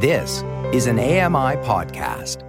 This 0.00 0.44
is 0.72 0.86
an 0.86 1.00
AMI 1.00 1.56
podcast. 1.66 2.44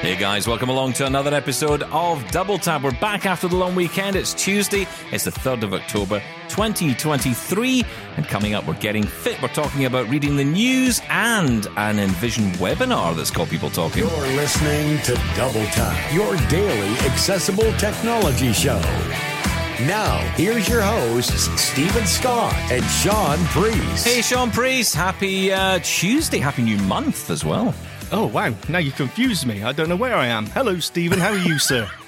Hey 0.00 0.16
guys, 0.16 0.48
welcome 0.48 0.70
along 0.70 0.94
to 0.94 1.06
another 1.06 1.32
episode 1.32 1.84
of 1.84 2.28
Double 2.32 2.58
Tap. 2.58 2.82
We're 2.82 2.90
back 2.98 3.26
after 3.26 3.46
the 3.46 3.54
long 3.54 3.76
weekend. 3.76 4.16
It's 4.16 4.34
Tuesday, 4.34 4.88
it's 5.12 5.22
the 5.22 5.30
3rd 5.30 5.62
of 5.62 5.72
October 5.72 6.20
2023. 6.48 7.84
And 8.16 8.26
coming 8.26 8.54
up, 8.54 8.66
we're 8.66 8.74
getting 8.74 9.04
fit. 9.04 9.40
We're 9.40 9.50
talking 9.50 9.84
about 9.84 10.08
reading 10.08 10.34
the 10.34 10.42
news 10.42 11.00
and 11.10 11.68
an 11.76 12.00
Envision 12.00 12.50
webinar 12.54 13.14
that's 13.14 13.30
got 13.30 13.48
people 13.48 13.70
talking. 13.70 14.02
You're 14.02 14.26
listening 14.34 14.98
to 15.02 15.14
Double 15.36 15.64
Tap, 15.66 16.12
your 16.12 16.36
daily 16.48 16.92
accessible 17.06 17.72
technology 17.74 18.52
show. 18.52 18.82
Now, 19.80 20.18
here's 20.36 20.68
your 20.68 20.80
hosts, 20.82 21.48
Steven 21.60 22.06
Scott 22.06 22.54
and 22.70 22.84
Shaun 22.84 23.38
Preece. 23.46 24.04
Hey, 24.04 24.22
Shaun 24.22 24.50
Preece, 24.52 24.94
happy 24.94 25.50
uh, 25.52 25.80
Tuesday, 25.82 26.38
happy 26.38 26.62
new 26.62 26.76
month 26.78 27.30
as 27.30 27.44
well. 27.44 27.74
Oh, 28.12 28.26
wow. 28.26 28.54
Now 28.68 28.78
you 28.78 28.92
confused 28.92 29.44
me. 29.46 29.62
I 29.64 29.72
don't 29.72 29.88
know 29.88 29.96
where 29.96 30.14
I 30.14 30.26
am. 30.26 30.46
Hello, 30.46 30.78
Steven. 30.78 31.18
How 31.18 31.30
are 31.30 31.38
you, 31.38 31.58
sir? 31.58 31.90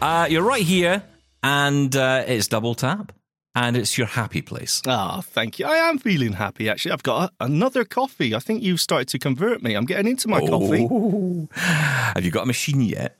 Uh, 0.00 0.26
you're 0.28 0.42
right 0.42 0.62
here, 0.64 1.00
and 1.44 1.94
uh, 1.94 2.24
it's 2.26 2.48
Double 2.48 2.74
Tap, 2.74 3.12
and 3.54 3.76
it's 3.76 3.96
your 3.96 4.06
happy 4.08 4.42
place. 4.42 4.82
Ah, 4.86 5.18
oh, 5.18 5.20
thank 5.20 5.60
you. 5.60 5.66
I 5.66 5.76
am 5.76 5.98
feeling 5.98 6.32
happy, 6.32 6.68
actually. 6.68 6.90
I've 6.90 7.04
got 7.04 7.30
a- 7.40 7.44
another 7.44 7.84
coffee. 7.84 8.34
I 8.34 8.40
think 8.40 8.64
you've 8.64 8.80
started 8.80 9.06
to 9.08 9.18
convert 9.20 9.62
me. 9.62 9.74
I'm 9.74 9.84
getting 9.84 10.10
into 10.10 10.26
my 10.26 10.40
coffee. 10.40 10.88
Oh. 10.90 11.48
Have 11.54 12.24
you 12.24 12.32
got 12.32 12.44
a 12.44 12.46
machine 12.46 12.80
yet? 12.80 13.16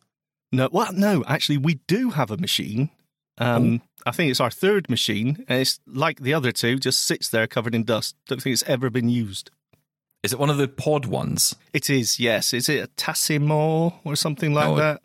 No, 0.50 0.69
well, 0.73 0.92
no, 0.92 1.23
actually, 1.28 1.59
we 1.59 1.75
do 1.86 2.11
have 2.11 2.33
a 2.33 2.36
machine. 2.36 2.91
Um, 3.38 3.82
I 4.06 4.10
think 4.10 4.30
it's 4.30 4.41
our 4.41 4.50
third 4.50 4.91
machine, 4.91 5.45
and 5.48 5.60
it's 5.60 5.80
like 5.86 6.20
the 6.20 6.34
other 6.34 6.52
two, 6.52 6.78
just 6.78 7.02
sits 7.02 7.28
there 7.28 7.46
covered 7.46 7.74
in 7.74 7.84
dust. 7.84 8.16
Don't 8.27 8.42
think 8.42 8.52
it's 8.55 8.62
ever 8.64 8.91
been 8.91 9.08
used. 9.08 9.50
Is 10.22 10.33
it 10.33 10.39
one 10.39 10.50
of 10.50 10.56
the 10.58 10.69
pod 10.69 11.06
ones? 11.06 11.56
It 11.72 11.91
is, 11.91 12.20
yes. 12.20 12.52
Is 12.55 12.69
it 12.69 12.84
a 12.84 12.89
Tassimo 12.89 13.94
or 14.05 14.14
something 14.16 14.52
like 14.55 14.66
No, 14.69 14.77
that? 14.77 15.02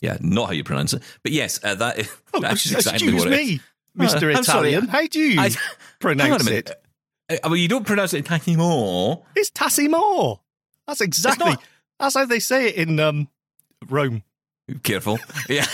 Yeah, 0.00 0.18
not 0.20 0.46
how 0.46 0.52
you 0.52 0.64
pronounce 0.64 0.92
it, 0.94 1.02
but 1.22 1.32
yes, 1.32 1.60
uh, 1.64 1.74
that, 1.76 2.08
Oh, 2.34 2.40
that's 2.40 2.70
exactly 2.70 3.12
what 3.14 3.26
it 3.28 3.32
is. 3.32 3.48
me, 3.48 3.60
Mr. 3.96 4.34
Uh. 4.34 4.38
Italian. 4.40 4.88
How 4.88 5.06
do 5.06 5.18
you 5.20 5.40
I- 5.40 5.50
pronounce 6.00 6.46
it? 6.48 6.70
Uh, 7.30 7.36
well, 7.44 7.56
you 7.56 7.68
don't 7.68 7.86
pronounce 7.86 8.12
it 8.14 8.24
Tassimo. 8.24 9.22
It's 9.36 9.50
Tassimo. 9.50 10.40
That's 10.86 11.00
exactly. 11.00 11.56
That's 11.98 12.14
how 12.16 12.24
they 12.26 12.40
say 12.40 12.68
it 12.68 12.74
in 12.76 12.98
um, 13.00 13.28
Rome. 13.88 14.22
Careful. 14.82 15.18
Yeah. 15.48 15.66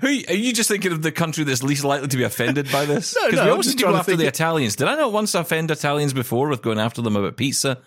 Who 0.00 0.06
are 0.06 0.34
you 0.34 0.52
just 0.52 0.68
thinking 0.68 0.92
of 0.92 1.02
the 1.02 1.12
country 1.12 1.44
that's 1.44 1.62
least 1.62 1.84
likely 1.84 2.08
to 2.08 2.16
be 2.16 2.22
offended 2.22 2.70
by 2.72 2.84
this? 2.84 3.14
Because 3.14 3.38
no, 3.38 3.44
we 3.44 3.50
always 3.50 3.68
need 3.68 3.78
to 3.78 3.84
go 3.84 3.96
after 3.96 4.16
the 4.16 4.24
it- 4.24 4.28
Italians. 4.34 4.76
Did 4.76 4.88
I 4.88 4.94
not 4.96 5.12
once 5.12 5.34
offend 5.34 5.70
Italians 5.70 6.12
before 6.12 6.48
with 6.48 6.62
going 6.62 6.78
after 6.78 7.02
them 7.02 7.16
about 7.16 7.36
pizza? 7.36 7.80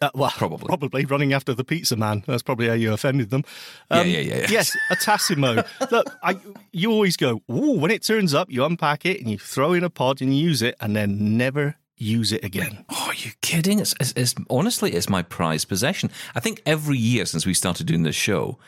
Uh, 0.00 0.10
well, 0.14 0.30
Probably. 0.30 0.66
probably 0.66 1.04
running 1.04 1.32
after 1.32 1.54
the 1.54 1.62
pizza 1.62 1.94
man. 1.94 2.24
That's 2.26 2.42
probably 2.42 2.66
how 2.66 2.72
you 2.74 2.92
offended 2.92 3.30
them. 3.30 3.44
Yeah, 3.90 4.02
yeah, 4.02 4.18
yeah, 4.20 4.36
yeah. 4.38 4.46
Yes, 4.50 4.76
a 4.90 4.96
Tassimo. 4.96 5.64
Look, 5.92 6.06
I, 6.24 6.38
you 6.72 6.90
always 6.90 7.16
go, 7.16 7.40
"Ooh!" 7.52 7.78
When 7.78 7.92
it 7.92 8.02
turns 8.02 8.34
up, 8.34 8.50
you 8.50 8.64
unpack 8.64 9.06
it 9.06 9.20
and 9.20 9.30
you 9.30 9.38
throw 9.38 9.74
in 9.74 9.84
a 9.84 9.90
pod 9.90 10.20
and 10.20 10.34
you 10.36 10.42
use 10.42 10.60
it, 10.62 10.74
and 10.80 10.96
then 10.96 11.36
never 11.36 11.76
use 11.96 12.32
it 12.32 12.42
again. 12.42 12.84
Oh, 12.88 13.04
are 13.08 13.14
you 13.14 13.30
kidding? 13.42 13.78
It's, 13.78 13.94
it's, 14.00 14.12
it's 14.16 14.34
honestly, 14.50 14.92
it's 14.92 15.08
my 15.08 15.22
prized 15.22 15.68
possession. 15.68 16.10
I 16.34 16.40
think 16.40 16.62
every 16.66 16.98
year 16.98 17.24
since 17.24 17.46
we 17.46 17.54
started 17.54 17.86
doing 17.86 18.02
this 18.02 18.16
show, 18.16 18.58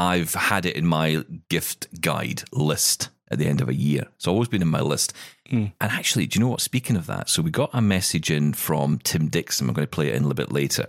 I've 0.00 0.32
had 0.32 0.64
it 0.64 0.76
in 0.76 0.86
my 0.86 1.22
gift 1.50 2.00
guide 2.00 2.44
list 2.52 3.10
at 3.30 3.38
the 3.38 3.46
end 3.46 3.60
of 3.60 3.68
a 3.68 3.74
year. 3.74 4.06
It's 4.16 4.26
always 4.26 4.48
been 4.48 4.62
in 4.62 4.68
my 4.68 4.80
list. 4.80 5.12
Hmm. 5.50 5.66
And 5.78 5.92
actually, 5.92 6.26
do 6.26 6.38
you 6.38 6.44
know 6.44 6.50
what? 6.50 6.62
Speaking 6.62 6.96
of 6.96 7.06
that, 7.06 7.28
so 7.28 7.42
we 7.42 7.50
got 7.50 7.68
a 7.74 7.82
message 7.82 8.30
in 8.30 8.54
from 8.54 8.98
Tim 8.98 9.28
Dixon. 9.28 9.68
I'm 9.68 9.74
going 9.74 9.86
to 9.86 9.90
play 9.90 10.08
it 10.08 10.14
in 10.14 10.22
a 10.22 10.26
little 10.26 10.34
bit 10.34 10.52
later. 10.52 10.86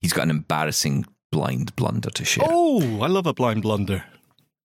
He's 0.00 0.14
got 0.14 0.22
an 0.22 0.30
embarrassing 0.30 1.04
blind 1.30 1.76
blunder 1.76 2.08
to 2.08 2.24
share. 2.24 2.46
Oh, 2.48 3.02
I 3.02 3.06
love 3.06 3.26
a 3.26 3.34
blind 3.34 3.60
blunder. 3.60 4.04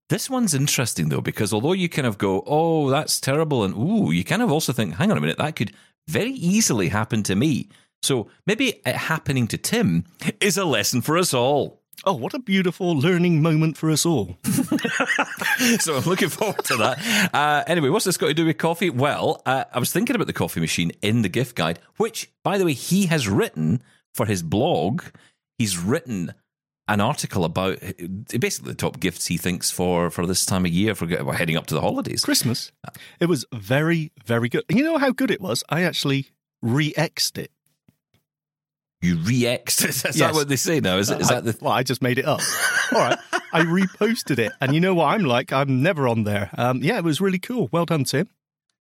This 0.07 0.29
one's 0.29 0.53
interesting 0.53 1.09
though, 1.09 1.21
because 1.21 1.51
although 1.51 1.73
you 1.73 1.89
kind 1.89 2.07
of 2.07 2.17
go, 2.17 2.43
oh, 2.47 2.89
that's 2.89 3.19
terrible, 3.19 3.65
and 3.65 3.75
ooh, 3.75 4.11
you 4.11 4.23
kind 4.23 4.41
of 4.41 4.49
also 4.49 4.71
think, 4.71 4.95
hang 4.95 5.11
on 5.11 5.17
a 5.17 5.21
minute, 5.21 5.37
that 5.39 5.57
could 5.57 5.73
very 6.07 6.31
easily 6.31 6.87
happen 6.87 7.21
to 7.23 7.35
me. 7.35 7.67
So 8.01 8.29
maybe 8.47 8.81
it 8.85 8.95
happening 8.95 9.45
to 9.49 9.57
Tim 9.57 10.05
is 10.39 10.57
a 10.57 10.63
lesson 10.63 11.01
for 11.01 11.17
us 11.17 11.33
all. 11.33 11.78
Oh, 12.05 12.13
what 12.13 12.33
a 12.33 12.39
beautiful 12.39 12.95
learning 12.95 13.41
moment 13.41 13.77
for 13.77 13.89
us 13.89 14.05
all. 14.05 14.37
so 15.79 15.97
I'm 15.97 16.03
looking 16.05 16.29
forward 16.29 16.63
to 16.65 16.77
that. 16.77 17.29
Uh, 17.33 17.63
anyway, 17.67 17.89
what's 17.89 18.05
this 18.05 18.17
got 18.17 18.27
to 18.27 18.33
do 18.33 18.45
with 18.45 18.57
coffee? 18.57 18.89
Well, 18.89 19.41
uh, 19.45 19.65
I 19.73 19.79
was 19.79 19.91
thinking 19.91 20.15
about 20.15 20.27
the 20.27 20.33
coffee 20.33 20.59
machine 20.61 20.91
in 21.01 21.21
the 21.21 21.29
gift 21.29 21.55
guide, 21.55 21.79
which, 21.97 22.31
by 22.43 22.57
the 22.57 22.65
way, 22.65 22.73
he 22.73 23.07
has 23.07 23.27
written 23.27 23.83
for 24.13 24.25
his 24.25 24.41
blog. 24.41 25.03
He's 25.57 25.77
written 25.77 26.33
an 26.87 27.01
article 27.01 27.45
about 27.45 27.83
uh, 27.83 27.91
basically 28.39 28.71
the 28.71 28.77
top 28.77 28.99
gifts 28.99 29.27
he 29.27 29.37
thinks 29.37 29.69
for 29.69 30.09
for 30.09 30.25
this 30.25 30.45
time 30.45 30.65
of 30.65 30.71
year 30.71 30.95
for 30.95 31.05
heading 31.33 31.57
up 31.57 31.67
to 31.67 31.75
the 31.75 31.81
holidays. 31.81 32.23
Christmas. 32.23 32.71
It 33.19 33.27
was 33.27 33.45
very, 33.53 34.11
very 34.25 34.49
good. 34.49 34.63
And 34.69 34.77
you 34.77 34.85
know 34.85 34.97
how 34.97 35.11
good 35.11 35.31
it 35.31 35.41
was? 35.41 35.63
I 35.69 35.83
actually 35.83 36.27
re-exed 36.61 37.37
it. 37.37 37.51
You 39.01 39.15
re-exed. 39.17 39.85
Is 40.09 40.15
that 40.15 40.33
what 40.33 40.49
they 40.49 40.57
say 40.57 40.79
now? 40.81 40.97
Is, 40.97 41.09
it, 41.09 41.21
is 41.21 41.31
I- 41.31 41.35
that 41.35 41.45
the? 41.45 41.57
Well, 41.63 41.71
I 41.73 41.83
just 41.83 42.01
made 42.01 42.19
it 42.19 42.25
up. 42.25 42.41
All 42.91 42.99
right. 42.99 43.17
I 43.53 43.61
reposted 43.61 44.39
it. 44.39 44.51
And 44.59 44.73
you 44.73 44.81
know 44.81 44.93
what 44.93 45.05
I'm 45.05 45.23
like? 45.23 45.53
I'm 45.53 45.81
never 45.81 46.07
on 46.07 46.23
there. 46.25 46.49
Um, 46.57 46.83
yeah, 46.83 46.97
it 46.97 47.03
was 47.03 47.21
really 47.21 47.39
cool. 47.39 47.69
Well 47.71 47.85
done, 47.85 48.03
Tim. 48.03 48.27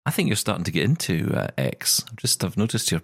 I 0.05 0.11
think 0.11 0.27
you're 0.27 0.35
starting 0.35 0.63
to 0.65 0.71
get 0.71 0.85
into 0.85 1.31
uh, 1.35 1.47
X. 1.57 2.03
I've 2.09 2.15
just 2.15 2.43
I've 2.43 2.57
noticed 2.57 2.91
you're 2.91 3.01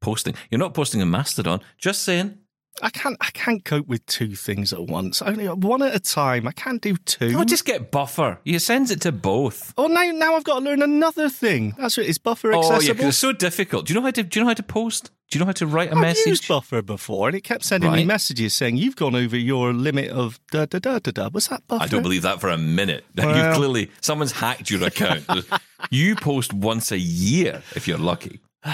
posting. 0.00 0.34
You're 0.50 0.58
not 0.58 0.74
posting 0.74 1.02
a 1.02 1.06
Mastodon. 1.06 1.60
Just 1.78 2.02
saying. 2.02 2.38
I 2.80 2.88
can't 2.90 3.16
I 3.20 3.30
can't 3.32 3.64
cope 3.64 3.86
with 3.86 4.04
two 4.06 4.34
things 4.34 4.72
at 4.72 4.82
once. 4.86 5.20
Only 5.20 5.46
one 5.46 5.82
at 5.82 5.94
a 5.94 6.00
time. 6.00 6.46
I 6.46 6.52
can't 6.52 6.80
do 6.80 6.96
two. 6.96 7.34
Oh, 7.36 7.44
just 7.44 7.64
get 7.66 7.90
buffer. 7.90 8.38
You 8.44 8.58
sends 8.58 8.90
it 8.90 9.02
to 9.02 9.12
both. 9.12 9.74
Oh 9.76 9.88
now 9.88 10.04
now 10.12 10.36
I've 10.36 10.44
got 10.44 10.60
to 10.60 10.64
learn 10.64 10.80
another 10.80 11.28
thing. 11.28 11.74
That's 11.76 11.98
right. 11.98 12.06
it. 12.06 12.10
Is 12.10 12.18
buffer 12.18 12.52
Oh 12.54 12.80
yeah, 12.80 12.94
it's 12.96 13.18
so 13.18 13.32
difficult. 13.32 13.86
Do 13.86 13.92
you 13.92 14.00
know 14.00 14.04
how 14.06 14.10
to? 14.12 14.22
Do 14.22 14.38
you 14.38 14.44
know 14.44 14.48
how 14.50 14.54
to 14.54 14.62
post? 14.62 15.10
Do 15.32 15.38
you 15.38 15.40
know 15.40 15.46
how 15.46 15.52
to 15.52 15.66
write 15.66 15.88
a 15.88 15.94
I've 15.94 16.02
message? 16.02 16.26
used 16.26 16.46
buffer 16.48 16.82
before, 16.82 17.28
and 17.28 17.34
it 17.34 17.40
kept 17.40 17.64
sending 17.64 17.90
me 17.90 18.04
messages 18.04 18.52
saying 18.52 18.76
you've 18.76 18.96
gone 18.96 19.14
over 19.14 19.34
your 19.34 19.72
limit 19.72 20.10
of 20.10 20.38
da 20.50 20.66
da 20.66 20.78
da 20.78 20.98
da 20.98 21.10
da. 21.10 21.30
Was 21.32 21.48
that 21.48 21.66
buffer? 21.66 21.84
I 21.84 21.86
don't 21.86 22.02
believe 22.02 22.20
that 22.20 22.38
for 22.38 22.50
a 22.50 22.58
minute. 22.58 23.06
you 23.16 23.24
Well- 23.24 23.56
clearly 23.56 23.90
someone's 24.02 24.32
hacked 24.32 24.70
your 24.70 24.84
account. 24.84 25.24
you 25.90 26.16
post 26.16 26.52
once 26.52 26.92
a 26.92 26.98
year 26.98 27.62
if 27.74 27.88
you're 27.88 27.98
lucky. 27.98 28.40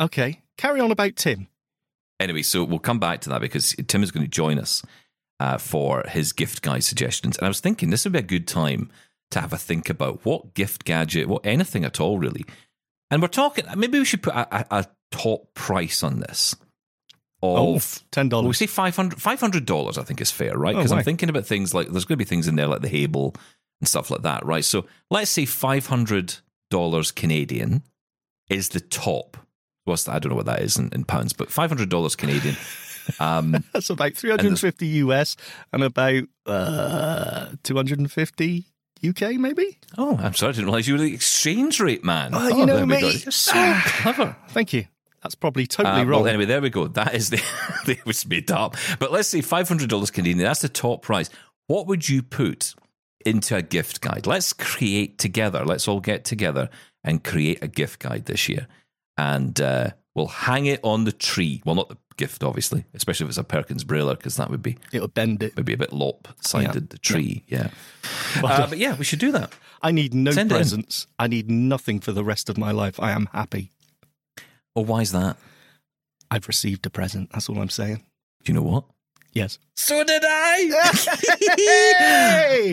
Okay, 0.00 0.40
carry 0.56 0.80
on 0.80 0.90
about 0.90 1.16
Tim. 1.16 1.46
Anyway, 2.18 2.40
so 2.40 2.64
we'll 2.64 2.78
come 2.78 2.98
back 2.98 3.20
to 3.20 3.28
that 3.28 3.42
because 3.42 3.74
Tim 3.86 4.02
is 4.02 4.10
going 4.10 4.24
to 4.24 4.30
join 4.30 4.58
us 4.58 4.82
uh, 5.40 5.58
for 5.58 6.04
his 6.08 6.32
gift 6.32 6.62
guide 6.62 6.84
suggestions. 6.84 7.36
And 7.36 7.44
I 7.44 7.48
was 7.48 7.60
thinking 7.60 7.90
this 7.90 8.04
would 8.04 8.14
be 8.14 8.18
a 8.18 8.22
good 8.22 8.46
time 8.48 8.90
to 9.30 9.40
have 9.40 9.52
a 9.52 9.58
think 9.58 9.90
about 9.90 10.24
what 10.24 10.54
gift 10.54 10.84
gadget, 10.84 11.28
what 11.28 11.44
anything 11.44 11.84
at 11.84 12.00
all, 12.00 12.18
really. 12.18 12.46
And 13.10 13.20
we're 13.20 13.28
talking, 13.28 13.66
maybe 13.76 13.98
we 13.98 14.06
should 14.06 14.22
put 14.22 14.34
a, 14.34 14.56
a, 14.56 14.66
a 14.70 14.86
top 15.18 15.54
price 15.54 16.02
on 16.02 16.20
this. 16.20 16.54
Oh, 17.42 17.74
Of 17.76 18.02
ten 18.10 18.28
well, 18.30 18.40
we 18.42 18.44
dollars. 18.52 18.58
say 18.58 18.66
$500, 18.66 19.14
$500 19.20 19.98
I 19.98 20.02
think 20.02 20.20
is 20.20 20.30
fair, 20.30 20.56
right? 20.56 20.74
Oh, 20.74 20.78
Because 20.78 20.92
I'm 20.92 21.04
thinking 21.04 21.28
about 21.28 21.44
things 21.46 21.74
like 21.74 21.88
there's 21.88 22.04
going 22.06 22.16
to 22.18 22.24
be 22.24 22.28
things 22.28 22.48
in 22.48 22.56
there 22.56 22.66
like 22.66 22.80
the 22.80 22.88
Hable 22.88 23.34
and 23.80 23.88
stuff 23.88 24.10
like 24.10 24.22
that, 24.22 24.44
right? 24.46 24.64
So 24.64 24.86
let's 25.10 25.30
say 25.30 25.44
$500 25.44 27.14
Canadian 27.14 27.82
is 28.48 28.70
the 28.70 28.80
top. 28.80 29.36
What's 29.84 30.04
that? 30.04 30.14
I 30.14 30.18
don't 30.18 30.30
know 30.30 30.36
what 30.36 30.46
that 30.46 30.62
is 30.62 30.78
in, 30.78 30.88
in 30.92 31.04
pounds, 31.04 31.32
but 31.34 31.48
$500 31.48 32.16
Canadian. 32.16 32.56
Um, 33.20 33.62
That's 33.74 33.90
about 33.90 34.14
three 34.14 34.30
hundred 34.30 34.46
and 34.46 34.58
fifty 34.58 34.86
US 34.86 35.36
and 35.74 35.84
about 35.84 36.22
uh, 36.46 37.48
two 37.62 37.76
hundred 37.76 37.98
and 37.98 38.10
fifty 38.10 38.64
UK, 39.06 39.34
maybe. 39.34 39.78
oh, 39.98 40.16
I'm 40.16 40.32
sorry, 40.32 40.48
I 40.48 40.52
didn't 40.52 40.64
realize 40.68 40.88
you 40.88 40.94
were 40.94 41.00
the 41.00 41.12
exchange 41.12 41.80
rate 41.80 42.02
man. 42.02 42.30
Oh, 42.32 42.48
oh, 42.50 42.56
you 42.56 42.64
know 42.64 42.76
there 42.78 42.86
me. 42.86 43.00
You're 43.02 43.30
so 43.30 43.52
clever. 43.84 44.34
Thank 44.48 44.72
you. 44.72 44.86
That's 45.24 45.34
probably 45.34 45.66
totally 45.66 46.02
Uh, 46.02 46.04
wrong. 46.04 46.22
well, 46.22 46.28
anyway, 46.28 46.44
there 46.44 46.60
we 46.60 46.70
go. 46.70 46.86
That 46.86 47.14
is 47.14 47.30
the 47.30 47.42
it 47.88 48.04
was 48.06 48.24
made 48.28 48.50
up. 48.52 48.76
But 49.00 49.10
let's 49.10 49.28
say 49.28 49.40
five 49.40 49.66
hundred 49.68 49.88
dollars 49.90 50.10
Canadian. 50.12 50.38
That's 50.38 50.60
the 50.60 50.68
top 50.68 51.02
price. 51.02 51.30
What 51.66 51.86
would 51.88 52.08
you 52.08 52.22
put 52.22 52.74
into 53.24 53.56
a 53.56 53.62
gift 53.62 54.00
guide? 54.02 54.26
Let's 54.26 54.52
create 54.52 55.18
together. 55.18 55.64
Let's 55.64 55.88
all 55.88 56.00
get 56.00 56.24
together 56.24 56.68
and 57.02 57.24
create 57.24 57.58
a 57.64 57.68
gift 57.68 58.00
guide 58.00 58.26
this 58.26 58.48
year, 58.48 58.66
and 59.16 59.58
uh, 59.60 59.90
we'll 60.14 60.26
hang 60.28 60.66
it 60.66 60.80
on 60.84 61.04
the 61.04 61.12
tree. 61.12 61.62
Well, 61.64 61.74
not 61.74 61.88
the 61.88 61.96
gift, 62.16 62.44
obviously, 62.44 62.84
especially 62.94 63.24
if 63.24 63.30
it's 63.30 63.38
a 63.38 63.44
Perkins 63.44 63.82
Brailler, 63.84 64.16
because 64.16 64.36
that 64.36 64.50
would 64.50 64.62
be 64.62 64.76
It'll 64.92 65.08
bend 65.08 65.42
it. 65.42 65.56
maybe 65.56 65.72
a 65.72 65.76
bit 65.78 65.92
lopsided. 65.92 66.74
Yeah. 66.74 66.86
The 66.90 66.98
tree, 66.98 67.44
yeah. 67.48 67.68
Uh, 68.42 68.68
but 68.68 68.78
yeah, 68.78 68.94
we 68.96 69.04
should 69.04 69.18
do 69.18 69.32
that. 69.32 69.52
I 69.82 69.90
need 69.90 70.12
no 70.14 70.30
Send 70.32 70.50
presents. 70.50 71.06
I 71.18 71.26
need 71.28 71.50
nothing 71.50 71.98
for 72.00 72.12
the 72.12 72.22
rest 72.24 72.48
of 72.50 72.56
my 72.58 72.70
life. 72.72 73.00
I 73.00 73.12
am 73.12 73.28
happy. 73.32 73.70
Oh, 74.76 74.82
why 74.82 75.00
is 75.00 75.12
that? 75.12 75.36
I've 76.30 76.48
received 76.48 76.84
a 76.86 76.90
present. 76.90 77.30
That's 77.32 77.48
all 77.48 77.60
I'm 77.60 77.70
saying. 77.70 77.96
Do 78.42 78.52
you 78.52 78.54
know 78.54 78.62
what? 78.62 78.84
Yes. 79.32 79.58
So 79.76 80.04
did 80.04 80.22
I. 80.24 80.70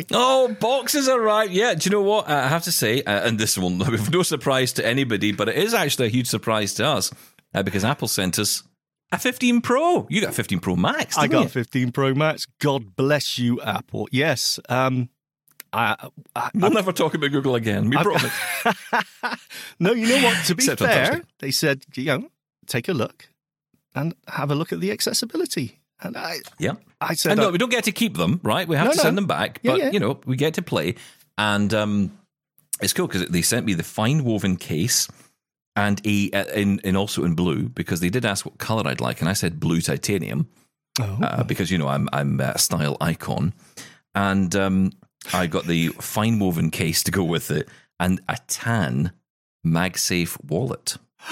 Oh, 0.11 0.55
boxes 0.59 1.07
arrived. 1.09 1.53
Yeah, 1.53 1.73
do 1.73 1.89
you 1.89 1.91
know 1.91 2.01
what? 2.01 2.27
I 2.29 2.47
have 2.47 2.63
to 2.63 2.71
say, 2.71 3.01
uh, 3.03 3.27
and 3.27 3.39
this 3.39 3.57
one 3.57 3.77
will 3.77 3.85
be 3.91 3.97
no 4.11 4.23
surprise 4.23 4.73
to 4.73 4.85
anybody, 4.85 5.31
but 5.31 5.49
it 5.49 5.57
is 5.57 5.73
actually 5.73 6.07
a 6.07 6.09
huge 6.09 6.27
surprise 6.27 6.73
to 6.75 6.85
us 6.85 7.11
uh, 7.53 7.63
because 7.63 7.83
Apple 7.83 8.07
sent 8.07 8.37
us 8.39 8.63
a 9.11 9.17
15 9.17 9.61
Pro. 9.61 10.07
You 10.09 10.21
got 10.21 10.29
a 10.31 10.33
15 10.33 10.59
Pro 10.59 10.75
Max. 10.75 11.17
I 11.17 11.27
got 11.27 11.43
you? 11.43 11.49
15 11.49 11.91
Pro 11.91 12.13
Max. 12.13 12.45
God 12.59 12.95
bless 12.95 13.37
you, 13.37 13.59
Apple. 13.61 14.07
Yes. 14.11 14.59
Um, 14.69 15.09
I, 15.73 16.09
I, 16.35 16.49
We'll 16.53 16.71
never 16.71 16.91
talk 16.91 17.13
about 17.13 17.31
Google 17.31 17.55
again. 17.55 17.89
We 17.89 17.97
promise. 17.97 18.33
no, 19.79 19.93
you 19.93 20.07
know 20.07 20.21
what? 20.27 20.45
To 20.47 20.55
be 20.55 20.63
Except 20.69 20.79
fair, 20.81 21.21
they 21.39 21.51
said, 21.51 21.83
you 21.95 22.05
know, 22.05 22.29
take 22.67 22.87
a 22.89 22.93
look 22.93 23.29
and 23.95 24.13
have 24.27 24.51
a 24.51 24.55
look 24.55 24.73
at 24.73 24.79
the 24.79 24.91
accessibility. 24.91 25.79
And 26.01 26.17
I, 26.17 26.39
Yeah. 26.59 26.73
I 26.99 27.13
said, 27.15 27.33
And 27.33 27.41
no, 27.41 27.47
uh, 27.49 27.51
we 27.51 27.57
don't 27.57 27.69
get 27.69 27.83
to 27.85 27.91
keep 27.91 28.17
them, 28.17 28.39
right? 28.43 28.67
We 28.67 28.75
have 28.75 28.85
No, 28.85 28.91
to 28.91 28.97
no. 28.97 29.03
send 29.03 29.17
them 29.17 29.27
back, 29.27 29.59
Yeah, 29.63 29.71
but 29.71 29.79
yeah. 29.79 29.91
you 29.91 29.99
know, 29.99 30.19
we 30.25 30.35
get 30.35 30.55
to 30.55 30.61
play. 30.61 30.95
And 31.37 31.73
um, 31.73 32.17
it's 32.81 32.93
cool 32.93 33.07
because 33.07 33.27
they 33.29 33.41
sent 33.41 33.65
me 33.65 33.73
the 33.73 33.83
fine 33.83 34.23
woven 34.23 34.57
case 34.57 35.07
and 35.75 36.01
a 36.05 36.29
uh, 36.31 36.45
in, 36.53 36.79
in 36.83 36.95
also 36.97 37.23
in 37.23 37.33
blue 37.33 37.69
because 37.69 38.01
they 38.01 38.09
did 38.09 38.25
ask 38.25 38.45
what 38.45 38.57
color 38.57 38.83
I'd 38.87 38.99
like, 38.99 39.21
and 39.21 39.29
I 39.29 39.33
said 39.33 39.59
blue 39.59 39.79
titanium 39.79 40.49
oh, 40.99 41.17
uh, 41.23 41.43
because 41.43 41.71
you 41.71 41.77
know 41.77 41.87
I'm 41.87 42.09
I'm 42.11 42.41
a 42.41 42.57
style 42.57 42.97
icon, 42.99 43.53
and 44.13 44.53
um, 44.55 44.91
I 45.33 45.47
got 45.47 45.65
the 45.65 45.89
fine 45.99 46.39
woven 46.39 46.71
case 46.71 47.03
to 47.03 47.11
go 47.11 47.23
with 47.23 47.51
it 47.51 47.69
and 47.99 48.21
a 48.27 48.37
tan 48.47 49.11
MagSafe 49.65 50.43
wallet. 50.43 50.97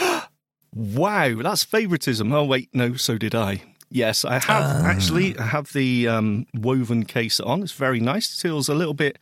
wow, 0.74 1.36
that's 1.42 1.64
favoritism. 1.64 2.32
Oh, 2.32 2.46
wait, 2.46 2.70
no, 2.74 2.96
so 2.96 3.18
did 3.18 3.34
I. 3.36 3.64
Yes, 3.90 4.24
I 4.24 4.34
have 4.34 4.44
Ah. 4.50 4.82
actually 4.86 5.36
I 5.38 5.44
have 5.48 5.74
the 5.74 6.08
um, 6.08 6.46
woven 6.54 7.06
case 7.06 7.40
on. 7.40 7.64
It's 7.64 7.72
very 7.72 8.00
nice. 8.00 8.32
It 8.38 8.42
feels 8.48 8.70
a 8.70 8.76
little 8.76 8.94
bit, 8.94 9.18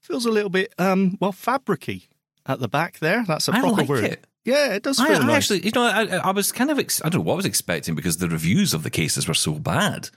feels 0.00 0.24
a 0.24 0.30
little 0.30 0.48
bit, 0.48 0.72
um, 0.78 1.18
well, 1.20 1.32
fabricy 1.32 2.08
at 2.46 2.60
the 2.60 2.68
back 2.68 2.98
there. 3.00 3.24
That's 3.26 3.48
a 3.48 3.52
I 3.52 3.60
proper 3.60 3.76
like 3.82 3.88
word. 3.88 4.04
it. 4.04 4.24
Yeah, 4.46 4.72
it 4.72 4.82
does 4.82 4.98
feel 4.98 5.16
I 5.16 5.18
nice. 5.18 5.36
actually, 5.36 5.66
you 5.66 5.72
know, 5.74 5.82
I, 5.82 6.04
I 6.16 6.30
was 6.30 6.50
kind 6.50 6.70
of, 6.70 6.78
ex- 6.78 7.02
I 7.04 7.10
don't 7.10 7.20
know 7.20 7.26
what 7.26 7.34
I 7.34 7.36
was 7.36 7.44
expecting 7.46 7.94
because 7.94 8.16
the 8.16 8.28
reviews 8.28 8.72
of 8.72 8.84
the 8.84 8.90
cases 8.90 9.28
were 9.28 9.34
so 9.34 9.52
bad. 9.58 10.08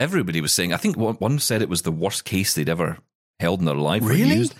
Everybody 0.00 0.40
was 0.40 0.54
saying, 0.54 0.72
I 0.72 0.78
think 0.78 0.96
one 0.96 1.16
one 1.16 1.38
said 1.38 1.60
it 1.60 1.68
was 1.68 1.82
the 1.82 1.92
worst 1.92 2.24
case 2.24 2.54
they'd 2.54 2.70
ever 2.70 2.96
held 3.40 3.60
in 3.60 3.66
their 3.66 3.74
life. 3.74 4.02
or 4.02 4.08
Really? 4.08 4.36
used. 4.36 4.54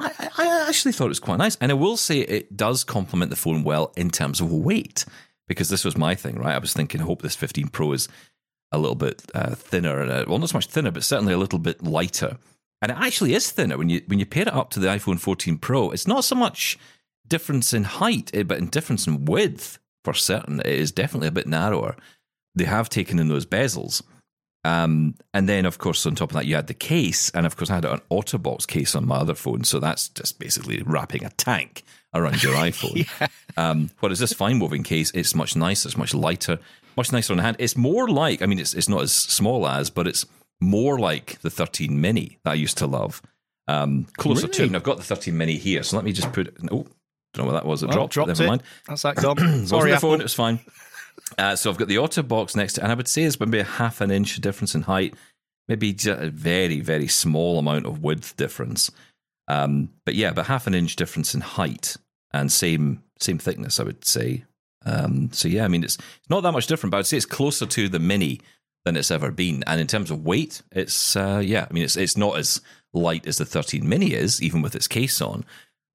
I, 0.00 0.30
I 0.38 0.66
actually 0.68 0.92
thought 0.92 1.06
it 1.06 1.08
was 1.08 1.20
quite 1.20 1.38
nice. 1.38 1.56
And 1.60 1.72
I 1.72 1.74
will 1.74 1.96
say 1.96 2.20
it 2.20 2.56
does 2.56 2.84
complement 2.84 3.30
the 3.30 3.36
phone 3.36 3.64
well 3.64 3.92
in 3.96 4.10
terms 4.10 4.40
of 4.40 4.52
weight 4.52 5.04
because 5.48 5.70
this 5.70 5.84
was 5.84 5.96
my 5.96 6.14
thing, 6.14 6.36
right? 6.36 6.54
I 6.54 6.58
was 6.58 6.72
thinking, 6.72 7.00
I 7.00 7.04
hope 7.04 7.22
this 7.22 7.34
15 7.34 7.68
Pro 7.68 7.92
is 7.92 8.08
a 8.70 8.78
little 8.78 8.94
bit 8.94 9.22
uh, 9.34 9.54
thinner. 9.54 10.02
Uh, 10.02 10.24
well, 10.28 10.38
not 10.38 10.50
so 10.50 10.58
much 10.58 10.66
thinner, 10.66 10.90
but 10.90 11.02
certainly 11.02 11.32
a 11.32 11.38
little 11.38 11.58
bit 11.58 11.82
lighter. 11.82 12.36
And 12.80 12.92
it 12.92 12.98
actually 12.98 13.34
is 13.34 13.50
thinner 13.50 13.76
when 13.76 13.88
you 13.88 14.02
when 14.06 14.20
you 14.20 14.26
pair 14.26 14.42
it 14.42 14.54
up 14.54 14.70
to 14.70 14.80
the 14.80 14.86
iPhone 14.88 15.18
14 15.18 15.58
Pro. 15.58 15.90
It's 15.90 16.06
not 16.06 16.24
so 16.24 16.36
much 16.36 16.78
difference 17.26 17.74
in 17.74 17.84
height, 17.84 18.30
eh, 18.34 18.44
but 18.44 18.58
in 18.58 18.68
difference 18.68 19.06
in 19.06 19.24
width 19.24 19.78
for 20.04 20.14
certain. 20.14 20.60
It 20.60 20.66
is 20.66 20.92
definitely 20.92 21.28
a 21.28 21.32
bit 21.32 21.48
narrower. 21.48 21.96
They 22.54 22.64
have 22.64 22.88
taken 22.88 23.18
in 23.18 23.28
those 23.28 23.46
bezels. 23.46 24.02
Um, 24.64 25.14
and 25.32 25.48
then, 25.48 25.64
of 25.66 25.78
course, 25.78 26.04
on 26.06 26.14
top 26.14 26.30
of 26.30 26.34
that, 26.34 26.46
you 26.46 26.54
had 26.56 26.66
the 26.66 26.74
case. 26.74 27.30
And 27.30 27.46
of 27.46 27.56
course, 27.56 27.70
I 27.70 27.76
had 27.76 27.84
an 27.84 28.00
Otterbox 28.10 28.66
case 28.66 28.94
on 28.94 29.06
my 29.06 29.16
other 29.16 29.34
phone. 29.34 29.64
So 29.64 29.78
that's 29.80 30.08
just 30.08 30.38
basically 30.38 30.82
wrapping 30.84 31.24
a 31.24 31.30
tank 31.30 31.84
around 32.14 32.42
your 32.42 32.54
iPhone. 32.68 33.06
um, 33.56 33.90
whereas 34.00 34.18
this 34.18 34.32
fine 34.32 34.58
woven 34.58 34.82
case, 34.82 35.10
it's 35.14 35.34
much 35.34 35.56
nicer, 35.56 35.88
it's 35.88 35.96
much 35.96 36.12
lighter, 36.14 36.58
much 36.96 37.12
nicer 37.12 37.32
on 37.32 37.36
the 37.38 37.42
hand. 37.44 37.56
It's 37.58 37.76
more 37.76 38.08
like, 38.08 38.42
I 38.42 38.46
mean, 38.46 38.58
it's, 38.58 38.74
it's 38.74 38.88
not 38.88 39.02
as 39.02 39.12
small 39.12 39.66
as, 39.66 39.90
but 39.90 40.06
it's 40.06 40.26
more 40.60 40.98
like 40.98 41.40
the 41.42 41.50
13 41.50 42.00
mini 42.00 42.38
that 42.44 42.50
I 42.50 42.54
used 42.54 42.78
to 42.78 42.86
love. 42.86 43.22
Um, 43.68 44.06
closer 44.16 44.48
to 44.48 44.62
it. 44.62 44.66
And 44.66 44.76
I've 44.76 44.82
got 44.82 44.96
the 44.96 45.02
13 45.04 45.36
mini 45.36 45.56
here. 45.56 45.82
So 45.82 45.96
let 45.96 46.04
me 46.04 46.12
just 46.12 46.32
put. 46.32 46.56
Oh, 46.72 46.86
don't 47.34 47.44
know 47.46 47.52
what 47.52 47.52
that 47.52 47.66
was. 47.66 47.82
It 47.82 47.88
Well, 47.88 47.96
dropped. 47.96 48.12
dropped 48.14 48.28
Never 48.28 48.44
it. 48.44 48.46
mind. 48.48 48.62
That's 48.88 49.02
that 49.02 49.16
gone. 49.16 49.36
Wasn't 49.36 49.68
Sorry, 49.68 49.90
the 49.90 49.96
Apple. 49.98 50.10
phone. 50.10 50.20
It 50.20 50.24
was 50.24 50.34
fine. 50.34 50.58
Uh, 51.36 51.56
so 51.56 51.70
I've 51.70 51.76
got 51.76 51.88
the 51.88 51.96
Otterbox 51.96 52.56
next 52.56 52.74
to, 52.74 52.82
and 52.82 52.92
I 52.92 52.94
would 52.94 53.08
say 53.08 53.22
it's 53.22 53.38
maybe 53.40 53.58
a 53.58 53.64
half 53.64 54.00
an 54.00 54.10
inch 54.10 54.36
difference 54.40 54.74
in 54.74 54.82
height, 54.82 55.14
maybe 55.68 55.92
just 55.92 56.20
a 56.20 56.30
very 56.30 56.80
very 56.80 57.08
small 57.08 57.58
amount 57.58 57.86
of 57.86 58.02
width 58.02 58.36
difference. 58.36 58.90
Um, 59.48 59.90
but 60.04 60.14
yeah, 60.14 60.32
but 60.32 60.46
half 60.46 60.66
an 60.66 60.74
inch 60.74 60.96
difference 60.96 61.34
in 61.34 61.40
height 61.40 61.96
and 62.32 62.50
same 62.52 63.02
same 63.20 63.38
thickness, 63.38 63.80
I 63.80 63.84
would 63.84 64.04
say. 64.04 64.44
Um, 64.84 65.30
so 65.32 65.48
yeah, 65.48 65.64
I 65.64 65.68
mean 65.68 65.84
it's 65.84 65.96
it's 65.96 66.30
not 66.30 66.42
that 66.42 66.52
much 66.52 66.66
different, 66.66 66.92
but 66.92 66.98
I'd 66.98 67.06
say 67.06 67.16
it's 67.16 67.26
closer 67.26 67.66
to 67.66 67.88
the 67.88 67.98
Mini 67.98 68.40
than 68.84 68.96
it's 68.96 69.10
ever 69.10 69.30
been. 69.30 69.64
And 69.66 69.80
in 69.80 69.86
terms 69.86 70.10
of 70.10 70.24
weight, 70.24 70.62
it's 70.72 71.16
uh, 71.16 71.42
yeah, 71.44 71.66
I 71.68 71.72
mean 71.72 71.84
it's 71.84 71.96
it's 71.96 72.16
not 72.16 72.38
as 72.38 72.60
light 72.92 73.26
as 73.26 73.38
the 73.38 73.44
13 73.44 73.88
Mini 73.88 74.14
is, 74.14 74.42
even 74.42 74.62
with 74.62 74.74
its 74.74 74.88
case 74.88 75.20
on, 75.20 75.44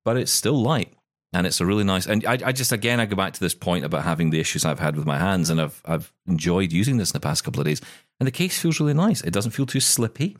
but 0.05 0.17
it's 0.17 0.31
still 0.31 0.61
light 0.61 0.93
and 1.33 1.47
it's 1.47 1.59
a 1.59 1.65
really 1.65 1.83
nice. 1.83 2.06
And 2.06 2.25
I, 2.25 2.38
I 2.45 2.51
just 2.51 2.71
again 2.71 3.00
I 3.00 3.06
go 3.06 3.15
back 3.15 3.33
to 3.33 3.39
this 3.39 3.53
point 3.56 3.85
about 3.85 4.03
having 4.03 4.30
the 4.30 4.39
issues 4.39 4.65
I've 4.65 4.80
had 4.80 4.95
with 4.95 5.06
my 5.06 5.18
hands, 5.18 5.50
and 5.50 5.59
I've 5.59 5.81
I've 5.85 6.12
enjoyed 6.27 6.71
using 6.71 6.97
this 6.97 7.12
in 7.12 7.13
the 7.13 7.19
past 7.19 7.44
couple 7.44 7.59
of 7.62 7.65
days. 7.65 7.81
And 8.19 8.27
the 8.27 8.31
case 8.31 8.59
feels 8.59 8.80
really 8.80 8.94
nice. 8.94 9.21
It 9.21 9.31
doesn't 9.31 9.51
feel 9.51 9.65
too 9.65 9.80
slippy. 9.80 10.38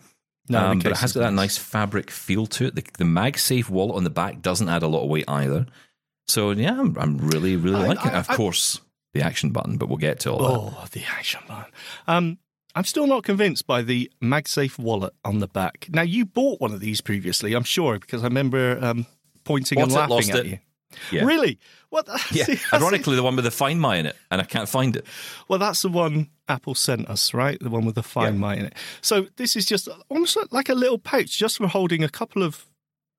No, 0.50 0.60
um, 0.60 0.80
but 0.80 0.92
it 0.92 0.98
has 0.98 1.14
got 1.14 1.22
that 1.22 1.34
nice. 1.34 1.58
fabric 1.58 2.12
feel 2.12 2.46
to 2.48 2.66
it. 2.68 2.76
The, 2.76 2.84
the 2.98 3.06
MagSafe 3.06 3.70
wallet 3.70 3.96
on 3.96 4.04
the 4.04 4.10
back 4.10 4.42
doesn't 4.42 4.68
add 4.70 4.84
a 4.84 4.88
lot 4.88 5.04
of 5.04 5.10
weight 5.10 5.26
either. 5.28 5.66
So 6.28 6.52
yeah, 6.52 6.80
I'm, 6.80 6.98
I'm 6.98 7.18
really 7.18 7.56
really 7.56 7.84
I- 7.84 7.88
liking 7.88 8.12
it. 8.12 8.16
Of 8.16 8.30
I- 8.30 8.36
course, 8.36 8.82
the 9.14 9.22
action 9.22 9.52
button, 9.52 9.78
but 9.78 9.88
we'll 9.90 9.98
get 9.98 10.20
to 10.22 10.32
all 10.32 10.40
that. 10.40 10.78
Oh, 10.80 10.86
the 10.92 11.04
action 11.18 11.42
button 11.48 11.72
Um, 12.08 12.38
I'm 12.76 12.86
still 12.86 13.06
not 13.06 13.24
convinced 13.24 13.68
by 13.68 13.84
the 13.84 14.12
MagSafe 14.22 14.80
wallet 14.80 15.14
on 15.24 15.38
the 15.40 15.48
back. 15.48 15.88
Now, 15.92 16.02
you 16.02 16.26
bought 16.26 16.60
one 16.60 16.74
of 16.74 16.80
these 16.80 17.02
previously, 17.02 17.54
I'm 17.54 17.64
sure, 17.64 18.00
because 18.00 18.24
I 18.24 18.26
remember 18.26 18.80
um, 18.82 19.06
pointing 19.44 19.76
Bought 19.76 19.84
and 19.84 19.92
it, 19.92 19.96
laughing 19.96 20.16
lost 20.16 20.30
at 20.32 20.38
it. 20.38 20.46
you. 20.48 20.58
Yeah. 21.12 21.26
Really? 21.26 21.60
What? 21.90 22.08
Yeah, 22.32 22.46
See, 22.46 22.60
ironically, 22.74 23.16
the 23.16 23.24
one 23.24 23.36
with 23.36 23.46
the 23.46 23.52
Find 23.52 23.80
My 23.80 23.98
in 23.98 24.06
it, 24.06 24.16
and 24.32 24.42
I 24.42 24.46
can't 24.46 24.68
find 24.70 24.96
it. 24.96 25.06
Well, 25.48 25.60
that's 25.60 25.82
the 25.82 25.90
one 25.90 26.30
Apple 26.48 26.76
sent 26.76 27.08
us, 27.10 27.34
right? 27.34 27.60
The 27.60 27.70
one 27.70 27.86
with 27.86 27.96
the 27.96 28.04
Find 28.04 28.36
Yeah. 28.36 28.40
My 28.42 28.56
in 28.56 28.66
it. 28.66 28.76
So 29.02 29.28
this 29.38 29.56
is 29.56 29.66
just 29.66 29.88
almost 30.10 30.38
like 30.52 30.70
a 30.70 30.76
little 30.76 30.98
pouch, 31.00 31.38
just 31.38 31.58
for 31.58 31.68
holding 31.68 32.04
a 32.04 32.10
couple 32.10 32.44
of 32.44 32.66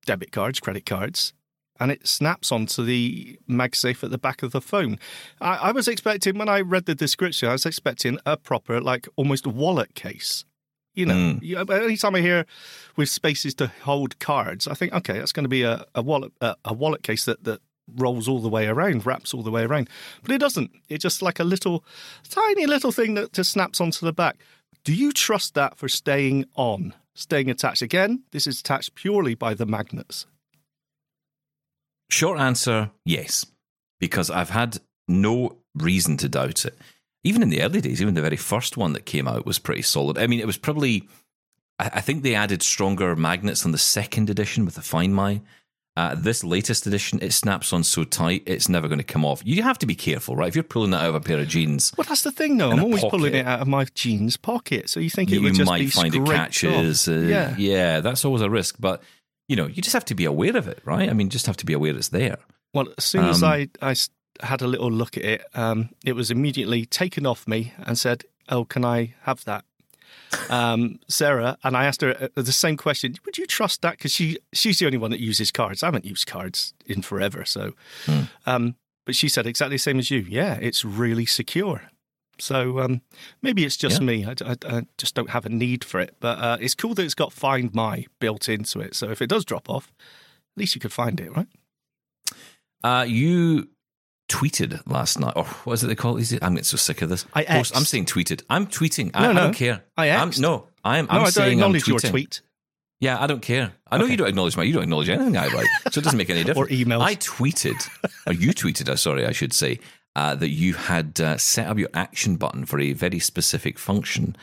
debit 0.06 0.32
cards, 0.32 0.60
credit 0.60 0.86
cards, 0.86 1.32
and 1.80 1.90
it 1.90 2.06
snaps 2.06 2.52
onto 2.52 2.84
the 2.84 3.38
MagSafe 3.48 4.04
at 4.04 4.10
the 4.10 4.18
back 4.18 4.42
of 4.42 4.52
the 4.52 4.60
phone. 4.60 4.98
I, 5.40 5.56
I 5.56 5.72
was 5.72 5.88
expecting 5.88 6.38
when 6.38 6.48
I 6.48 6.60
read 6.60 6.86
the 6.86 6.94
description, 6.94 7.48
I 7.48 7.52
was 7.52 7.66
expecting 7.66 8.18
a 8.26 8.36
proper, 8.36 8.80
like 8.80 9.08
almost 9.16 9.46
wallet 9.46 9.94
case. 9.94 10.44
You 10.94 11.06
know, 11.06 11.14
Mm. 11.14 11.42
you- 11.42 11.58
anytime 11.58 12.14
I 12.14 12.20
hear 12.20 12.46
with 12.96 13.08
spaces 13.08 13.54
to 13.56 13.66
hold 13.82 14.18
cards, 14.20 14.68
I 14.68 14.74
think, 14.74 14.92
okay, 14.92 15.18
that's 15.18 15.32
going 15.32 15.44
to 15.44 15.48
be 15.48 15.62
a, 15.62 15.84
a 15.94 16.02
wallet, 16.02 16.32
a, 16.40 16.56
a 16.64 16.72
wallet 16.72 17.02
case 17.02 17.24
that 17.24 17.44
that 17.44 17.60
rolls 17.96 18.26
all 18.28 18.40
the 18.40 18.48
way 18.48 18.66
around, 18.66 19.04
wraps 19.04 19.34
all 19.34 19.42
the 19.42 19.50
way 19.50 19.62
around. 19.64 19.90
But 20.22 20.30
it 20.32 20.38
doesn't. 20.38 20.70
It's 20.88 21.02
just 21.02 21.20
like 21.20 21.38
a 21.40 21.44
little, 21.44 21.84
tiny 22.30 22.64
little 22.66 22.92
thing 22.92 23.14
that 23.14 23.32
just 23.32 23.50
snaps 23.50 23.80
onto 23.80 24.06
the 24.06 24.12
back. 24.12 24.38
Do 24.84 24.94
you 24.94 25.12
trust 25.12 25.54
that 25.54 25.76
for 25.76 25.88
staying 25.88 26.46
on, 26.54 26.94
staying 27.14 27.50
attached? 27.50 27.82
Again, 27.82 28.22
this 28.30 28.46
is 28.46 28.60
attached 28.60 28.94
purely 28.94 29.34
by 29.34 29.52
the 29.54 29.66
magnets. 29.66 30.26
Short 32.10 32.38
answer, 32.38 32.90
yes, 33.04 33.44
because 33.98 34.30
I've 34.30 34.50
had 34.50 34.78
no 35.08 35.58
reason 35.74 36.16
to 36.18 36.28
doubt 36.28 36.64
it. 36.64 36.78
Even 37.24 37.42
in 37.42 37.48
the 37.48 37.62
early 37.62 37.80
days, 37.80 38.00
even 38.02 38.14
the 38.14 38.20
very 38.22 38.36
first 38.36 38.76
one 38.76 38.92
that 38.92 39.06
came 39.06 39.26
out 39.26 39.46
was 39.46 39.58
pretty 39.58 39.82
solid. 39.82 40.18
I 40.18 40.26
mean, 40.26 40.40
it 40.40 40.46
was 40.46 40.58
probably, 40.58 41.08
I 41.78 42.00
think 42.00 42.22
they 42.22 42.34
added 42.34 42.62
stronger 42.62 43.16
magnets 43.16 43.64
on 43.64 43.72
the 43.72 43.78
second 43.78 44.30
edition 44.30 44.64
with 44.64 44.74
the 44.74 44.82
Find 44.82 45.14
My. 45.14 45.40
Uh, 45.96 46.14
this 46.16 46.42
latest 46.42 46.88
edition, 46.88 47.20
it 47.22 47.32
snaps 47.32 47.72
on 47.72 47.84
so 47.84 48.02
tight, 48.02 48.42
it's 48.46 48.68
never 48.68 48.88
going 48.88 48.98
to 48.98 49.04
come 49.04 49.24
off. 49.24 49.40
You 49.44 49.62
have 49.62 49.78
to 49.78 49.86
be 49.86 49.94
careful, 49.94 50.34
right? 50.34 50.48
If 50.48 50.56
you're 50.56 50.64
pulling 50.64 50.90
that 50.90 51.02
out 51.02 51.10
of 51.10 51.14
a 51.14 51.20
pair 51.20 51.38
of 51.38 51.46
jeans, 51.46 51.92
Well, 51.96 52.04
that's 52.08 52.22
the 52.22 52.32
thing, 52.32 52.56
though. 52.56 52.72
I'm 52.72 52.82
always 52.82 53.04
pulling 53.04 53.34
it 53.34 53.46
out 53.46 53.60
of 53.60 53.68
my 53.68 53.84
jeans 53.94 54.36
pocket, 54.36 54.90
so 54.90 54.98
you 54.98 55.08
think 55.08 55.30
it 55.30 55.36
you 55.36 55.42
would 55.42 55.54
just 55.54 55.70
might 55.70 55.78
be 55.78 55.86
find 55.86 56.12
it 56.12 56.26
catches. 56.26 57.06
Uh, 57.06 57.12
yeah. 57.12 57.54
yeah, 57.56 58.00
that's 58.00 58.24
always 58.24 58.42
a 58.42 58.50
risk. 58.50 58.74
But, 58.80 59.04
you 59.48 59.54
know, 59.54 59.68
you 59.68 59.80
just 59.82 59.92
have 59.92 60.04
to 60.06 60.16
be 60.16 60.24
aware 60.24 60.56
of 60.56 60.66
it, 60.66 60.80
right? 60.84 61.08
I 61.08 61.12
mean, 61.12 61.30
just 61.30 61.46
have 61.46 61.56
to 61.58 61.64
be 61.64 61.72
aware 61.72 61.96
it's 61.96 62.08
there. 62.08 62.38
Well, 62.72 62.88
as 62.98 63.04
soon 63.04 63.26
as 63.26 63.44
I, 63.44 63.68
I, 63.80 63.94
had 64.42 64.62
a 64.62 64.66
little 64.66 64.90
look 64.90 65.16
at 65.16 65.24
it, 65.24 65.44
um, 65.54 65.90
it 66.04 66.14
was 66.14 66.30
immediately 66.30 66.84
taken 66.86 67.26
off 67.26 67.46
me 67.48 67.72
and 67.78 67.98
said, 67.98 68.24
"Oh, 68.48 68.64
can 68.64 68.84
I 68.84 69.14
have 69.22 69.44
that?" 69.44 69.64
Um, 70.50 70.98
Sarah 71.08 71.56
and 71.62 71.76
I 71.76 71.84
asked 71.84 72.00
her 72.00 72.30
uh, 72.36 72.42
the 72.42 72.52
same 72.52 72.76
question: 72.76 73.14
Would 73.24 73.38
you 73.38 73.46
trust 73.46 73.82
that? 73.82 73.92
Because 73.98 74.12
she 74.12 74.38
she's 74.52 74.78
the 74.78 74.86
only 74.86 74.98
one 74.98 75.10
that 75.12 75.20
uses 75.20 75.50
cards. 75.50 75.82
I 75.82 75.86
haven't 75.86 76.04
used 76.04 76.26
cards 76.26 76.74
in 76.86 77.02
forever, 77.02 77.44
so. 77.44 77.72
Hmm. 78.06 78.20
Um, 78.46 78.74
but 79.06 79.14
she 79.14 79.28
said 79.28 79.46
exactly 79.46 79.74
the 79.76 79.80
same 79.80 79.98
as 79.98 80.10
you. 80.10 80.20
Yeah, 80.20 80.54
it's 80.60 80.84
really 80.84 81.26
secure. 81.26 81.82
So 82.38 82.80
um, 82.80 83.02
maybe 83.42 83.64
it's 83.64 83.76
just 83.76 84.00
Yeah. 84.00 84.06
me. 84.06 84.24
I, 84.24 84.34
I- 84.44 84.76
I 84.78 84.82
just 84.98 85.14
don't 85.14 85.30
have 85.30 85.46
a 85.46 85.50
need 85.50 85.84
for 85.84 86.00
it. 86.00 86.16
But 86.20 86.38
uh, 86.38 86.56
it's 86.60 86.74
cool 86.74 86.94
that 86.94 87.04
it's 87.04 87.14
got 87.14 87.32
Find 87.32 87.72
My 87.74 88.06
built 88.18 88.48
into 88.48 88.80
it. 88.80 88.96
So 88.96 89.10
if 89.10 89.20
it 89.22 89.28
does 89.28 89.44
drop 89.44 89.68
off, 89.70 89.92
at 90.56 90.60
least 90.60 90.74
you 90.74 90.80
could 90.80 90.92
find 90.92 91.20
it, 91.20 91.36
right? 91.36 91.46
Uh, 92.82 93.04
you 93.06 93.68
tweeted 94.28 94.80
last 94.86 95.18
night. 95.18 95.34
Or 95.36 95.44
what 95.44 95.74
is 95.74 95.84
it 95.84 95.88
they 95.88 95.94
call 95.94 96.16
it? 96.16 96.22
Is 96.22 96.32
it? 96.32 96.42
I'm 96.42 96.54
getting 96.54 96.64
so 96.64 96.76
sick 96.76 97.02
of 97.02 97.08
this. 97.08 97.26
I 97.34 97.44
Post- 97.44 97.76
I'm 97.76 97.84
saying 97.84 98.06
tweeted. 98.06 98.42
I'm 98.50 98.66
tweeting. 98.66 99.10
I, 99.14 99.22
No, 99.32 99.40
I 99.40 99.44
don't 99.44 99.54
care. 99.54 99.84
I 99.96 100.10
I'm, 100.10 100.30
no, 100.38 100.68
I'm, 100.84 101.06
no, 101.06 101.10
I'm 101.12 101.20
I 101.20 101.22
don't 101.24 101.32
saying 101.32 101.62
I'm 101.62 101.74
acknowledge 101.74 101.88
your 101.88 101.98
tweet. 102.00 102.40
Yeah, 103.00 103.20
I 103.20 103.26
don't 103.26 103.42
care. 103.42 103.72
I 103.90 103.98
know 103.98 104.06
you 104.06 104.16
don't 104.16 104.28
acknowledge 104.28 104.56
my. 104.56 104.62
You 104.62 104.72
don't 104.74 104.84
acknowledge 104.84 105.08
anything 105.08 105.36
I 105.36 105.48
write, 105.48 105.66
so 105.90 105.98
it 105.98 106.04
doesn't 106.04 106.16
make 106.16 106.30
any 106.30 106.42
difference. 106.44 106.70
Or 106.70 106.74
emails. 106.74 107.02
I 107.02 107.16
tweeted, 107.16 107.88
or 108.26 108.32
you 108.32 108.50
tweeted. 108.50 108.88
Uh, 108.88 108.96
sorry, 108.96 109.26
I 109.26 109.32
should 109.32 109.52
say 109.52 109.78
uh, 110.16 110.34
that 110.36 110.48
you 110.50 110.74
had 110.74 111.20
uh, 111.20 111.36
set 111.36 111.66
up 111.66 111.76
your 111.78 111.90
action 111.92 112.36
button 112.36 112.64
for 112.64 112.80
a 112.80 112.92
very 112.92 113.18
specific 113.18 113.78
function, 113.78 114.36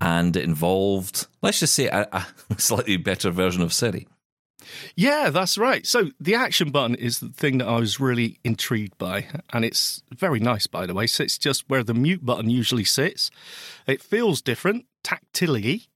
and 0.00 0.36
it 0.36 0.44
involved, 0.44 1.26
let's 1.42 1.60
just 1.60 1.74
say, 1.74 1.88
a, 1.88 2.08
a 2.12 2.26
slightly 2.58 2.96
better 2.96 3.30
version 3.30 3.60
of 3.62 3.72
Siri. 3.74 4.06
Yeah, 4.96 5.30
that's 5.30 5.56
right. 5.58 5.86
So 5.86 6.10
the 6.20 6.34
action 6.34 6.70
button 6.70 6.94
is 6.94 7.20
the 7.20 7.28
thing 7.28 7.58
that 7.58 7.68
I 7.68 7.78
was 7.78 8.00
really 8.00 8.38
intrigued 8.44 8.96
by, 8.98 9.26
and 9.52 9.64
it's 9.64 10.02
very 10.14 10.40
nice, 10.40 10.66
by 10.66 10.86
the 10.86 10.94
way. 10.94 11.06
So 11.06 11.24
it's 11.24 11.38
just 11.38 11.64
where 11.68 11.82
the 11.84 11.94
mute 11.94 12.24
button 12.24 12.50
usually 12.50 12.84
sits. 12.84 13.30
It 13.86 14.02
feels 14.02 14.42
different 14.42 14.86
tactilely. 15.04 15.86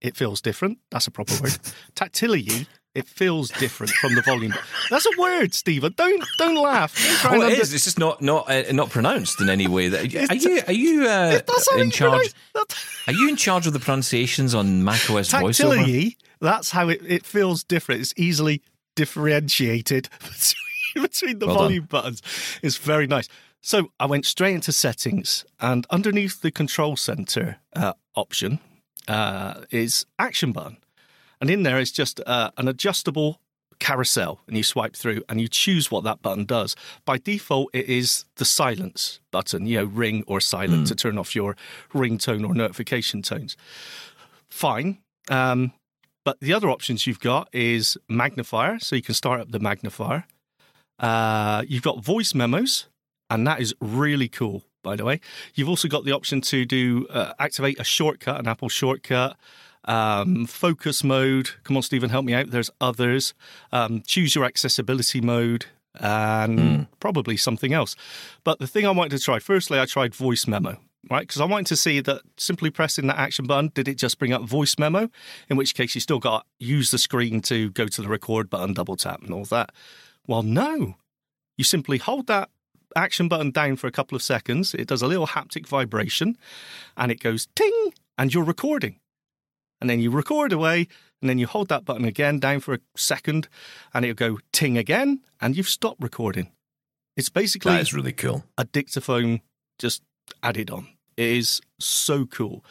It 0.00 0.16
feels 0.16 0.40
different. 0.40 0.78
That's 0.90 1.06
a 1.06 1.10
proper 1.10 1.34
word. 1.42 1.58
tactilely. 1.94 2.66
It 2.94 3.06
feels 3.08 3.48
different 3.48 3.90
from 3.92 4.14
the 4.16 4.20
volume. 4.20 4.52
That's 4.90 5.06
a 5.06 5.18
word, 5.18 5.54
Steven. 5.54 5.94
Don't 5.96 6.22
don't 6.36 6.56
laugh. 6.56 6.94
Don't 7.22 7.32
Oh, 7.32 7.40
it 7.40 7.44
under- 7.52 7.60
is. 7.62 7.72
It's 7.72 7.84
just 7.84 7.98
not 7.98 8.20
not 8.20 8.50
uh, 8.50 8.64
not 8.72 8.90
pronounced 8.90 9.40
in 9.40 9.48
any 9.48 9.66
way. 9.66 9.88
That 9.88 10.14
are 10.30 10.34
you 10.34 10.60
are 10.66 10.72
you 10.74 11.06
uh, 11.08 11.40
in 11.78 11.90
charge? 11.90 12.34
Are 13.06 13.12
you 13.14 13.30
in 13.30 13.36
charge 13.36 13.66
of 13.66 13.72
the 13.72 13.80
pronunciations 13.80 14.54
on 14.54 14.84
macOS 14.84 15.30
voiceover? 15.32 16.14
That's 16.42 16.70
how 16.70 16.88
it, 16.90 17.00
it 17.06 17.24
feels 17.24 17.64
different. 17.64 18.02
It's 18.02 18.12
easily 18.16 18.60
differentiated 18.96 20.08
between, 20.20 21.02
between 21.02 21.38
the 21.38 21.46
Well 21.46 21.54
done. 21.56 21.64
volume 21.64 21.84
buttons. 21.86 22.22
It's 22.62 22.76
very 22.76 23.06
nice. 23.06 23.28
So 23.60 23.92
I 24.00 24.06
went 24.06 24.26
straight 24.26 24.54
into 24.54 24.72
settings, 24.72 25.44
and 25.60 25.86
underneath 25.90 26.40
the 26.42 26.50
control 26.50 26.96
center 26.96 27.58
uh, 27.74 27.92
option 28.16 28.58
uh, 29.08 29.62
is 29.70 30.04
action 30.18 30.52
button. 30.52 30.78
And 31.40 31.48
in 31.48 31.62
there 31.62 31.78
is 31.78 31.92
just 31.92 32.20
uh, 32.26 32.50
an 32.56 32.66
adjustable 32.68 33.40
carousel, 33.78 34.40
and 34.48 34.56
you 34.56 34.62
swipe 34.62 34.94
through 34.96 35.22
and 35.28 35.40
you 35.40 35.48
choose 35.48 35.90
what 35.90 36.04
that 36.04 36.22
button 36.22 36.44
does. 36.44 36.74
By 37.04 37.18
default, 37.18 37.70
it 37.72 37.86
is 37.88 38.24
the 38.36 38.44
silence 38.44 39.20
button, 39.30 39.66
you 39.66 39.78
know, 39.78 39.84
ring 39.84 40.24
or 40.26 40.40
silent 40.40 40.86
to 40.88 40.94
turn 40.96 41.18
off 41.18 41.34
your 41.34 41.56
ringtone 41.92 42.46
or 42.48 42.54
notification 42.54 43.22
tones. 43.22 43.56
Fine. 44.48 44.98
Um, 45.30 45.72
but 46.24 46.40
the 46.40 46.52
other 46.52 46.70
options 46.70 47.06
you've 47.06 47.20
got 47.20 47.48
is 47.52 47.96
magnifier, 48.08 48.78
so 48.78 48.96
you 48.96 49.02
can 49.02 49.14
start 49.14 49.40
up 49.40 49.50
the 49.50 49.60
magnifier. 49.60 50.24
Uh, 50.98 51.64
you've 51.66 51.82
got 51.82 52.02
voice 52.02 52.34
memos, 52.34 52.86
and 53.28 53.46
that 53.46 53.60
is 53.60 53.74
really 53.80 54.28
cool. 54.28 54.62
By 54.82 54.96
the 54.96 55.04
way, 55.04 55.20
you've 55.54 55.68
also 55.68 55.86
got 55.88 56.04
the 56.04 56.12
option 56.12 56.40
to 56.42 56.64
do 56.64 57.06
uh, 57.08 57.34
activate 57.38 57.78
a 57.78 57.84
shortcut, 57.84 58.40
an 58.40 58.48
Apple 58.48 58.68
shortcut, 58.68 59.36
um, 59.84 60.46
focus 60.46 61.04
mode. 61.04 61.50
Come 61.62 61.76
on, 61.76 61.82
Steven, 61.82 62.10
help 62.10 62.24
me 62.24 62.34
out. 62.34 62.50
There's 62.50 62.70
others. 62.80 63.32
Um, 63.70 64.02
choose 64.04 64.34
your 64.34 64.44
accessibility 64.44 65.20
mode, 65.20 65.66
and 66.00 66.86
probably 67.00 67.36
something 67.36 67.72
else. 67.72 67.94
But 68.44 68.58
the 68.58 68.66
thing 68.66 68.86
I 68.86 68.90
wanted 68.90 69.16
to 69.16 69.22
try, 69.22 69.38
firstly, 69.38 69.78
I 69.78 69.86
tried 69.86 70.14
voice 70.14 70.46
memo 70.46 70.78
right? 71.10 71.26
Because 71.26 71.40
I 71.40 71.44
wanted 71.44 71.66
to 71.68 71.76
see 71.76 72.00
that 72.00 72.22
simply 72.36 72.70
pressing 72.70 73.06
that 73.08 73.18
action 73.18 73.46
button, 73.46 73.70
did 73.74 73.88
it 73.88 73.96
just 73.96 74.18
bring 74.18 74.32
up 74.32 74.42
voice 74.42 74.76
memo? 74.78 75.10
In 75.48 75.56
which 75.56 75.74
case, 75.74 75.94
you 75.94 76.00
still 76.00 76.18
got 76.18 76.46
to 76.60 76.66
use 76.66 76.90
the 76.90 76.98
screen 76.98 77.40
to 77.42 77.70
go 77.70 77.86
to 77.86 78.02
the 78.02 78.08
record 78.08 78.48
button, 78.48 78.74
double 78.74 78.96
tap, 78.96 79.22
and 79.22 79.32
all 79.32 79.44
that. 79.46 79.72
Well, 80.26 80.42
no. 80.42 80.96
You 81.56 81.64
simply 81.64 81.98
hold 81.98 82.26
that 82.28 82.48
action 82.94 83.28
button 83.28 83.50
down 83.50 83.76
for 83.76 83.86
a 83.86 83.92
couple 83.92 84.16
of 84.16 84.22
seconds. 84.22 84.74
It 84.74 84.86
does 84.86 85.02
a 85.02 85.06
little 85.06 85.26
haptic 85.26 85.66
vibration 85.66 86.36
and 86.96 87.10
it 87.10 87.20
goes 87.20 87.48
ting, 87.54 87.92
and 88.18 88.32
you're 88.32 88.44
recording. 88.44 88.98
And 89.80 89.90
then 89.90 90.00
you 90.00 90.10
record 90.12 90.52
away, 90.52 90.86
and 91.20 91.28
then 91.28 91.38
you 91.38 91.46
hold 91.48 91.68
that 91.68 91.84
button 91.84 92.04
again 92.04 92.38
down 92.38 92.60
for 92.60 92.74
a 92.74 92.78
second, 92.96 93.48
and 93.92 94.04
it'll 94.04 94.14
go 94.14 94.38
ting 94.52 94.78
again, 94.78 95.20
and 95.40 95.56
you've 95.56 95.68
stopped 95.68 96.00
recording. 96.00 96.52
It's 97.16 97.28
basically 97.28 97.72
That 97.72 97.80
is 97.80 97.92
really 97.92 98.12
cool. 98.12 98.44
a 98.56 98.64
dictaphone 98.64 99.40
just 99.80 100.02
added 100.42 100.70
on. 100.70 100.88
It 101.16 101.28
is 101.28 101.60
so 101.78 102.26
cool. 102.26 102.64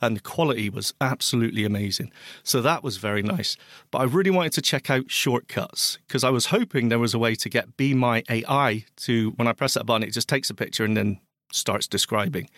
And 0.00 0.16
the 0.16 0.20
quality 0.20 0.70
was 0.70 0.94
absolutely 1.00 1.64
amazing. 1.64 2.12
So 2.42 2.60
that 2.62 2.84
was 2.84 2.96
very 2.96 3.22
nice. 3.22 3.56
But 3.90 3.98
I 3.98 4.04
really 4.04 4.30
wanted 4.30 4.52
to 4.52 4.62
check 4.62 4.88
out 4.88 5.10
shortcuts 5.10 5.98
because 6.06 6.22
I 6.22 6.30
was 6.30 6.46
hoping 6.46 6.88
there 6.88 6.98
was 6.98 7.14
a 7.14 7.18
way 7.18 7.34
to 7.34 7.48
get 7.48 7.76
Be 7.76 7.94
My 7.94 8.22
AI 8.30 8.84
to, 8.98 9.30
when 9.32 9.48
I 9.48 9.52
press 9.52 9.74
that 9.74 9.84
button, 9.84 10.02
it 10.02 10.12
just 10.12 10.28
takes 10.28 10.48
a 10.48 10.54
picture 10.54 10.84
and 10.84 10.96
then 10.96 11.20
starts 11.52 11.86
describing. 11.86 12.48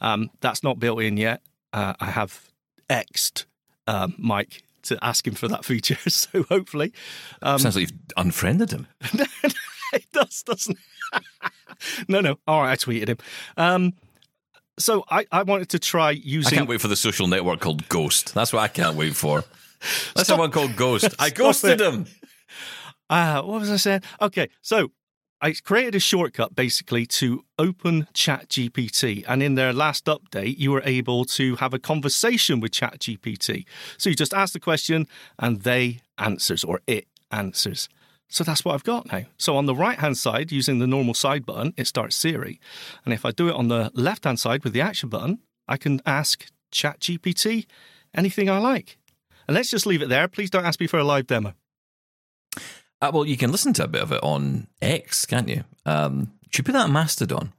Um, 0.00 0.30
that's 0.40 0.62
not 0.62 0.78
built 0.78 1.02
in 1.02 1.16
yet. 1.16 1.42
Uh, 1.72 1.94
I 2.00 2.06
have 2.06 2.48
X'd 2.88 3.44
um, 3.86 4.14
Mike 4.18 4.62
to 4.82 4.98
ask 5.02 5.26
him 5.26 5.34
for 5.34 5.46
that 5.48 5.64
feature. 5.70 5.98
So 6.10 6.42
hopefully 6.44 6.92
um, 7.42 7.58
Sounds 7.58 7.76
like 7.76 7.90
you've 7.90 8.00
unfriended 8.16 8.72
him. 8.72 8.86
it 9.92 10.06
does, 10.12 10.42
doesn't 10.42 10.76
it? 10.78 11.22
no, 12.08 12.20
no. 12.20 12.38
All 12.46 12.62
right, 12.62 12.72
I 12.72 12.76
tweeted 12.76 13.08
him. 13.08 13.18
Um, 13.56 13.92
so 14.78 15.04
I, 15.10 15.26
I 15.30 15.42
wanted 15.42 15.68
to 15.70 15.78
try 15.78 16.10
using. 16.10 16.54
I 16.54 16.56
can't 16.58 16.68
wait 16.68 16.80
for 16.80 16.88
the 16.88 16.96
social 16.96 17.26
network 17.26 17.60
called 17.60 17.88
Ghost. 17.88 18.34
That's 18.34 18.52
what 18.52 18.60
I 18.60 18.68
can't 18.68 18.96
wait 18.96 19.14
for. 19.14 19.36
Let's 20.14 20.28
Stop. 20.28 20.28
have 20.28 20.38
one 20.38 20.50
called 20.50 20.76
Ghost. 20.76 21.14
I 21.18 21.30
ghosted 21.30 21.80
him. 21.80 22.06
Uh, 23.08 23.42
what 23.42 23.60
was 23.60 23.70
I 23.70 23.76
saying? 23.76 24.02
Okay, 24.20 24.48
so 24.62 24.92
I 25.40 25.52
created 25.52 25.94
a 25.94 26.00
shortcut 26.00 26.54
basically 26.54 27.06
to 27.06 27.44
open 27.58 28.06
ChatGPT, 28.14 29.24
and 29.26 29.42
in 29.42 29.54
their 29.54 29.72
last 29.72 30.04
update, 30.04 30.58
you 30.58 30.70
were 30.70 30.82
able 30.84 31.24
to 31.26 31.56
have 31.56 31.72
a 31.72 31.78
conversation 31.78 32.60
with 32.60 32.72
ChatGPT. 32.72 33.64
So 33.96 34.10
you 34.10 34.16
just 34.16 34.34
ask 34.34 34.52
the 34.52 34.60
question, 34.60 35.06
and 35.38 35.62
they 35.62 36.00
answers 36.18 36.62
or 36.62 36.80
it 36.86 37.06
answers. 37.30 37.88
So 38.30 38.44
that's 38.44 38.64
what 38.64 38.74
I've 38.74 38.84
got 38.84 39.12
now. 39.12 39.24
So 39.36 39.56
on 39.56 39.66
the 39.66 39.74
right 39.74 39.98
hand 39.98 40.16
side, 40.16 40.52
using 40.52 40.78
the 40.78 40.86
normal 40.86 41.14
side 41.14 41.44
button, 41.44 41.74
it 41.76 41.88
starts 41.88 42.14
Siri, 42.16 42.60
and 43.04 43.12
if 43.12 43.26
I 43.26 43.32
do 43.32 43.48
it 43.48 43.54
on 43.54 43.68
the 43.68 43.90
left 43.92 44.24
hand 44.24 44.38
side 44.38 44.62
with 44.64 44.72
the 44.72 44.80
action 44.80 45.08
button, 45.08 45.40
I 45.66 45.76
can 45.76 46.00
ask 46.06 46.46
ChatGPT 46.72 47.66
anything 48.14 48.48
I 48.48 48.58
like. 48.58 48.98
And 49.48 49.56
let's 49.56 49.70
just 49.70 49.84
leave 49.84 50.00
it 50.00 50.08
there. 50.08 50.28
Please 50.28 50.48
don't 50.48 50.64
ask 50.64 50.80
me 50.80 50.86
for 50.86 50.98
a 50.98 51.04
live 51.04 51.26
demo. 51.26 51.54
Uh, 53.02 53.10
well, 53.12 53.24
you 53.24 53.36
can 53.36 53.50
listen 53.50 53.72
to 53.74 53.84
a 53.84 53.88
bit 53.88 54.02
of 54.02 54.12
it 54.12 54.22
on 54.22 54.68
X, 54.80 55.26
can't 55.26 55.48
you? 55.48 55.64
Um, 55.84 56.32
should 56.50 56.66
put 56.66 56.72
that 56.72 56.84
on 56.84 56.92
Mastodon? 56.92 57.52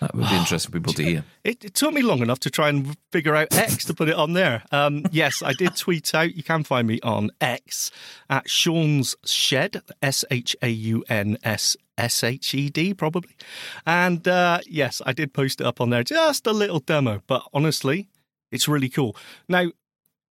That 0.00 0.14
would 0.14 0.28
be 0.28 0.36
interesting 0.36 0.70
for 0.70 0.78
people 0.78 0.92
to 0.94 1.02
hear. 1.02 1.24
It, 1.44 1.64
it 1.64 1.74
took 1.74 1.92
me 1.92 2.02
long 2.02 2.20
enough 2.20 2.40
to 2.40 2.50
try 2.50 2.68
and 2.68 2.96
figure 3.12 3.34
out 3.34 3.54
X 3.54 3.84
to 3.86 3.94
put 3.94 4.08
it 4.08 4.14
on 4.14 4.32
there. 4.32 4.62
Um, 4.72 5.04
yes, 5.10 5.42
I 5.42 5.52
did 5.52 5.76
tweet 5.76 6.14
out. 6.14 6.34
You 6.34 6.42
can 6.42 6.64
find 6.64 6.86
me 6.86 7.00
on 7.02 7.30
X 7.40 7.90
at 8.28 8.48
Shaun's 8.48 9.16
Shed, 9.24 9.82
S 10.02 10.24
H 10.30 10.56
A 10.62 10.68
U 10.68 11.04
N 11.08 11.38
S 11.42 11.76
S 11.96 12.24
H 12.24 12.54
E 12.54 12.70
D, 12.70 12.94
probably. 12.94 13.36
And 13.86 14.26
uh, 14.26 14.60
yes, 14.66 15.00
I 15.06 15.12
did 15.12 15.32
post 15.32 15.60
it 15.60 15.66
up 15.66 15.80
on 15.80 15.90
there. 15.90 16.02
Just 16.02 16.46
a 16.46 16.52
little 16.52 16.80
demo, 16.80 17.22
but 17.26 17.42
honestly, 17.52 18.08
it's 18.50 18.68
really 18.68 18.88
cool. 18.88 19.16
Now, 19.48 19.70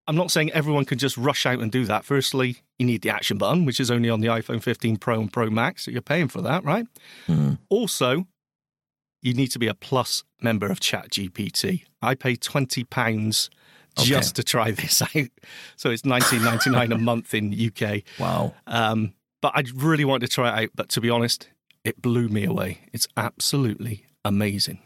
I'm 0.08 0.16
not 0.16 0.30
saying 0.30 0.50
everyone 0.50 0.84
can 0.84 0.98
just 0.98 1.16
rush 1.16 1.46
out 1.46 1.60
and 1.60 1.70
do 1.70 1.84
that. 1.86 2.04
Firstly, 2.04 2.56
you 2.78 2.86
need 2.86 3.02
the 3.02 3.10
action 3.10 3.38
button, 3.38 3.64
which 3.64 3.78
is 3.78 3.90
only 3.90 4.10
on 4.10 4.20
the 4.20 4.26
iPhone 4.28 4.60
15 4.60 4.96
Pro 4.96 5.20
and 5.20 5.32
Pro 5.32 5.48
Max, 5.48 5.84
so 5.84 5.90
you're 5.92 6.02
paying 6.02 6.26
for 6.28 6.42
that, 6.42 6.64
right? 6.64 6.86
Also, 7.68 8.26
you 9.22 9.34
need 9.34 9.48
to 9.48 9.58
be 9.58 9.68
a 9.68 9.74
plus 9.74 10.24
member 10.40 10.66
of 10.66 10.80
ChatGPT. 10.80 11.84
I 12.02 12.14
pay 12.14 12.36
twenty 12.36 12.84
pounds 12.84 13.48
just 13.98 14.36
to 14.36 14.42
try 14.42 14.70
this 14.70 15.02
out, 15.16 15.28
so 15.76 15.90
it's 15.90 16.04
nineteen 16.04 16.44
ninety 16.44 16.70
nine 16.70 16.92
a 16.92 16.98
month 17.10 17.32
in 17.32 17.54
UK. 17.54 18.02
Wow. 18.18 18.54
Um, 18.66 19.14
but 19.40 19.52
I 19.54 19.64
really 19.74 20.04
wanted 20.04 20.26
to 20.26 20.32
try 20.32 20.48
it 20.48 20.64
out. 20.64 20.70
But 20.74 20.88
to 20.90 21.00
be 21.00 21.10
honest, 21.10 21.48
it 21.84 22.00
blew 22.00 22.28
me 22.28 22.44
away. 22.44 22.80
It's 22.92 23.08
absolutely 23.16 24.06
amazing. 24.24 24.78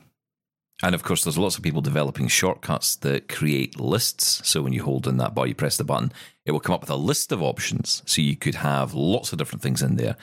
And 0.82 0.94
of 0.94 1.02
course, 1.02 1.24
there's 1.24 1.38
lots 1.38 1.56
of 1.56 1.62
people 1.62 1.80
developing 1.80 2.28
shortcuts 2.28 2.96
that 2.96 3.28
create 3.28 3.80
lists. 3.80 4.46
So 4.46 4.60
when 4.60 4.74
you 4.74 4.82
hold 4.82 5.06
in 5.06 5.16
that 5.16 5.34
bar, 5.34 5.46
you 5.46 5.54
press 5.54 5.78
the 5.78 5.84
button, 5.84 6.12
it 6.44 6.52
will 6.52 6.60
come 6.60 6.74
up 6.74 6.82
with 6.82 6.90
a 6.90 6.96
list 6.96 7.32
of 7.32 7.42
options. 7.42 8.02
So 8.04 8.20
you 8.20 8.36
could 8.36 8.56
have 8.56 8.92
lots 8.92 9.32
of 9.32 9.38
different 9.38 9.62
things 9.62 9.82
in 9.82 9.96
there. 9.96 10.16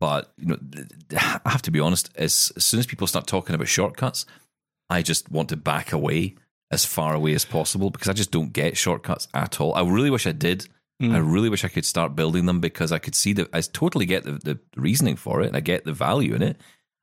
But 0.00 0.32
you 0.36 0.46
know, 0.46 0.58
I 1.44 1.50
have 1.50 1.62
to 1.62 1.70
be 1.70 1.80
honest. 1.80 2.10
As, 2.16 2.52
as 2.56 2.64
soon 2.64 2.80
as 2.80 2.86
people 2.86 3.06
start 3.06 3.26
talking 3.26 3.54
about 3.54 3.68
shortcuts, 3.68 4.26
I 4.90 5.02
just 5.02 5.30
want 5.30 5.48
to 5.50 5.56
back 5.56 5.92
away 5.92 6.36
as 6.70 6.84
far 6.84 7.14
away 7.14 7.34
as 7.34 7.44
possible 7.44 7.90
because 7.90 8.08
I 8.08 8.12
just 8.12 8.30
don't 8.30 8.52
get 8.52 8.76
shortcuts 8.76 9.28
at 9.32 9.60
all. 9.60 9.74
I 9.74 9.82
really 9.82 10.10
wish 10.10 10.26
I 10.26 10.32
did. 10.32 10.68
Hmm. 11.00 11.12
I 11.12 11.18
really 11.18 11.48
wish 11.48 11.64
I 11.64 11.68
could 11.68 11.84
start 11.84 12.16
building 12.16 12.46
them 12.46 12.60
because 12.60 12.92
I 12.92 12.98
could 12.98 13.14
see 13.14 13.32
that 13.34 13.48
I 13.52 13.60
totally 13.60 14.06
get 14.06 14.24
the, 14.24 14.32
the 14.32 14.58
reasoning 14.76 15.16
for 15.16 15.42
it 15.42 15.48
and 15.48 15.56
I 15.56 15.60
get 15.60 15.84
the 15.84 15.92
value 15.92 16.34
in 16.34 16.42
it. 16.42 16.56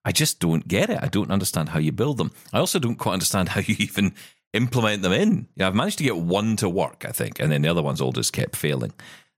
I 0.06 0.12
just 0.12 0.40
don't 0.40 0.68
get 0.68 0.90
it. 0.90 1.00
I 1.02 1.08
don't 1.08 1.32
understand 1.32 1.70
how 1.70 1.80
you 1.80 1.92
build 1.92 2.18
them. 2.18 2.32
I 2.52 2.60
also 2.60 2.80
don't 2.80 2.98
quite 2.98 3.14
understand 3.14 3.50
how 3.50 3.62
you 3.66 3.76
even 3.80 4.14
implement 4.54 5.02
them 5.02 5.14
in. 5.14 5.48
Yeah, 5.56 5.68
I've 5.68 5.76
managed 5.76 5.98
to 6.00 6.04
get 6.04 6.18
one 6.18 6.56
to 6.58 6.70
work, 6.70 7.06
I 7.08 7.12
think, 7.12 7.40
and 7.40 7.52
then 7.52 7.62
the 7.62 7.70
other 7.70 7.82
ones 7.82 8.02
all 8.02 8.12
just 8.12 8.34
kept 8.34 8.56
failing. 8.56 8.94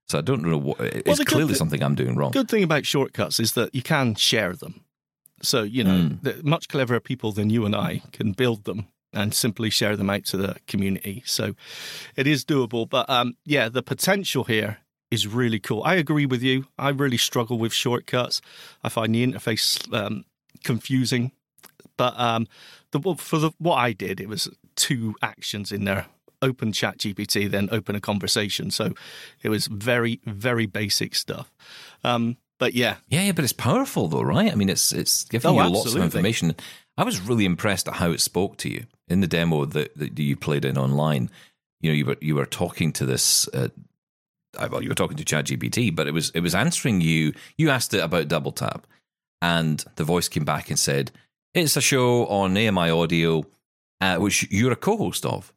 So 0.08 0.18
I 0.18 0.20
don't 0.20 0.42
know 0.42 0.58
what. 0.58 0.80
It's 0.80 1.18
good 1.18 1.26
clearly 1.26 1.54
thi- 1.54 1.58
something 1.58 1.82
I'm 1.82 1.94
doing 1.94 2.16
wrong. 2.16 2.30
Good 2.30 2.48
thing 2.48 2.62
about 2.62 2.86
shortcuts 2.86 3.40
is 3.40 3.52
that 3.52 3.74
you 3.74 3.82
can 3.82 4.14
share 4.14 4.54
them. 4.54 4.84
So, 5.42 5.62
you 5.62 5.84
know, 5.84 6.10
the 6.22 6.40
much 6.42 6.68
cleverer 6.68 7.00
people 7.00 7.32
than 7.32 7.50
you 7.50 7.66
and 7.66 7.76
I 7.76 8.02
can 8.12 8.32
build 8.32 8.64
them 8.64 8.86
and 9.12 9.34
simply 9.34 9.68
share 9.68 9.96
them 9.96 10.08
out 10.08 10.24
to 10.26 10.36
the 10.36 10.56
community. 10.66 11.22
So 11.26 11.54
it 12.16 12.26
is 12.26 12.44
doable. 12.44 12.88
But 12.88 13.08
um, 13.10 13.36
yeah, 13.44 13.68
the 13.68 13.82
potential 13.82 14.44
here 14.44 14.78
is 15.10 15.26
really 15.26 15.58
cool. 15.58 15.82
I 15.84 15.94
agree 15.94 16.26
with 16.26 16.42
you. 16.42 16.66
I 16.78 16.88
really 16.90 17.18
struggle 17.18 17.58
with 17.58 17.72
shortcuts. 17.72 18.40
I 18.82 18.88
find 18.88 19.14
the 19.14 19.26
interface 19.26 19.92
um, 19.92 20.24
confusing. 20.64 21.32
But 21.96 22.18
um, 22.18 22.46
the, 22.92 23.14
for 23.16 23.38
the, 23.38 23.50
what 23.58 23.76
I 23.76 23.92
did, 23.92 24.20
it 24.20 24.28
was 24.28 24.48
two 24.74 25.16
actions 25.22 25.72
in 25.72 25.84
there 25.84 26.06
open 26.42 26.72
chat 26.72 26.98
gpt 26.98 27.50
then 27.50 27.68
open 27.72 27.96
a 27.96 28.00
conversation 28.00 28.70
so 28.70 28.92
it 29.42 29.48
was 29.48 29.66
very 29.66 30.20
very 30.24 30.66
basic 30.66 31.14
stuff 31.14 31.52
um, 32.04 32.36
but 32.58 32.74
yeah 32.74 32.96
Yeah, 33.08 33.22
yeah, 33.22 33.32
but 33.32 33.44
it's 33.44 33.52
powerful 33.52 34.08
though, 34.08 34.22
right? 34.22 34.50
I 34.50 34.54
mean, 34.54 34.68
it's 34.70 34.92
it's 34.92 35.24
giving 35.24 35.50
Oh, 35.50 35.62
you 35.62 35.70
lots 35.70 35.94
of 35.94 36.02
information. 36.02 36.54
I 36.96 37.04
was 37.04 37.20
really 37.20 37.44
impressed 37.44 37.86
at 37.88 37.94
how 37.96 38.10
it 38.12 38.20
spoke 38.20 38.56
to 38.58 38.70
you 38.70 38.86
in 39.08 39.20
the 39.20 39.26
demo 39.26 39.66
that, 39.66 39.94
that 39.96 40.18
you 40.18 40.36
played 40.36 40.64
in 40.64 40.78
online. 40.78 41.28
You 41.82 41.90
know, 41.90 41.94
you 41.94 42.06
were 42.06 42.16
you 42.20 42.34
were 42.34 42.46
talking 42.46 42.92
to 42.94 43.04
this. 43.04 43.46
Uh, 43.48 43.68
uh, 44.56 44.68
well, 44.70 44.82
you 44.82 44.88
were 44.88 44.94
talking 44.94 45.18
to 45.18 45.24
ChatGPT, 45.24 45.94
but 45.94 46.06
it 46.06 46.12
was 46.12 46.30
it 46.30 46.40
was 46.40 46.54
answering 46.54 47.02
you. 47.02 47.34
You 47.58 47.68
asked 47.68 47.92
it 47.92 48.00
about 48.00 48.28
Double 48.28 48.52
Tap, 48.52 48.86
and 49.42 49.84
the 49.96 50.04
voice 50.04 50.28
came 50.28 50.46
back 50.46 50.70
and 50.70 50.78
said, 50.78 51.10
"It's 51.52 51.76
a 51.76 51.82
show 51.82 52.26
on 52.26 52.56
AMI 52.56 52.88
Audio, 52.88 53.44
uh, 54.00 54.16
which 54.16 54.50
you're 54.50 54.72
a 54.72 54.76
co-host 54.76 55.26
of." 55.26 55.52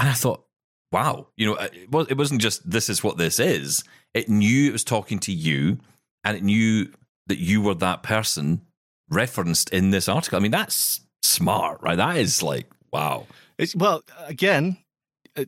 And 0.00 0.08
I 0.08 0.14
thought, 0.14 0.46
wow, 0.90 1.26
you 1.36 1.46
know, 1.46 1.54
it 1.56 1.90
wa- 1.90 2.06
it 2.08 2.16
wasn't 2.16 2.40
just 2.40 2.68
this 2.68 2.88
is 2.88 3.04
what 3.04 3.18
this 3.18 3.38
is. 3.38 3.84
It 4.14 4.30
knew 4.30 4.68
it 4.68 4.72
was 4.72 4.82
talking 4.82 5.18
to 5.20 5.32
you, 5.32 5.78
and 6.24 6.36
it 6.36 6.42
knew 6.42 6.90
that 7.26 7.38
you 7.38 7.60
were 7.60 7.74
that 7.74 8.02
person 8.02 8.62
referenced 9.10 9.68
in 9.70 9.90
this 9.90 10.08
article. 10.08 10.38
I 10.38 10.40
mean, 10.40 10.52
that's 10.52 11.02
smart, 11.22 11.82
right? 11.82 11.96
That 11.96 12.16
is 12.16 12.42
like, 12.42 12.66
wow. 12.90 13.26
It's 13.58 13.76
well, 13.76 14.02
again, 14.24 14.78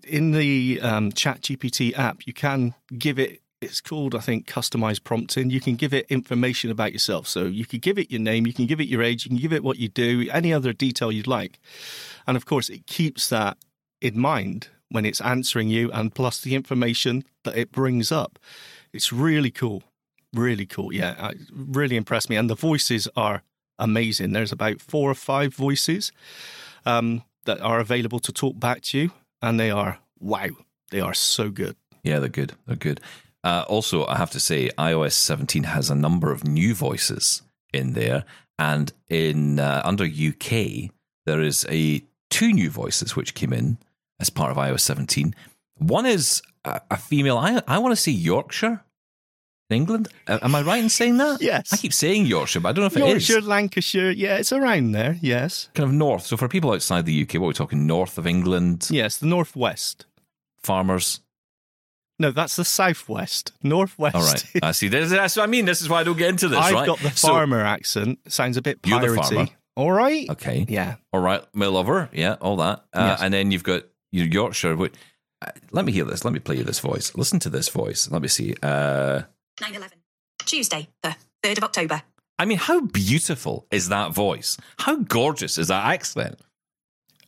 in 0.06 0.32
the 0.32 0.80
um, 0.82 1.12
Chat 1.12 1.40
GPT 1.40 1.96
app, 1.98 2.26
you 2.26 2.34
can 2.34 2.74
give 2.96 3.18
it. 3.18 3.40
It's 3.62 3.80
called, 3.80 4.14
I 4.14 4.18
think, 4.18 4.46
customized 4.46 5.04
prompting. 5.04 5.48
You 5.48 5.60
can 5.60 5.76
give 5.76 5.94
it 5.94 6.04
information 6.10 6.70
about 6.70 6.92
yourself. 6.92 7.26
So 7.28 7.44
you 7.44 7.64
could 7.64 7.80
give 7.80 7.96
it 7.96 8.10
your 8.10 8.20
name, 8.20 8.44
you 8.44 8.52
can 8.52 8.66
give 8.66 8.80
it 8.80 8.88
your 8.88 9.02
age, 9.02 9.24
you 9.24 9.28
can 9.30 9.38
give 9.38 9.52
it 9.52 9.62
what 9.62 9.78
you 9.78 9.88
do, 9.88 10.28
any 10.32 10.52
other 10.52 10.72
detail 10.72 11.12
you'd 11.12 11.28
like. 11.28 11.60
And 12.26 12.36
of 12.36 12.44
course, 12.44 12.68
it 12.68 12.86
keeps 12.88 13.28
that 13.28 13.56
in 14.02 14.18
mind 14.18 14.68
when 14.90 15.06
it's 15.06 15.20
answering 15.20 15.68
you, 15.68 15.90
and 15.92 16.14
plus 16.14 16.40
the 16.40 16.54
information 16.54 17.24
that 17.44 17.56
it 17.56 17.72
brings 17.72 18.12
up. 18.12 18.38
It's 18.92 19.12
really 19.12 19.50
cool, 19.50 19.82
really 20.34 20.66
cool. 20.66 20.92
Yeah, 20.92 21.30
it 21.30 21.38
really 21.54 21.96
impressed 21.96 22.28
me. 22.28 22.36
And 22.36 22.50
the 22.50 22.54
voices 22.54 23.08
are 23.16 23.42
amazing. 23.78 24.32
There's 24.32 24.52
about 24.52 24.80
four 24.80 25.10
or 25.10 25.14
five 25.14 25.54
voices 25.54 26.12
um, 26.84 27.22
that 27.46 27.60
are 27.60 27.80
available 27.80 28.20
to 28.20 28.32
talk 28.32 28.58
back 28.60 28.82
to 28.82 28.98
you, 28.98 29.10
and 29.40 29.58
they 29.58 29.70
are 29.70 29.98
wow, 30.20 30.48
they 30.90 31.00
are 31.00 31.14
so 31.14 31.48
good. 31.50 31.76
Yeah, 32.04 32.18
they're 32.18 32.28
good. 32.28 32.54
They're 32.66 32.76
good. 32.76 33.00
Uh, 33.44 33.64
also, 33.68 34.06
I 34.06 34.18
have 34.18 34.30
to 34.32 34.40
say, 34.40 34.68
iOS 34.78 35.12
17 35.12 35.64
has 35.64 35.90
a 35.90 35.94
number 35.94 36.30
of 36.30 36.44
new 36.44 36.74
voices 36.74 37.42
in 37.72 37.94
there, 37.94 38.24
and 38.58 38.92
in 39.08 39.58
uh, 39.58 39.80
under 39.84 40.04
UK 40.04 40.90
there 41.24 41.40
is 41.40 41.66
a 41.68 42.02
two 42.30 42.52
new 42.52 42.70
voices 42.70 43.16
which 43.16 43.34
came 43.34 43.52
in 43.52 43.78
as 44.20 44.30
part 44.30 44.50
of 44.50 44.56
iOS 44.56 44.80
17. 44.80 45.34
One 45.78 46.06
is 46.06 46.42
a, 46.64 46.80
a 46.90 46.96
female. 46.96 47.38
I 47.38 47.62
I 47.66 47.78
want 47.78 47.92
to 47.92 48.00
see 48.00 48.12
Yorkshire, 48.12 48.84
in 49.70 49.76
England. 49.76 50.08
Am 50.28 50.54
I 50.54 50.62
right 50.62 50.82
in 50.82 50.88
saying 50.88 51.16
that? 51.16 51.40
Yes. 51.40 51.72
I 51.72 51.76
keep 51.76 51.92
saying 51.92 52.26
Yorkshire, 52.26 52.60
but 52.60 52.68
I 52.68 52.72
don't 52.72 52.82
know 52.82 52.86
if 52.86 52.96
it 52.96 53.16
is. 53.16 53.28
Yorkshire, 53.28 53.46
Lancashire, 53.48 54.10
yeah, 54.10 54.36
it's 54.36 54.52
around 54.52 54.92
there. 54.92 55.18
Yes, 55.20 55.68
Kind 55.74 55.88
of 55.88 55.94
north. 55.94 56.26
So 56.26 56.36
for 56.36 56.46
people 56.48 56.72
outside 56.72 57.06
the 57.06 57.22
UK, 57.22 57.34
what 57.34 57.46
are 57.46 57.48
we 57.48 57.54
talking? 57.54 57.86
North 57.86 58.18
of 58.18 58.26
England, 58.26 58.88
yes, 58.90 59.16
the 59.18 59.26
northwest. 59.26 60.06
farmers. 60.62 61.20
No, 62.18 62.30
that's 62.30 62.54
the 62.54 62.64
southwest. 62.64 63.52
Northwest. 63.64 64.14
All 64.14 64.22
right. 64.22 64.44
I 64.62 64.70
see. 64.72 64.86
This, 64.88 65.10
that's 65.10 65.34
what 65.34 65.42
I 65.42 65.46
mean. 65.46 65.64
This 65.64 65.80
is 65.82 65.88
why 65.88 66.00
I 66.00 66.04
don't 66.04 66.16
get 66.18 66.28
into 66.28 66.46
this, 66.48 66.58
I've 66.58 66.72
right? 66.74 66.86
got 66.86 66.98
the 67.00 67.10
So- 67.10 67.28
farmer 67.28 67.60
accent. 67.62 68.20
Sounds 68.28 68.56
a 68.56 68.62
bit 68.62 68.78
You're 68.84 69.00
the 69.00 69.06
piratey. 69.08 69.34
farmer. 69.34 69.48
All 69.74 69.90
right. 69.90 70.28
okay. 70.30 70.64
Yeah. 70.68 70.96
All 71.12 71.20
right, 71.20 71.42
my 71.54 71.66
lover. 71.66 72.10
Yeah, 72.12 72.34
all 72.40 72.56
that. 72.56 72.84
Uh, 72.92 73.06
Yes. 73.12 73.22
And 73.22 73.32
then 73.34 73.50
you've 73.50 73.64
got 73.64 73.84
your 74.12 74.26
Yorkshire. 74.26 74.76
Wait, 74.76 74.94
uh, 75.40 75.50
let 75.72 75.84
me 75.84 75.92
hear 75.92 76.04
this. 76.04 76.24
Let 76.24 76.32
me 76.32 76.38
play 76.38 76.56
you 76.56 76.64
this 76.64 76.78
voice. 76.78 77.16
Listen 77.16 77.40
to 77.40 77.50
this 77.50 77.68
voice. 77.68 78.10
Let 78.10 78.22
me 78.22 78.28
see. 78.28 78.54
Uh, 78.62 79.22
9 79.60 79.74
11. 79.74 79.98
Tuesday, 80.44 80.88
the 81.02 81.16
3rd 81.42 81.58
of 81.58 81.64
October. 81.64 82.02
I 82.38 82.44
mean, 82.44 82.58
how 82.58 82.80
beautiful 82.80 83.66
is 83.70 83.88
that 83.88 84.12
voice? 84.12 84.56
How 84.78 84.96
gorgeous 84.96 85.58
is 85.58 85.68
that 85.68 85.86
accent? 85.86 86.40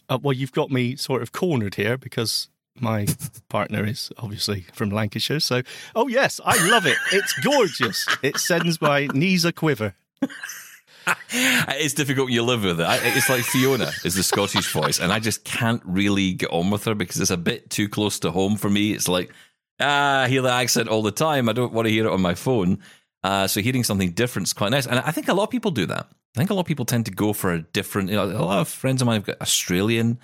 Uh, 0.09 0.19
well, 0.21 0.33
you've 0.33 0.53
got 0.53 0.71
me 0.71 0.97
sort 0.97 1.23
of 1.23 1.33
cornered 1.33 1.77
here 1.77 1.97
because 1.97 2.49
my 2.81 3.07
partner 3.49 3.87
is 3.87 4.11
obviously 4.19 4.67
from 4.73 4.91
Lancashire. 4.91 5.41
So, 5.41 5.63
oh 5.95 6.09
yes, 6.09 6.41
I 6.45 6.57
love 6.69 6.87
it. 6.87 6.97
It's 7.13 7.33
gorgeous. 7.41 8.07
It 8.23 8.39
sends 8.39 8.81
my 8.81 9.07
knees 9.15 9.45
a 9.45 9.53
quiver. 9.53 9.95
It's 11.37 11.95
difficult 11.95 12.31
you 12.31 12.43
live 12.43 12.63
with 12.63 12.81
it. 12.81 12.87
It's 13.17 13.29
like 13.29 13.43
Fiona 13.43 13.91
is 14.05 14.15
the 14.15 14.23
Scottish 14.23 14.73
voice, 14.73 15.01
and 15.01 15.13
I 15.13 15.19
just 15.19 15.45
can't 15.45 15.83
really 15.85 16.33
get 16.33 16.51
on 16.51 16.71
with 16.71 16.85
her 16.85 16.95
because 16.95 17.21
it's 17.21 17.31
a 17.31 17.37
bit 17.37 17.71
too 17.71 17.89
close 17.89 18.19
to 18.21 18.31
home 18.31 18.57
for 18.57 18.71
me. 18.71 18.93
It's 18.93 19.09
like, 19.09 19.33
ah, 19.81 20.23
I 20.23 20.29
hear 20.29 20.43
the 20.43 20.53
accent 20.53 20.89
all 20.89 21.03
the 21.03 21.11
time. 21.11 21.49
I 21.49 21.53
don't 21.53 21.73
want 21.73 21.87
to 21.87 21.93
hear 21.93 22.07
it 22.07 22.13
on 22.13 22.21
my 22.21 22.35
phone. 22.35 22.79
Uh, 23.23 23.47
so 23.47 23.61
hearing 23.61 23.85
something 23.85 24.13
different 24.13 24.49
is 24.49 24.53
quite 24.53 24.71
nice. 24.71 24.87
And 24.87 24.99
I 25.01 25.11
think 25.11 25.29
a 25.29 25.35
lot 25.35 25.45
of 25.45 25.51
people 25.51 25.71
do 25.71 25.87
that. 25.87 26.07
I 26.37 26.39
think 26.39 26.51
a 26.51 26.55
lot 26.55 26.61
of 26.61 26.67
people 26.67 26.85
tend 26.85 27.07
to 27.07 27.13
go 27.13 27.33
for 27.33 27.53
a 27.53 27.63
different, 27.63 28.11
you 28.11 28.17
know, 28.17 28.25
a 28.25 28.45
lot 28.45 28.59
of 28.61 28.69
friends 28.69 29.01
of 29.01 29.07
mine 29.07 29.17
have 29.17 29.27
got 29.27 29.41
Australian 29.41 30.19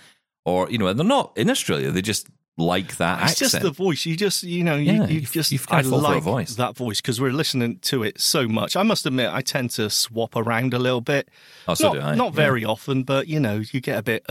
or, 0.45 0.71
you 0.71 0.79
know, 0.79 0.93
they're 0.93 1.05
not 1.05 1.33
in 1.37 1.51
Australia. 1.51 1.91
They 1.91 2.03
just 2.03 2.29
like 2.61 2.97
that 2.99 3.23
It's 3.23 3.33
accent. 3.33 3.51
just 3.53 3.63
the 3.63 3.71
voice. 3.71 4.07
You 4.07 4.17
just, 4.17 4.43
you 4.43 4.63
know, 4.63 4.77
you, 4.77 4.93
Yeah, 4.93 5.07
you 5.07 5.15
you've- 5.15 5.27
just. 5.27 5.51
you've 5.53 5.67
I 5.71 5.83
fall 5.83 6.01
for 6.01 6.07
a 6.07 6.15
like 6.15 6.23
voice. 6.23 6.55
that 6.57 6.77
voice 6.77 7.01
because 7.01 7.21
we're 7.21 7.33
listening 7.33 7.79
to 7.81 8.03
it 8.05 8.21
so 8.21 8.47
much. 8.47 8.77
I 8.77 8.83
must 8.83 9.07
admit, 9.07 9.31
I 9.33 9.41
tend 9.41 9.71
to 9.71 9.91
swap 9.91 10.37
around 10.37 10.75
a 10.75 10.79
little 10.79 11.01
bit. 11.01 11.29
Oh, 11.67 11.75
so 11.75 11.89
not, 11.89 11.95
do 11.95 12.01
I, 12.01 12.15
not 12.15 12.33
yeah. 12.33 12.37
very 12.37 12.65
often, 12.65 13.03
but 13.03 13.27
you 13.29 13.41
know, 13.41 13.63
you 13.73 13.81
get 13.81 13.99
a 13.99 14.03
bit. 14.03 14.25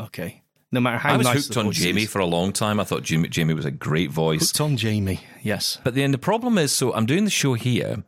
Okay, 0.00 0.42
no 0.70 0.80
matter 0.80 0.98
how 0.98 1.14
I 1.14 1.16
was 1.16 1.26
nice 1.26 1.46
hooked 1.46 1.56
on 1.58 1.72
Jamie 1.72 2.02
is. 2.04 2.10
for 2.10 2.20
a 2.20 2.26
long 2.26 2.52
time. 2.52 2.80
I 2.80 2.84
thought 2.84 3.02
Jamie, 3.02 3.28
Jamie 3.28 3.54
was 3.54 3.64
a 3.66 3.70
great 3.70 4.10
voice. 4.10 4.48
Hooked 4.50 4.60
on 4.60 4.76
Jamie. 4.76 5.20
Yes. 5.42 5.78
But 5.84 5.94
then 5.94 6.12
the 6.12 6.18
problem 6.18 6.56
is, 6.58 6.72
so 6.72 6.94
I'm 6.94 7.06
doing 7.06 7.24
the 7.24 7.30
show 7.30 7.54
here, 7.54 8.04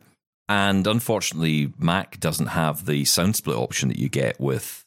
and 0.49 0.85
unfortunately, 0.87 1.73
Mac 1.77 2.19
doesn't 2.19 2.47
have 2.47 2.85
the 2.85 3.05
sound 3.05 3.35
split 3.35 3.57
option 3.57 3.89
that 3.89 3.99
you 3.99 4.09
get 4.09 4.39
with 4.39 4.83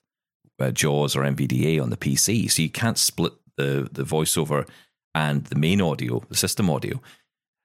uh, 0.61 0.71
JAWS 0.71 1.15
or 1.17 1.23
NVDA 1.23 1.81
on 1.83 1.91
the 1.91 1.97
PC. 1.97 2.51
So 2.51 2.63
you 2.63 2.71
can't 2.71 2.99
split 2.99 3.33
the 3.59 3.89
the 3.93 4.05
voiceover 4.05 4.67
and 5.15 5.45
the 5.45 5.57
main 5.57 5.81
audio, 5.81 6.23
the 6.31 6.37
system 6.37 6.71
audio. 6.71 7.01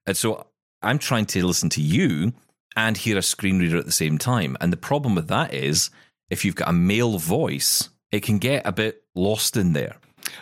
And 0.06 0.18
so 0.18 0.48
I'm 0.82 1.00
trying 1.00 1.26
to 1.28 1.46
listen 1.46 1.70
to 1.70 1.82
you 1.82 2.34
and 2.76 2.98
hear 2.98 3.18
a 3.18 3.22
screen 3.22 3.60
reader 3.60 3.78
at 3.78 3.86
the 3.86 3.92
same 3.92 4.18
time. 4.18 4.58
And 4.60 4.74
the 4.74 4.78
problem 4.78 5.16
with 5.16 5.28
that 5.30 5.54
is, 5.54 5.90
if 6.30 6.44
you've 6.44 6.56
got 6.56 6.68
a 6.70 6.74
male 6.74 7.18
voice, 7.20 7.90
it 8.12 8.24
can 8.24 8.38
get 8.40 8.66
a 8.66 8.72
bit 8.72 9.04
lost 9.16 9.56
in 9.56 9.74
there. 9.74 9.96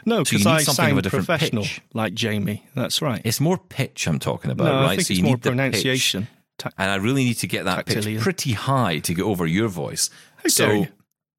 No, 0.06 0.24
So 0.24 0.38
because 0.38 0.46
need 0.46 0.52
I 0.52 0.64
sound 0.64 0.98
a 0.98 1.02
different 1.02 1.26
professional 1.26 1.64
pitch. 1.64 1.82
like 1.94 2.14
Jamie. 2.14 2.64
That's 2.76 3.02
right. 3.02 3.22
It's 3.26 3.40
more 3.40 3.58
pitch 3.58 4.08
I'm 4.08 4.20
talking 4.20 4.52
about, 4.52 4.66
no, 4.66 4.74
right? 4.82 4.86
I 4.86 4.96
think 4.96 5.08
so 5.08 5.12
it's 5.12 5.18
you 5.18 5.24
more 5.24 5.34
need 5.36 5.42
the 5.42 5.50
pitch. 5.50 5.58
pronunciation. 5.58 6.28
Ta- 6.58 6.72
and 6.78 6.92
I 6.92 6.96
really 6.96 7.24
need 7.24 7.38
to 7.40 7.48
get 7.48 7.66
that 7.66 7.86
pitch 7.86 8.20
pretty 8.22 8.54
high 8.54 9.00
to 9.00 9.14
get 9.14 9.24
over 9.24 9.46
your 9.48 9.68
voice. 9.68 10.10
How 10.38 10.50
so, 10.50 10.72
you. 10.72 10.88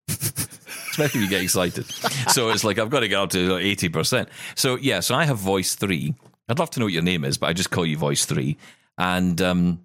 Especially 0.09 1.21
when 1.21 1.25
you 1.25 1.31
get 1.31 1.43
excited. 1.43 1.87
so 2.31 2.51
it's 2.51 2.65
like 2.65 2.79
I've 2.79 2.91
got 2.91 3.01
to 3.01 3.09
get 3.09 3.19
up 3.19 3.31
to 3.31 3.57
eighty 3.57 3.89
percent. 3.89 4.29
So 4.55 4.77
yeah, 4.77 5.01
so 5.01 5.15
I 5.15 5.25
have 5.25 5.39
voice 5.39 5.75
three. 5.75 6.15
I'd 6.49 6.59
love 6.59 6.71
to 6.71 6.81
know 6.81 6.87
what 6.87 6.93
your 6.93 7.03
name 7.03 7.25
is, 7.25 7.39
but 7.39 7.49
I 7.49 7.53
just 7.53 7.71
call 7.71 7.87
you 7.87 7.97
voice 7.97 8.25
three, 8.25 8.57
and 8.99 9.41
um, 9.41 9.85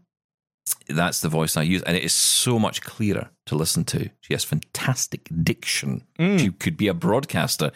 that's 0.90 1.22
the 1.22 1.30
voice 1.30 1.58
I 1.58 1.64
use, 1.64 1.84
and 1.84 1.96
it 1.96 2.04
is 2.04 2.14
so 2.14 2.60
much 2.60 2.82
clearer 2.82 3.30
to 3.46 3.56
listen 3.56 3.86
to. 3.86 4.10
She 4.22 4.34
has 4.34 4.44
fantastic 4.44 5.30
diction. 5.44 6.04
Mm. 6.20 6.40
She 6.40 6.52
could 6.52 6.78
be 6.78 6.88
a 6.88 6.94
broadcaster. 6.94 7.72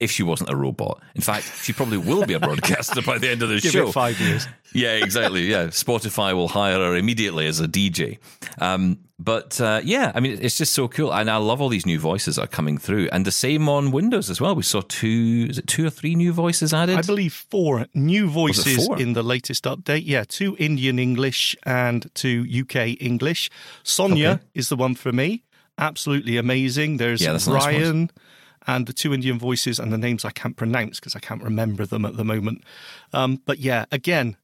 If 0.00 0.12
she 0.12 0.22
wasn't 0.22 0.50
a 0.50 0.54
robot, 0.56 1.02
in 1.16 1.22
fact, 1.22 1.52
she 1.64 1.72
probably 1.72 1.98
will 1.98 2.24
be 2.24 2.34
a 2.34 2.38
broadcaster 2.38 3.02
by 3.02 3.18
the 3.18 3.28
end 3.30 3.42
of 3.42 3.48
the 3.48 3.58
Give 3.60 3.72
show. 3.72 3.90
five 3.90 4.20
years. 4.20 4.46
Yeah, 4.72 4.92
exactly. 4.92 5.42
Yeah, 5.50 5.66
Spotify 5.84 6.34
will 6.34 6.46
hire 6.46 6.78
her 6.78 6.94
immediately 6.94 7.46
as 7.48 7.58
a 7.58 7.66
DJ. 7.66 8.18
Um, 8.58 9.00
but 9.18 9.60
uh, 9.60 9.80
yeah, 9.82 10.12
I 10.14 10.20
mean, 10.20 10.38
it's 10.40 10.56
just 10.56 10.72
so 10.72 10.86
cool, 10.86 11.12
and 11.12 11.28
I 11.28 11.38
love 11.38 11.60
all 11.60 11.68
these 11.68 11.84
new 11.84 11.98
voices 11.98 12.36
that 12.36 12.42
are 12.44 12.46
coming 12.46 12.78
through, 12.78 13.08
and 13.10 13.24
the 13.24 13.32
same 13.32 13.68
on 13.68 13.90
Windows 13.90 14.30
as 14.30 14.40
well. 14.40 14.54
We 14.54 14.62
saw 14.62 14.82
two, 14.86 15.48
is 15.50 15.58
it 15.58 15.66
two 15.66 15.84
or 15.84 15.90
three 15.90 16.14
new 16.14 16.32
voices 16.32 16.72
added? 16.72 16.96
I 16.96 17.02
believe 17.02 17.32
four 17.50 17.86
new 17.92 18.28
voices 18.30 18.86
four? 18.86 19.00
in 19.00 19.14
the 19.14 19.24
latest 19.24 19.64
update. 19.64 20.02
Yeah, 20.06 20.22
two 20.28 20.54
Indian 20.60 21.00
English 21.00 21.56
and 21.66 22.08
two 22.14 22.46
UK 22.48 22.96
English. 23.00 23.50
Sonia 23.82 24.28
Okay. 24.30 24.42
is 24.54 24.68
the 24.68 24.76
one 24.76 24.94
for 24.94 25.10
me. 25.12 25.42
Absolutely 25.76 26.36
amazing. 26.36 26.98
There's 26.98 27.20
Yeah, 27.20 27.30
a 27.30 27.32
nice. 27.32 27.48
Ryan 27.48 28.10
and 28.68 28.86
the 28.86 28.92
two 28.92 29.12
Indian 29.12 29.38
voices 29.38 29.80
and 29.80 29.92
the 29.92 29.98
names 29.98 30.24
I 30.24 30.30
can't 30.30 30.56
pronounce 30.56 31.00
because 31.00 31.16
I 31.16 31.20
can't 31.20 31.42
remember 31.42 31.86
them 31.86 32.04
at 32.04 32.16
the 32.16 32.24
moment. 32.24 32.62
Um, 33.12 33.42
but 33.46 33.58
yeah, 33.58 33.86
again, 33.90 34.36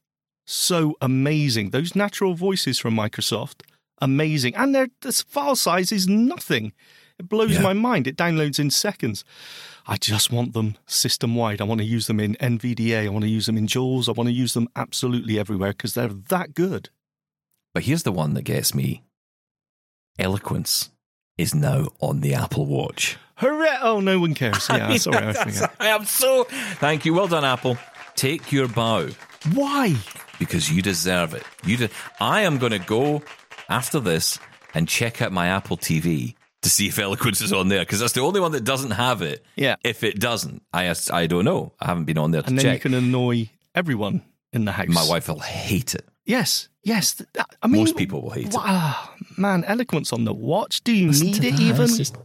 so 0.45 0.95
amazing. 0.99 1.69
Those 1.69 1.95
natural 1.95 2.33
voices 2.33 2.77
from 2.79 2.95
Microsoft 2.95 3.61
amazing. 4.01 4.55
And 4.55 4.75
their 4.75 4.87
this 5.01 5.21
file 5.21 5.55
size 5.55 5.91
is 5.91 6.07
nothing. 6.07 6.73
It 7.17 7.29
blows 7.29 7.53
Yeah. 7.53 7.61
my 7.61 7.73
mind. 7.73 8.07
It 8.07 8.17
downloads 8.17 8.59
in 8.59 8.69
seconds. 8.69 9.23
I 9.87 9.95
just 9.97 10.31
want 10.31 10.53
them 10.53 10.75
system 10.85 11.35
wide. 11.35 11.61
I 11.61 11.63
want 11.63 11.79
to 11.79 11.85
use 11.85 12.07
them 12.07 12.19
in 12.19 12.35
NVDA. 12.41 13.05
I 13.05 13.09
want 13.09 13.23
to 13.23 13.29
use 13.29 13.45
them 13.45 13.57
in 13.57 13.67
JAWS. 13.67 14.09
I 14.09 14.11
want 14.11 14.27
to 14.27 14.33
use 14.33 14.53
them 14.53 14.67
absolutely 14.75 15.39
everywhere 15.39 15.69
because 15.71 15.93
they're 15.93 16.09
that 16.09 16.53
good. 16.53 16.89
But 17.73 17.83
here's 17.83 18.03
the 18.03 18.11
one 18.11 18.33
that 18.33 18.41
gets 18.43 18.73
me 18.73 19.03
Eloquence 20.17 20.89
is 21.37 21.53
now 21.55 21.87
on 21.99 22.21
the 22.21 22.33
Apple 22.33 22.65
Watch. 22.65 23.17
Hooray! 23.35 23.77
Oh, 23.81 23.99
no 23.99 24.19
one 24.19 24.33
cares. 24.33 24.67
Yeah, 24.69 24.95
sorry, 24.97 25.17
I 25.27 25.33
forget. 25.33 25.75
I 25.79 25.87
am 25.87 26.05
so. 26.05 26.45
Thank 26.45 27.05
you. 27.05 27.13
Well 27.13 27.27
done, 27.27 27.43
Apple. 27.43 27.77
Take 28.15 28.51
your 28.51 28.67
bow 28.69 29.09
Why? 29.53 29.95
because 30.39 30.71
you 30.71 30.81
deserve 30.81 31.33
it. 31.33 31.43
You 31.65 31.77
de- 31.77 31.89
I 32.19 32.41
am 32.41 32.57
going 32.57 32.71
to 32.71 32.79
go 32.79 33.21
after 33.67 33.99
this 33.99 34.39
and 34.73 34.87
check 34.87 35.21
out 35.21 35.31
my 35.33 35.47
Apple 35.47 35.77
TV 35.77 36.35
to 36.61 36.69
see 36.69 36.87
if 36.87 36.97
Eloquence 36.97 37.41
is 37.41 37.51
on 37.53 37.67
there 37.67 37.81
because 37.81 37.99
that's 37.99 38.13
the 38.13 38.21
only 38.21 38.39
one 38.39 38.53
that 38.53 38.63
doesn't 38.63 38.91
have 38.91 39.21
it. 39.21 39.45
Yeah. 39.57 39.75
If 39.83 40.03
it 40.03 40.19
doesn't, 40.19 40.61
I 40.73 40.93
I 41.11 41.27
don't 41.27 41.45
know. 41.45 41.73
I 41.79 41.87
haven't 41.87 42.05
been 42.05 42.17
on 42.17 42.31
there 42.31 42.41
to 42.41 42.47
And 42.47 42.57
then 42.57 42.73
you 42.73 42.79
can 42.79 42.93
annoy 42.93 43.49
everyone 43.73 44.23
in 44.53 44.63
the 44.65 44.71
house. 44.71 44.87
My 44.87 45.05
wife 45.07 45.27
will 45.27 45.39
hate 45.39 45.93
it. 45.93 46.05
Yes, 46.25 46.69
yes. 46.83 47.21
I 47.61 47.67
mean, 47.67 47.81
Most 47.81 47.97
people 47.97 48.21
will 48.21 48.31
hate 48.31 48.47
it. 48.47 48.53
Wow, 48.53 49.09
man, 49.37 49.63
eloquence 49.65 50.11
on 50.13 50.25
the 50.25 50.33
watch. 50.33 50.83
Do 50.83 50.91
you 50.93 51.07
Listen 51.07 51.27
need 51.27 51.43
it 51.43 51.51
that. 51.51 51.59
even? 51.59 51.83
It's 51.85 51.97
just- 51.97 52.15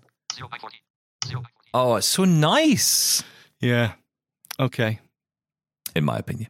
Oh, 1.73 1.96
it's 1.96 2.07
so 2.07 2.25
nice. 2.25 3.23
Yeah. 3.61 3.92
Okay. 4.59 4.99
in 5.96 6.05
my 6.05 6.16
opinion. 6.18 6.49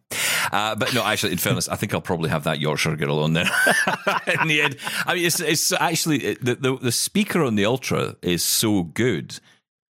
Uh, 0.53 0.75
but 0.75 0.93
no, 0.95 1.03
actually, 1.05 1.33
in 1.33 1.39
fairness, 1.39 1.69
I 1.69 1.77
think 1.77 1.95
I'll 1.95 2.01
probably 2.03 2.29
have 2.31 2.45
that 2.45 2.61
Yorkshire 2.61 2.97
girl 2.97 3.21
on 3.21 3.33
there 3.33 3.45
in 4.41 4.49
the 4.49 4.61
end. 4.63 4.77
I 5.07 5.15
mean, 5.15 5.25
it's 5.25 5.41
it's 5.41 5.73
actually 5.73 6.19
it- 6.25 6.45
the, 6.45 6.55
the 6.57 6.77
the 6.77 6.93
speaker 6.93 7.43
on 7.45 7.55
the 7.55 7.65
Ultra 7.65 8.17
is 8.23 8.43
so 8.43 8.83
good 8.83 9.39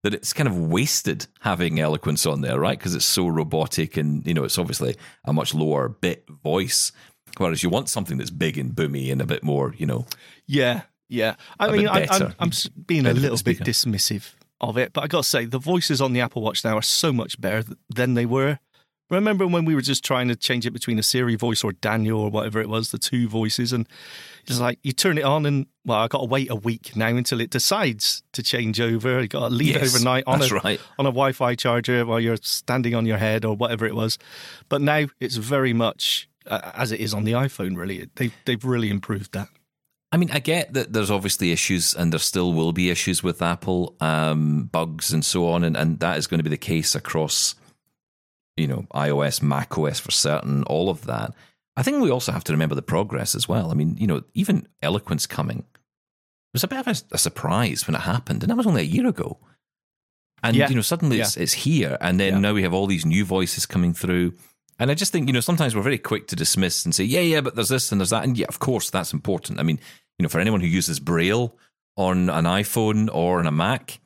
that 0.02 0.14
it's 0.14 0.32
kind 0.32 0.46
of 0.48 0.56
wasted 0.58 1.26
having 1.40 1.80
eloquence 1.80 2.24
on 2.26 2.40
there, 2.42 2.58
right? 2.60 2.78
Because 2.78 2.94
it's 2.94 3.04
so 3.04 3.26
robotic 3.26 3.96
and 3.96 4.26
you 4.26 4.32
know 4.34 4.44
it's 4.44 4.58
obviously 4.58 4.96
a 5.24 5.32
much 5.32 5.54
lower 5.54 5.88
bit 5.88 6.24
voice. 6.42 6.92
Whereas 7.38 7.62
you 7.64 7.68
want 7.68 7.88
something 7.88 8.16
that's 8.18 8.30
big 8.30 8.56
and 8.56 8.72
boomy 8.72 9.10
and 9.10 9.20
a 9.20 9.26
bit 9.26 9.42
more, 9.42 9.74
you 9.76 9.86
know. 9.86 10.06
Yeah, 10.46 10.82
yeah. 11.08 11.36
I 11.58 11.68
A 11.68 11.72
mean, 11.72 11.88
I, 11.88 12.06
I'm, 12.10 12.34
I'm 12.38 12.50
being 12.86 13.06
a 13.06 13.12
little 13.12 13.38
bit 13.44 13.60
dismissive 13.60 14.34
of 14.60 14.76
it, 14.78 14.92
but 14.92 15.04
I 15.04 15.06
got 15.06 15.24
to 15.24 15.28
say, 15.28 15.44
the 15.44 15.58
voices 15.58 16.00
on 16.00 16.12
the 16.12 16.20
Apple 16.20 16.42
Watch 16.42 16.64
now 16.64 16.76
are 16.76 16.82
so 16.82 17.12
much 17.12 17.40
better 17.40 17.64
than 17.88 18.14
they 18.14 18.26
were. 18.26 18.58
Remember 19.10 19.46
when 19.46 19.66
we 19.66 19.74
were 19.74 19.82
just 19.82 20.02
trying 20.02 20.28
to 20.28 20.34
change 20.36 20.64
it 20.64 20.70
between 20.70 20.98
a 20.98 21.02
Siri 21.02 21.36
voice 21.36 21.62
or 21.62 21.72
Daniel 21.72 22.18
or 22.20 22.30
whatever 22.30 22.58
it 22.58 22.70
was, 22.70 22.90
the 22.90 22.98
two 22.98 23.28
voices, 23.28 23.70
and 23.70 23.86
it's 24.46 24.58
like 24.58 24.78
you 24.82 24.92
turn 24.92 25.18
it 25.18 25.24
on, 25.24 25.44
and 25.44 25.66
well, 25.84 25.98
I 25.98 26.08
got 26.08 26.20
to 26.20 26.24
wait 26.24 26.50
a 26.50 26.54
week 26.54 26.96
now 26.96 27.08
until 27.08 27.40
it 27.40 27.50
decides 27.50 28.22
to 28.32 28.42
change 28.42 28.80
over. 28.80 29.20
You 29.20 29.28
got 29.28 29.48
to 29.50 29.54
leave 29.54 29.76
Yes, 29.76 29.82
it 29.82 29.94
overnight 29.94 30.24
on 30.26 30.42
a 30.42 30.46
right. 30.48 30.80
on 30.98 31.04
a 31.04 31.10
Wi-Fi 31.10 31.54
charger 31.54 32.06
while 32.06 32.18
you're 32.18 32.38
standing 32.38 32.94
on 32.94 33.04
your 33.04 33.18
head 33.18 33.44
or 33.44 33.54
whatever 33.54 33.84
it 33.84 33.94
was. 33.94 34.18
But 34.70 34.80
now 34.80 35.06
it's 35.20 35.36
very 35.36 35.74
much 35.74 36.26
uh, 36.46 36.72
as 36.74 36.90
it 36.90 37.00
is 37.00 37.12
on 37.12 37.24
the 37.24 37.32
iPhone. 37.32 37.76
Really, 37.76 38.08
they 38.16 38.30
they've 38.46 38.64
really 38.64 38.88
improved 38.88 39.32
that. 39.34 39.48
I 40.14 40.16
mean, 40.16 40.30
I 40.30 40.38
get 40.38 40.74
that 40.74 40.92
there's 40.92 41.10
obviously 41.10 41.50
issues, 41.50 41.92
and 41.92 42.12
there 42.12 42.20
still 42.20 42.52
will 42.52 42.72
be 42.72 42.88
issues 42.88 43.24
with 43.24 43.42
Apple, 43.42 43.96
um, 44.00 44.66
bugs 44.70 45.12
and 45.12 45.24
so 45.24 45.48
on, 45.48 45.64
and, 45.64 45.76
and 45.76 45.98
that 45.98 46.18
is 46.18 46.28
going 46.28 46.38
to 46.38 46.44
be 46.44 46.50
the 46.50 46.56
case 46.56 46.94
across, 46.94 47.56
you 48.56 48.68
know, 48.68 48.86
iOS, 48.94 49.42
Mac 49.42 49.76
OS 49.76 49.98
for 49.98 50.12
certain, 50.12 50.62
all 50.64 50.88
of 50.88 51.06
that. 51.06 51.34
I 51.76 51.82
think 51.82 52.00
we 52.00 52.12
also 52.12 52.30
have 52.30 52.44
to 52.44 52.52
remember 52.52 52.76
the 52.76 52.80
progress 52.80 53.34
as 53.34 53.48
well. 53.48 53.72
I 53.72 53.74
mean, 53.74 53.96
you 53.98 54.06
know, 54.06 54.22
even 54.34 54.68
Eloquence 54.82 55.26
coming 55.26 55.64
was 56.52 56.62
a 56.62 56.68
bit 56.68 56.78
of 56.78 56.86
a, 56.86 56.94
a 57.10 57.18
surprise 57.18 57.88
when 57.88 57.96
it 57.96 58.02
happened, 58.02 58.44
and 58.44 58.50
that 58.50 58.56
was 58.56 58.68
only 58.68 58.82
a 58.82 58.84
year 58.84 59.08
ago. 59.08 59.38
And 60.44 60.54
Yeah. 60.54 60.68
you 60.68 60.76
know, 60.76 60.82
suddenly 60.82 61.18
it's, 61.18 61.36
it's 61.36 61.54
here, 61.54 61.98
and 62.00 62.20
then 62.20 62.34
Yeah. 62.34 62.38
now 62.38 62.52
we 62.54 62.62
have 62.62 62.72
all 62.72 62.86
these 62.86 63.04
new 63.04 63.24
voices 63.24 63.66
coming 63.66 63.92
through. 63.92 64.34
And 64.78 64.90
I 64.90 64.94
just 64.94 65.12
think, 65.12 65.28
you 65.28 65.32
know, 65.32 65.40
sometimes 65.40 65.74
we're 65.74 65.82
very 65.82 65.98
quick 65.98 66.26
to 66.28 66.36
dismiss 66.36 66.84
and 66.84 66.94
say, 66.94 67.04
yeah, 67.04 67.20
yeah, 67.20 67.40
but 67.40 67.54
there's 67.56 67.68
this 67.68 67.90
and 67.92 68.00
there's 68.00 68.10
that. 68.10 68.24
And 68.24 68.36
yeah, 68.38 68.46
of 68.48 68.58
course, 68.58 68.90
that's 68.90 69.12
important. 69.12 69.60
I 69.60 69.62
mean, 69.62 69.78
you 70.18 70.22
know, 70.22 70.28
for 70.28 70.40
anyone 70.40 70.60
who 70.60 70.66
uses 70.66 71.00
Braille 71.00 71.54
on 71.96 72.30
an 72.30 72.44
iPhone 72.44 73.08
or 73.12 73.38
on 73.38 73.46
a 73.46 73.52
Mac, 73.52 74.00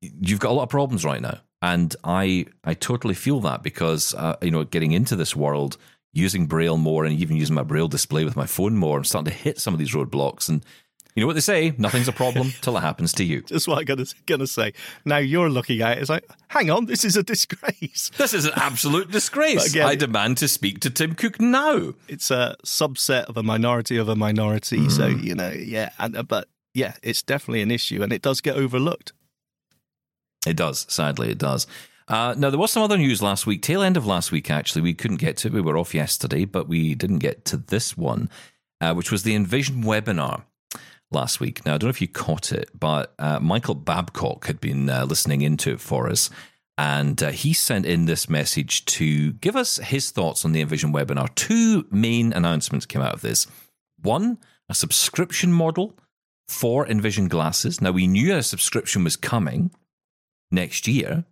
you've 0.00 0.40
got 0.40 0.50
a 0.50 0.54
lot 0.54 0.64
of 0.64 0.68
problems 0.68 1.04
right 1.04 1.20
now. 1.20 1.40
And 1.60 1.94
I, 2.02 2.46
I 2.64 2.74
totally 2.74 3.14
feel 3.14 3.40
that 3.40 3.62
because, 3.62 4.14
uh, 4.14 4.36
you 4.42 4.50
know, 4.50 4.64
getting 4.64 4.92
into 4.92 5.14
this 5.14 5.36
world, 5.36 5.76
using 6.12 6.46
Braille 6.46 6.76
more 6.76 7.04
and 7.04 7.18
even 7.18 7.36
using 7.36 7.54
my 7.54 7.62
Braille 7.62 7.88
display 7.88 8.24
with 8.24 8.36
my 8.36 8.46
phone 8.46 8.76
more, 8.76 8.98
I'm 8.98 9.04
starting 9.04 9.32
to 9.32 9.38
hit 9.38 9.60
some 9.60 9.72
of 9.72 9.78
these 9.78 9.94
roadblocks. 9.94 10.48
And 10.48 10.64
you 11.14 11.20
know 11.20 11.26
what 11.26 11.34
they 11.34 11.40
say? 11.40 11.74
Nothing's 11.78 12.08
a 12.08 12.12
problem 12.12 12.52
till 12.62 12.76
it 12.76 12.80
happens 12.80 13.12
to 13.14 13.24
you. 13.24 13.42
That's 13.42 13.68
what 13.68 13.78
I'm 13.78 13.84
gonna 13.84 14.06
gonna 14.26 14.46
say. 14.46 14.72
Now 15.04 15.18
you're 15.18 15.50
looking 15.50 15.80
at 15.82 15.98
it. 15.98 16.00
It's 16.00 16.10
like, 16.10 16.28
hang 16.48 16.70
on, 16.70 16.86
this 16.86 17.04
is 17.04 17.16
a 17.16 17.22
disgrace. 17.22 18.10
This 18.16 18.32
is 18.34 18.44
an 18.46 18.52
absolute 18.56 19.10
disgrace. 19.10 19.70
again- 19.70 19.86
I 19.86 19.94
demand 19.94 20.38
to 20.38 20.48
speak 20.48 20.80
to 20.80 20.90
Tim 20.90 21.14
Cook 21.14 21.40
now. 21.40 21.94
It's 22.08 22.30
a 22.30 22.56
subset 22.64 23.24
of 23.24 23.36
a 23.36 23.42
minority 23.42 23.96
of 23.98 24.08
a 24.08 24.16
minority. 24.16 24.88
So 24.88 25.10
Mm. 25.10 25.22
you 25.24 25.34
know, 25.34 25.50
yeah. 25.50 25.90
And 25.98 26.16
uh, 26.16 26.22
but 26.22 26.48
yeah, 26.74 26.94
it's 27.02 27.22
definitely 27.22 27.60
an 27.62 27.70
issue, 27.70 28.02
and 28.02 28.12
it 28.12 28.22
does 28.22 28.40
get 28.40 28.56
overlooked. 28.56 29.12
It 30.46 30.56
does. 30.56 30.86
Sadly, 30.88 31.30
it 31.30 31.38
does. 31.38 31.66
Uh, 32.08 32.34
now, 32.36 32.50
there 32.50 32.58
was 32.58 32.72
some 32.72 32.82
other 32.82 32.98
news 32.98 33.22
last 33.22 33.46
week, 33.46 33.62
tail 33.62 33.80
end 33.82 33.96
of 33.96 34.04
last 34.06 34.32
week, 34.32 34.50
actually. 34.50 34.82
We 34.82 34.92
couldn't 34.94 35.18
get 35.18 35.36
to 35.38 35.48
it. 35.48 35.52
We 35.54 35.60
were 35.60 35.78
off 35.78 35.94
yesterday, 35.94 36.44
but 36.44 36.66
we 36.68 36.94
didn't 36.94 37.18
get 37.20 37.44
to 37.46 37.56
this 37.56 37.96
one, 37.96 38.28
uh, 38.80 38.92
which 38.94 39.12
was 39.12 39.22
the 39.22 39.34
Envision 39.34 39.84
webinar 39.84 40.42
last 41.12 41.40
week. 41.40 41.64
Now, 41.64 41.74
I 41.74 41.78
don't 41.78 41.88
know 41.88 41.90
if 41.90 42.00
you 42.00 42.08
caught 42.08 42.52
it, 42.52 42.70
but 42.78 43.14
uh, 43.18 43.40
Michael 43.40 43.74
Babcock 43.74 44.46
had 44.46 44.60
been 44.60 44.88
uh, 44.88 45.04
listening 45.04 45.42
into 45.42 45.72
it 45.72 45.80
for 45.80 46.08
us. 46.08 46.30
And 46.78 47.22
uh, 47.22 47.30
he 47.30 47.52
sent 47.52 47.84
in 47.84 48.06
this 48.06 48.28
message 48.28 48.84
to 48.86 49.32
give 49.34 49.56
us 49.56 49.76
his 49.76 50.10
thoughts 50.10 50.44
on 50.44 50.52
the 50.52 50.60
Envision 50.60 50.92
webinar. 50.92 51.34
Two 51.34 51.86
main 51.90 52.32
announcements 52.32 52.86
came 52.86 53.02
out 53.02 53.14
of 53.14 53.20
this. 53.20 53.46
One, 54.00 54.38
a 54.68 54.74
subscription 54.74 55.52
model 55.52 55.98
for 56.48 56.86
Envision 56.86 57.28
glasses. 57.28 57.80
Now, 57.80 57.92
we 57.92 58.06
knew 58.06 58.34
a 58.34 58.42
subscription 58.42 59.04
was 59.04 59.16
coming 59.16 59.70
next 60.50 60.88
year, 60.88 61.24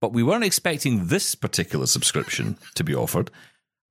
but 0.00 0.12
we 0.12 0.22
weren't 0.22 0.44
expecting 0.44 1.06
this 1.06 1.34
particular 1.34 1.86
subscription 1.86 2.56
to 2.74 2.82
be 2.82 2.94
offered. 2.94 3.30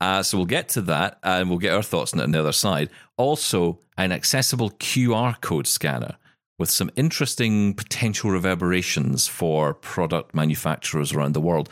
Uh, 0.01 0.23
so 0.23 0.37
we'll 0.37 0.45
get 0.45 0.69
to 0.69 0.81
that 0.81 1.19
and 1.23 1.49
we'll 1.49 1.59
get 1.59 1.73
our 1.73 1.83
thoughts 1.83 2.13
on 2.13 2.19
it 2.19 2.23
on 2.23 2.31
the 2.31 2.39
other 2.39 2.51
side. 2.51 2.89
Also, 3.17 3.79
an 3.97 4.11
accessible 4.11 4.71
QR 4.71 5.39
code 5.41 5.67
scanner 5.67 6.15
with 6.57 6.69
some 6.69 6.91
interesting 6.95 7.73
potential 7.73 8.31
reverberations 8.31 9.27
for 9.27 9.73
product 9.73 10.35
manufacturers 10.35 11.13
around 11.13 11.33
the 11.33 11.41
world. 11.41 11.69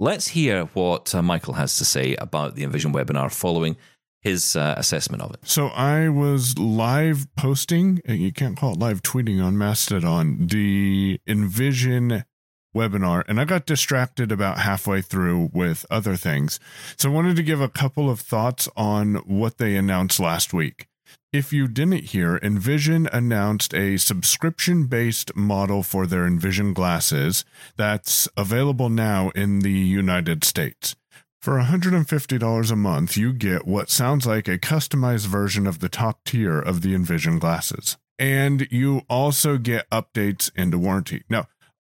Let's 0.00 0.28
hear 0.28 0.64
what 0.74 1.14
uh, 1.14 1.22
Michael 1.22 1.54
has 1.54 1.76
to 1.76 1.84
say 1.84 2.16
about 2.16 2.54
the 2.54 2.64
Envision 2.64 2.92
webinar 2.92 3.32
following 3.32 3.76
his 4.20 4.54
uh, 4.56 4.74
assessment 4.76 5.22
of 5.22 5.34
it. 5.34 5.40
So 5.42 5.66
I 5.68 6.08
was 6.08 6.58
live 6.58 7.26
posting, 7.36 8.00
uh, 8.08 8.12
you 8.12 8.32
can't 8.32 8.56
call 8.56 8.72
it 8.72 8.78
live 8.78 9.02
tweeting 9.02 9.44
on 9.44 9.58
Mastodon, 9.58 10.46
the 10.46 11.20
Envision 11.26 12.24
webinar, 12.74 13.24
and 13.28 13.40
I 13.40 13.44
got 13.44 13.66
distracted 13.66 14.32
about 14.32 14.58
halfway 14.58 15.02
through 15.02 15.50
with 15.52 15.86
other 15.90 16.16
things. 16.16 16.58
So 16.96 17.10
I 17.10 17.12
wanted 17.12 17.36
to 17.36 17.42
give 17.42 17.60
a 17.60 17.68
couple 17.68 18.10
of 18.10 18.20
thoughts 18.20 18.68
on 18.76 19.16
what 19.26 19.58
they 19.58 19.76
announced 19.76 20.20
last 20.20 20.52
week. 20.52 20.88
If 21.32 21.52
you 21.52 21.66
didn't 21.66 22.10
hear, 22.10 22.38
Envision 22.42 23.08
announced 23.10 23.74
a 23.74 23.96
subscription 23.96 24.84
based 24.84 25.34
model 25.34 25.82
for 25.82 26.06
their 26.06 26.26
Envision 26.26 26.74
glasses 26.74 27.44
that's 27.76 28.28
available 28.36 28.90
now 28.90 29.30
in 29.30 29.60
the 29.60 29.70
United 29.70 30.44
States. 30.44 30.94
For 31.40 31.58
$150 31.58 32.70
a 32.70 32.76
month, 32.76 33.16
you 33.16 33.32
get 33.32 33.66
what 33.66 33.90
sounds 33.90 34.26
like 34.26 34.46
a 34.46 34.58
customized 34.58 35.26
version 35.26 35.66
of 35.66 35.80
the 35.80 35.88
top 35.88 36.22
tier 36.24 36.60
of 36.60 36.82
the 36.82 36.94
Envision 36.94 37.38
glasses. 37.38 37.96
And 38.18 38.68
you 38.70 39.02
also 39.08 39.58
get 39.58 39.90
updates 39.90 40.50
into 40.54 40.78
warranty. 40.78 41.24
Now, 41.28 41.48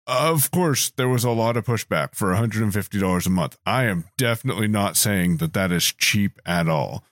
of 0.06 0.50
course, 0.50 0.90
there 0.90 1.08
was 1.08 1.24
a 1.24 1.30
lot 1.30 1.56
of 1.56 1.66
pushback 1.66 2.14
for 2.14 2.32
$150 2.32 3.26
a 3.26 3.30
month. 3.30 3.58
I 3.64 3.84
am 3.84 4.04
definitely 4.16 4.68
not 4.68 4.96
saying 4.96 5.36
that 5.38 5.52
that 5.52 5.72
is 5.72 5.84
cheap 5.84 6.40
at 6.44 6.68
all. 6.68 7.04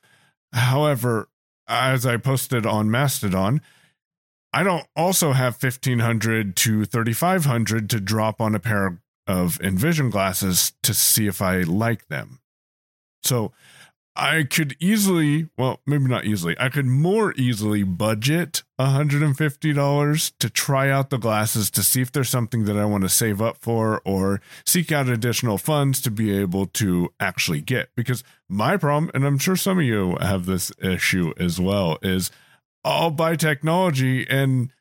However, 0.53 1.29
as 1.67 2.07
I 2.07 2.17
posted 2.17 2.67
on 2.67 2.91
Mastodon, 2.91 3.61
I 4.53 4.63
don't 4.63 4.87
also 4.97 5.33
have 5.33 5.63
1500 5.63 6.57
to 6.57 6.85
3500 6.85 7.91
to 7.91 8.01
drop 8.01 8.41
on 8.41 8.55
a 8.55 8.61
pair 8.61 9.01
of 9.27 9.61
Envision 9.61 10.09
glasses 10.09 10.73
to 10.83 10.95
see 10.95 11.27
if 11.27 11.43
I 11.43 11.61
like 11.61 12.09
them. 12.09 12.41
So 13.23 13.53
I 14.19 14.43
could 14.43 14.77
easily, 14.81 15.49
well, 15.57 15.81
maybe 15.87 16.07
not 16.07 16.25
easily, 16.25 16.57
I 16.59 16.71
could 16.71 16.87
more 16.87 17.33
easily 17.37 17.85
budget 17.85 18.65
$150 18.81 20.33
to 20.41 20.51
try 20.51 20.91
out 20.91 21.11
the 21.11 21.19
glasses 21.19 21.71
to 21.71 21.85
see 21.85 22.03
if 22.03 22.11
there's 22.11 22.29
something 22.29 22.65
that 22.65 22.77
I 22.77 22.85
want 22.85 23.05
to 23.05 23.09
save 23.09 23.41
up 23.41 23.59
for 23.59 24.03
or 24.05 24.41
seek 24.67 24.91
out 24.91 25.09
additional 25.09 25.57
funds 25.57 26.03
to 26.03 26.11
be 26.11 26.37
able 26.37 26.67
to 26.67 27.15
actually 27.21 27.61
get. 27.61 27.91
Because 27.95 28.25
my 28.49 28.77
problem, 28.77 29.13
and 29.15 29.25
I'm 29.25 29.39
sure 29.39 29.55
some 29.55 29.79
of 29.79 29.85
you 29.85 30.17
have 30.21 30.47
this 30.47 30.73
issue 30.83 31.33
as 31.39 31.61
well, 31.61 31.99
is 32.03 32.33
I'll 32.85 33.13
buy 33.13 33.37
technology. 33.37 34.29
And 34.29 34.73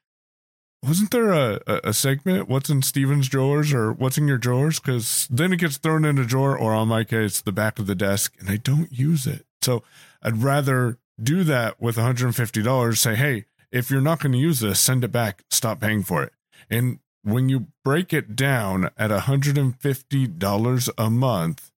wasn't 0.84 1.12
there 1.12 1.32
a, 1.32 1.60
a, 1.84 1.94
segment, 1.94 2.48
what's 2.48 2.70
in 2.70 2.82
Steven's 2.82 3.28
drawers 3.28 3.74
or 3.74 3.92
what's 3.92 4.18
in 4.18 4.28
your 4.28 4.38
drawers? 4.38 4.80
Because 4.80 5.28
then 5.30 5.52
it 5.52 5.60
gets 5.60 5.78
thrown 5.78 6.06
in 6.06 6.18
a 6.18 6.26
drawer, 6.26 6.58
or 6.58 6.74
on 6.74 6.88
my 6.88 7.04
case, 7.04 7.42
the 7.42 7.52
back 7.52 7.80
of 7.80 7.88
the 7.88 7.96
desk, 7.96 8.36
and 8.40 8.50
I 8.50 8.58
don't 8.58 8.92
use 8.92 9.26
it. 9.26 9.46
So 9.62 9.84
I'd 10.22 10.44
rather 10.44 10.98
do 11.22 11.44
that 11.46 11.82
with 11.82 11.96
$150, 11.96 12.98
say, 12.98 13.16
hey, 13.16 13.46
if 13.72 13.90
you're 13.90 14.02
not 14.02 14.20
going 14.20 14.32
to 14.34 14.38
use 14.38 14.60
this, 14.60 14.80
send 14.80 15.04
it 15.04 15.12
back, 15.12 15.44
stop 15.50 15.80
paying 15.80 16.04
for 16.04 16.24
it. 16.24 16.34
And 16.70 17.00
when 17.24 17.50
you 17.50 17.68
break 17.84 18.14
it 18.14 18.36
down 18.36 18.90
at 18.98 19.10
$150 19.10 20.90
a 20.98 21.10
month, 21.10 21.72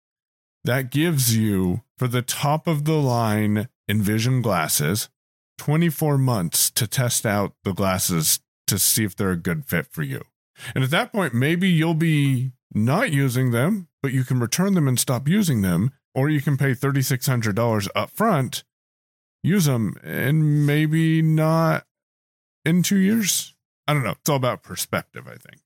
that 0.62 0.90
gives 0.90 1.36
you 1.36 1.82
for 1.96 2.06
the 2.06 2.22
top 2.22 2.66
of 2.66 2.84
the 2.84 2.98
line 2.98 3.68
Envision 3.88 4.42
glasses 4.42 5.08
24 5.58 6.16
months 6.18 6.70
to 6.70 6.86
test 6.86 7.26
out 7.26 7.54
the 7.64 7.72
glasses 7.72 8.40
to 8.70 8.78
see 8.78 9.04
if 9.04 9.14
they're 9.14 9.30
a 9.30 9.36
good 9.36 9.66
fit 9.66 9.86
for 9.86 10.02
you. 10.02 10.24
And 10.74 10.82
at 10.82 10.90
that 10.90 11.12
point, 11.12 11.34
maybe 11.34 11.68
you'll 11.68 11.94
be 11.94 12.52
not 12.72 13.12
using 13.12 13.50
them, 13.50 13.88
but 14.02 14.12
you 14.12 14.24
can 14.24 14.40
return 14.40 14.74
them 14.74 14.88
and 14.88 14.98
stop 14.98 15.28
using 15.28 15.62
them, 15.62 15.92
or 16.14 16.28
you 16.28 16.40
can 16.40 16.56
pay 16.56 16.72
$3,600 16.72 17.88
up 17.94 18.10
front, 18.10 18.64
use 19.42 19.66
them, 19.66 19.96
and 20.02 20.66
maybe 20.66 21.22
not 21.22 21.86
in 22.64 22.82
two 22.82 22.98
years. 22.98 23.54
I 23.86 23.94
don't 23.94 24.04
know. 24.04 24.12
It's 24.20 24.28
all 24.28 24.36
about 24.36 24.62
perspective, 24.62 25.26
I 25.26 25.36
think. 25.36 25.62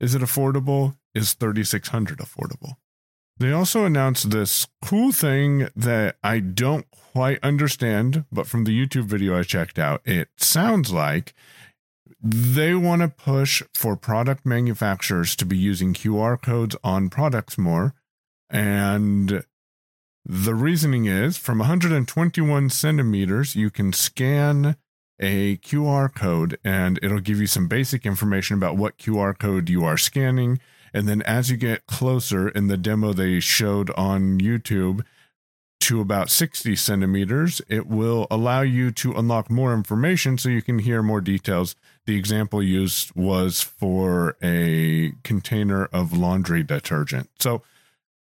Is 0.00 0.14
it 0.14 0.22
affordable? 0.22 0.96
Is 1.14 1.34
3600 1.34 2.18
affordable? 2.18 2.76
They 3.36 3.50
also 3.50 3.84
announced 3.84 4.30
this 4.30 4.68
cool 4.80 5.10
thing 5.10 5.68
that 5.74 6.16
I 6.22 6.38
don't 6.38 6.86
quite 6.90 7.40
understand, 7.42 8.24
but 8.30 8.46
from 8.46 8.64
the 8.64 8.70
YouTube 8.70 9.04
video 9.04 9.36
I 9.36 9.42
checked 9.42 9.78
out, 9.78 10.02
it 10.04 10.28
sounds 10.36 10.92
like 10.92 11.34
they 12.26 12.74
want 12.74 13.02
to 13.02 13.08
push 13.08 13.62
for 13.74 13.96
product 13.96 14.46
manufacturers 14.46 15.36
to 15.36 15.44
be 15.44 15.58
using 15.58 15.92
QR 15.92 16.40
codes 16.40 16.74
on 16.82 17.10
products 17.10 17.58
more. 17.58 17.92
And 18.48 19.44
the 20.24 20.54
reasoning 20.54 21.04
is 21.04 21.36
from 21.36 21.58
121 21.58 22.70
centimeters, 22.70 23.54
you 23.54 23.68
can 23.68 23.92
scan 23.92 24.76
a 25.20 25.58
QR 25.58 26.12
code 26.12 26.58
and 26.64 26.98
it'll 27.02 27.20
give 27.20 27.40
you 27.40 27.46
some 27.46 27.68
basic 27.68 28.06
information 28.06 28.56
about 28.56 28.78
what 28.78 28.96
QR 28.96 29.38
code 29.38 29.68
you 29.68 29.84
are 29.84 29.98
scanning. 29.98 30.60
And 30.94 31.06
then 31.06 31.20
as 31.22 31.50
you 31.50 31.58
get 31.58 31.86
closer 31.86 32.48
in 32.48 32.68
the 32.68 32.78
demo 32.78 33.12
they 33.12 33.38
showed 33.38 33.90
on 33.90 34.40
YouTube 34.40 35.04
to 35.80 36.00
about 36.00 36.30
60 36.30 36.74
centimeters, 36.76 37.60
it 37.68 37.86
will 37.86 38.26
allow 38.30 38.62
you 38.62 38.90
to 38.92 39.12
unlock 39.12 39.50
more 39.50 39.74
information 39.74 40.38
so 40.38 40.48
you 40.48 40.62
can 40.62 40.78
hear 40.78 41.02
more 41.02 41.20
details. 41.20 41.76
The 42.06 42.16
example 42.16 42.62
used 42.62 43.14
was 43.14 43.62
for 43.62 44.36
a 44.42 45.12
container 45.22 45.86
of 45.86 46.16
laundry 46.16 46.62
detergent. 46.62 47.30
So 47.38 47.62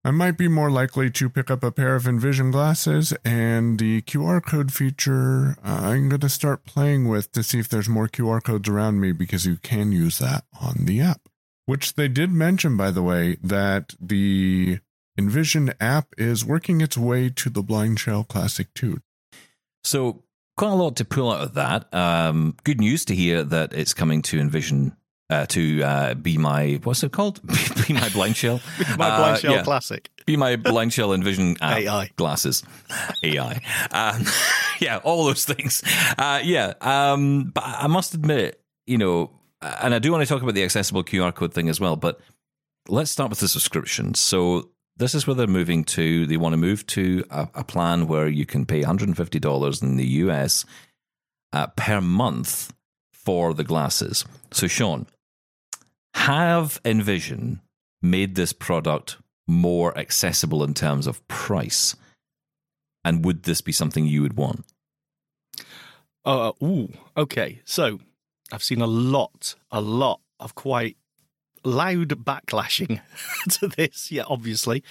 I 0.08 0.12
might 0.12 0.38
be 0.38 0.48
more 0.48 0.72
likely 0.72 1.10
to 1.12 1.30
pick 1.30 1.52
up 1.52 1.64
a 1.64 1.72
pair 1.72 1.96
of 1.96 2.08
Envision 2.08 2.50
glasses, 2.50 3.14
and 3.26 3.78
the 3.78 4.04
QR 4.04 4.42
code 4.42 4.72
feature 4.72 5.58
uh, 5.66 5.80
I'm 5.84 6.08
going 6.08 6.22
to 6.22 6.30
start 6.30 6.64
playing 6.64 7.10
with 7.10 7.32
to 7.34 7.44
see 7.44 7.60
if 7.60 7.68
there's 7.68 7.90
more 7.90 8.08
QR 8.08 8.42
codes 8.42 8.70
around 8.70 9.02
me 9.02 9.12
because 9.12 9.46
you 9.46 9.58
can 9.58 9.92
use 9.92 10.20
that 10.20 10.46
on 10.62 10.86
the 10.86 11.02
app. 11.02 11.28
Which 11.66 11.96
they 11.96 12.08
did 12.08 12.32
mention, 12.32 12.78
by 12.78 12.92
the 12.92 13.04
way, 13.04 13.36
that 13.44 13.96
the 14.00 14.80
Envision 15.18 15.74
app 15.82 16.14
is 16.18 16.46
working 16.46 16.80
its 16.80 16.98
way 16.98 17.28
to 17.30 17.50
the 17.50 17.62
Blind 17.62 18.00
Shell 18.00 18.24
Classic 18.26 18.74
2. 18.76 19.02
So, 19.84 20.24
quite 20.58 20.72
a 20.72 20.76
lot 20.76 20.96
to 20.98 21.06
pull 21.06 21.32
out 21.32 21.42
of 21.42 21.54
that. 21.54 21.94
Um, 21.94 22.56
good 22.64 22.80
news 22.82 23.06
to 23.06 23.16
hear 23.16 23.44
that 23.44 23.74
it's 23.74 23.94
coming 23.94 24.22
to 24.24 24.40
Envision 24.40 24.96
uh, 25.30 25.46
to 25.48 25.84
uh, 25.84 26.14
be 26.14 26.38
my 26.38 26.80
what's 26.84 27.04
it 27.04 27.12
called? 27.12 27.42
be 27.88 27.94
my 27.94 28.10
blind 28.10 28.36
shell. 28.38 28.60
My 28.98 29.10
Uh, 29.10 29.18
blind 29.18 29.40
shell 29.42 29.52
yeah. 29.56 29.64
classic. 29.64 30.10
Be 30.26 30.38
my 30.38 30.56
blind 30.56 30.94
shell 30.94 31.14
envision 31.14 31.56
AI. 31.62 32.10
glasses, 32.18 32.64
AI. 33.24 33.62
Um, 33.92 34.24
yeah, 34.80 34.98
all 35.04 35.26
those 35.26 35.46
things. 35.46 35.84
Uh, 36.18 36.40
yeah, 36.44 36.74
um, 36.82 37.52
but 37.54 37.64
I 37.66 37.88
must 37.88 38.14
admit, 38.14 38.62
you 38.86 38.98
know, 38.98 39.32
and 39.62 39.94
I 39.94 40.00
do 40.00 40.12
want 40.12 40.22
to 40.26 40.28
talk 40.34 40.42
about 40.42 40.56
the 40.56 40.64
accessible 40.64 41.04
QR 41.04 41.34
code 41.36 41.54
thing 41.54 41.68
as 41.70 41.80
well. 41.80 41.96
But 41.98 42.20
let's 42.90 43.12
start 43.12 43.30
with 43.30 43.40
the 43.40 43.48
subscription. 43.50 44.14
So 44.16 44.70
this 44.98 45.16
is 45.16 45.28
where 45.28 45.36
they're 45.36 45.48
moving 45.48 45.84
to. 45.84 46.26
They 46.26 46.38
want 46.38 46.54
to 46.54 46.58
move 46.58 46.86
to 46.88 47.24
a, 47.30 47.48
a 47.56 47.64
plan 47.64 48.08
where 48.08 48.28
you 48.28 48.46
can 48.46 48.66
pay 48.66 48.82
$150 48.82 49.84
in 49.84 49.98
the 49.98 50.06
US 50.06 50.66
uh, 51.54 51.68
per 51.68 52.02
month 52.02 52.74
for 53.12 53.54
the 53.54 53.64
glasses. 53.64 54.26
So, 54.52 54.68
Shaun, 54.68 55.08
have 56.14 56.80
Envision 56.84 57.62
made 58.02 58.36
this 58.36 58.54
product 58.54 59.18
more 59.48 59.98
accessible 59.98 60.64
in 60.64 60.74
terms 60.74 61.08
of 61.08 61.26
price? 61.28 61.96
And 63.06 63.24
would 63.24 63.44
this 63.44 63.62
be 63.62 63.72
something 63.72 64.06
you 64.06 64.22
would 64.22 64.36
want? 64.38 64.66
Uh, 66.26 66.52
ooh, 66.62 66.92
okay. 67.16 67.62
So 67.64 68.00
I've 68.52 68.64
seen 68.64 68.82
a 68.82 68.88
lot, 68.88 69.56
a 69.72 69.80
lot 69.80 70.20
of 70.40 70.56
quite 70.56 70.98
loud 71.68 72.10
backlashing 72.24 73.02
to 73.50 73.68
this. 73.68 74.12
Yeah, 74.12 74.24
obviously. 74.28 74.84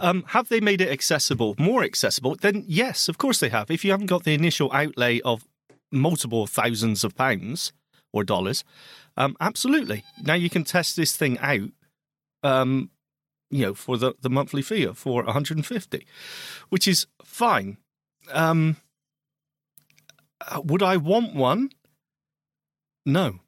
Um, 0.00 0.24
have 0.28 0.48
they 0.48 0.60
made 0.60 0.80
it 0.80 0.90
accessible, 0.90 1.54
more 1.58 1.82
accessible? 1.84 2.34
Then 2.34 2.64
yes, 2.66 3.08
of 3.08 3.18
course 3.18 3.40
they 3.40 3.48
have. 3.48 3.70
If 3.70 3.84
you 3.84 3.92
haven't 3.92 4.06
got 4.06 4.24
the 4.24 4.34
initial 4.34 4.70
outlay 4.72 5.20
of 5.20 5.46
multiple 5.92 6.46
thousands 6.46 7.04
of 7.04 7.16
pounds 7.16 7.72
or 8.12 8.24
dollars, 8.24 8.64
um, 9.16 9.36
absolutely. 9.40 10.04
Now 10.22 10.34
you 10.34 10.50
can 10.50 10.64
test 10.64 10.96
this 10.96 11.16
thing 11.16 11.38
out. 11.38 11.70
Um, 12.42 12.90
you 13.50 13.66
know, 13.66 13.74
for 13.74 13.96
the, 13.96 14.14
the 14.20 14.30
monthly 14.30 14.62
fee 14.62 14.84
of 14.84 14.96
for 14.96 15.24
150, 15.24 16.06
which 16.68 16.86
is 16.86 17.06
fine. 17.24 17.78
Um, 18.32 18.76
uh, 20.40 20.60
would 20.64 20.82
I 20.82 20.96
want 20.96 21.34
one? 21.34 21.70
No. 23.04 23.40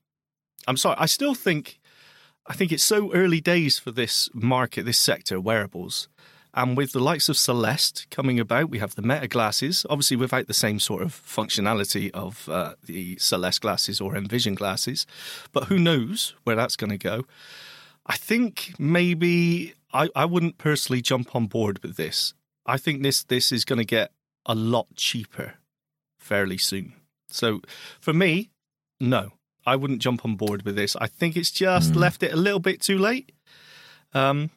I'm 0.67 0.77
sorry. 0.77 0.97
I 0.99 1.07
still 1.07 1.35
think 1.35 1.81
I 2.47 2.55
think 2.55 2.73
it's 2.73 2.83
so 2.83 3.13
early 3.13 3.41
days 3.41 3.79
for 3.79 3.93
this 3.93 4.29
market, 4.35 4.85
this 4.85 4.99
sector, 4.99 5.41
wearables. 5.41 6.09
And 6.55 6.77
with 6.77 6.93
the 6.93 7.01
likes 7.01 7.29
of 7.29 7.39
Celeste 7.39 8.07
coming 8.11 8.39
about, 8.39 8.69
we 8.69 8.79
have 8.79 8.95
the 8.95 9.03
Meta 9.03 9.27
glasses, 9.29 9.87
obviously 9.89 10.17
without 10.19 10.49
the 10.49 10.55
same 10.55 10.81
sort 10.81 11.03
of 11.03 11.13
functionality 11.15 12.11
of 12.11 12.47
uh, 12.49 12.75
the 12.85 13.17
Celeste 13.17 13.63
glasses 13.63 14.01
or 14.01 14.17
Envision 14.17 14.55
glasses. 14.55 15.07
But 15.53 15.65
who 15.65 15.79
knows 15.79 16.35
where 16.45 16.57
that's 16.57 16.77
going 16.77 16.91
to 16.91 16.99
go? 16.99 17.25
I 18.05 18.17
think 18.17 18.75
maybe 18.79 19.75
I, 19.93 20.11
I 20.15 20.25
wouldn't 20.27 20.59
personally 20.59 21.01
jump 21.01 21.35
on 21.35 21.47
board 21.47 21.83
with 21.83 21.97
this. 21.97 22.35
I 22.67 22.77
think 22.77 23.03
this 23.03 23.25
this 23.25 23.51
is 23.51 23.65
going 23.65 23.79
to 23.79 23.85
get 23.85 24.13
a 24.45 24.55
lot 24.55 24.89
cheaper 24.95 25.55
fairly 26.19 26.59
soon. 26.59 26.95
So 27.29 27.61
for 28.01 28.13
me, 28.13 28.51
no, 29.01 29.33
I 29.67 29.77
wouldn't 29.77 30.03
jump 30.03 30.25
on 30.25 30.37
board 30.37 30.63
with 30.63 30.77
this. 30.77 30.97
I 30.97 31.07
think 31.07 31.37
it's 31.37 31.51
just 31.51 31.95
left 31.95 32.23
it 32.23 32.33
a 32.33 32.37
little 32.37 32.61
bit 32.61 32.81
too 32.81 32.99
late. 32.99 33.33
Um, 34.15 34.51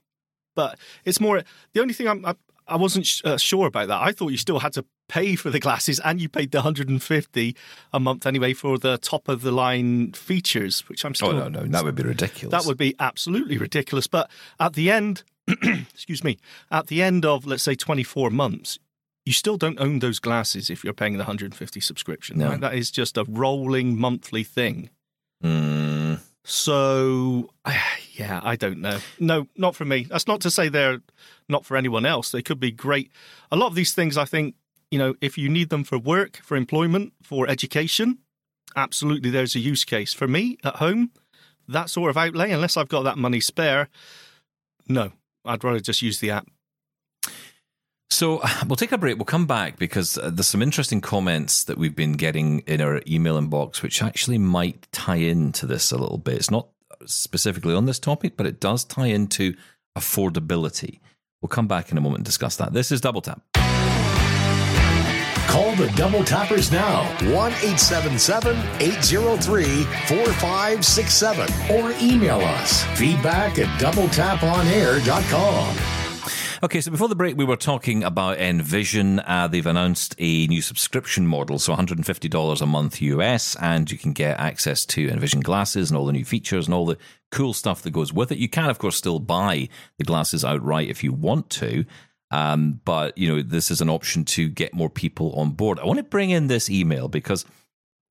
but 0.55 0.77
it's 1.03 1.19
more 1.19 1.43
the 1.73 1.81
only 1.81 1.93
thing 1.93 2.07
I'm, 2.07 2.25
I, 2.25 2.35
I 2.67 2.77
wasn't 2.77 3.05
sh- 3.05 3.21
uh, 3.23 3.37
sure 3.37 3.67
about 3.67 3.87
that. 3.89 4.01
I 4.01 4.11
thought 4.11 4.29
you 4.29 4.37
still 4.37 4.59
had 4.59 4.73
to 4.73 4.85
pay 5.07 5.35
for 5.35 5.49
the 5.49 5.59
glasses, 5.59 5.99
and 5.99 6.19
you 6.19 6.27
paid 6.27 6.51
the 6.51 6.57
150 6.57 7.55
a 7.93 7.99
month 7.99 8.25
anyway 8.25 8.53
for 8.53 8.77
the 8.77 8.97
top 8.97 9.27
of 9.27 9.41
the 9.41 9.51
line 9.51 10.13
features, 10.13 10.81
which 10.89 11.05
I'm 11.05 11.13
still. 11.13 11.29
Oh, 11.29 11.47
no, 11.47 11.61
no, 11.61 11.65
that 11.67 11.83
would 11.83 11.95
be 11.95 12.03
ridiculous. 12.03 12.51
That 12.51 12.67
would 12.67 12.77
be 12.77 12.95
absolutely 12.99 13.57
ridiculous. 13.57 14.07
But 14.07 14.31
at 14.59 14.73
the 14.73 14.89
end, 14.89 15.23
excuse 15.93 16.23
me, 16.23 16.37
at 16.71 16.87
the 16.87 17.03
end 17.03 17.25
of 17.25 17.45
let's 17.45 17.63
say 17.63 17.75
24 17.75 18.31
months, 18.31 18.79
you 19.25 19.33
still 19.33 19.57
don't 19.57 19.79
own 19.79 19.99
those 19.99 20.19
glasses 20.19 20.69
if 20.69 20.83
you're 20.83 20.93
paying 20.93 21.13
the 21.13 21.19
150 21.19 21.79
subscription. 21.79 22.37
No. 22.37 22.49
Right? 22.49 22.59
That 22.59 22.75
is 22.75 22.91
just 22.91 23.17
a 23.17 23.25
rolling 23.27 23.97
monthly 23.99 24.43
thing. 24.43 24.89
Mm, 25.43 26.19
So, 26.43 27.49
yeah, 28.13 28.39
I 28.43 28.55
don't 28.55 28.79
know. 28.79 28.99
No, 29.19 29.47
not 29.57 29.75
for 29.75 29.83
me. 29.85 30.03
That's 30.03 30.27
not 30.27 30.41
to 30.41 30.51
say 30.51 30.69
they're 30.69 30.99
not 31.49 31.65
for 31.65 31.75
anyone 31.75 32.05
else. 32.05 32.29
They 32.31 32.43
could 32.43 32.59
be 32.59 32.71
great. 32.71 33.11
A 33.51 33.55
lot 33.55 33.67
of 33.67 33.75
these 33.75 33.93
things, 33.93 34.15
I 34.17 34.25
think, 34.25 34.55
you 34.91 34.99
know, 34.99 35.15
if 35.21 35.37
you 35.37 35.49
need 35.49 35.69
them 35.69 35.83
for 35.83 35.97
work, 35.97 36.37
for 36.43 36.55
employment, 36.55 37.13
for 37.23 37.49
education, 37.49 38.19
absolutely 38.75 39.31
there's 39.31 39.55
a 39.55 39.59
use 39.59 39.83
case. 39.83 40.13
For 40.13 40.27
me 40.27 40.57
at 40.63 40.75
home, 40.75 41.11
that 41.67 41.89
sort 41.89 42.11
of 42.11 42.17
outlay, 42.17 42.51
unless 42.51 42.77
I've 42.77 42.89
got 42.89 43.01
that 43.03 43.17
money 43.17 43.39
spare, 43.39 43.89
no, 44.87 45.13
I'd 45.43 45.63
rather 45.63 45.79
just 45.79 46.03
use 46.03 46.19
the 46.19 46.29
app. 46.29 46.47
So 48.09 48.41
we'll 48.67 48.75
take 48.75 48.91
a 48.91 48.97
break. 48.97 49.17
We'll 49.17 49.25
come 49.25 49.45
back 49.45 49.77
because 49.77 50.17
uh, 50.17 50.29
there's 50.31 50.47
some 50.47 50.61
interesting 50.61 51.01
comments 51.01 51.63
that 51.65 51.77
we've 51.77 51.95
been 51.95 52.13
getting 52.13 52.59
in 52.61 52.81
our 52.81 53.01
email 53.07 53.39
inbox, 53.39 53.81
which 53.81 54.01
actually 54.01 54.37
might 54.37 54.87
tie 54.91 55.15
into 55.15 55.65
this 55.65 55.91
a 55.91 55.97
little 55.97 56.17
bit. 56.17 56.35
It's 56.35 56.51
not 56.51 56.67
specifically 57.05 57.73
on 57.73 57.85
this 57.85 57.99
topic, 57.99 58.37
but 58.37 58.45
it 58.45 58.59
does 58.59 58.83
tie 58.83 59.07
into 59.07 59.55
affordability. 59.97 60.99
We'll 61.41 61.49
come 61.49 61.67
back 61.67 61.91
in 61.91 61.97
a 61.97 62.01
moment 62.01 62.19
and 62.19 62.25
discuss 62.25 62.55
that. 62.57 62.73
This 62.73 62.91
is 62.91 63.01
Double 63.01 63.21
Tap. 63.21 63.41
Call 65.47 65.75
the 65.75 65.87
Double 65.95 66.23
Tappers 66.23 66.71
now 66.71 67.03
1 67.31 67.31
877 67.31 68.57
803 68.81 69.63
4567 69.63 71.75
or 71.75 71.93
email 72.01 72.41
us 72.41 72.83
feedback 72.97 73.59
at 73.59 73.67
doubletaponair.com. 73.79 75.94
Okay, 76.63 76.79
so 76.79 76.89
before 76.89 77.09
the 77.09 77.15
break, 77.15 77.35
we 77.35 77.43
were 77.43 77.57
talking 77.57 78.01
about 78.03 78.39
Envision. 78.39 79.19
Uh, 79.19 79.47
they've 79.47 79.65
announced 79.65 80.15
a 80.19 80.47
new 80.47 80.61
subscription 80.61 81.27
model, 81.27 81.59
so 81.59 81.75
$150 81.75 82.61
a 82.61 82.65
month 82.65 83.01
US, 83.01 83.57
and 83.59 83.91
you 83.91 83.97
can 83.97 84.13
get 84.13 84.39
access 84.39 84.85
to 84.85 85.09
Envision 85.09 85.41
glasses 85.41 85.89
and 85.89 85.97
all 85.97 86.05
the 86.05 86.13
new 86.13 86.23
features 86.23 86.65
and 86.65 86.73
all 86.73 86.85
the 86.85 86.97
cool 87.29 87.51
stuff 87.53 87.81
that 87.81 87.91
goes 87.91 88.13
with 88.13 88.31
it. 88.31 88.37
You 88.37 88.47
can, 88.47 88.69
of 88.69 88.79
course, 88.79 88.95
still 88.95 89.19
buy 89.19 89.67
the 89.97 90.05
glasses 90.05 90.45
outright 90.45 90.87
if 90.87 91.03
you 91.03 91.11
want 91.11 91.49
to. 91.51 91.83
Um, 92.31 92.79
but 92.85 93.17
you 93.17 93.27
know, 93.27 93.41
this 93.41 93.69
is 93.69 93.81
an 93.81 93.89
option 93.89 94.23
to 94.25 94.47
get 94.47 94.73
more 94.73 94.89
people 94.89 95.33
on 95.33 95.51
board. 95.51 95.77
I 95.79 95.85
want 95.85 95.97
to 95.97 96.03
bring 96.03 96.29
in 96.29 96.47
this 96.47 96.69
email 96.69 97.09
because 97.09 97.43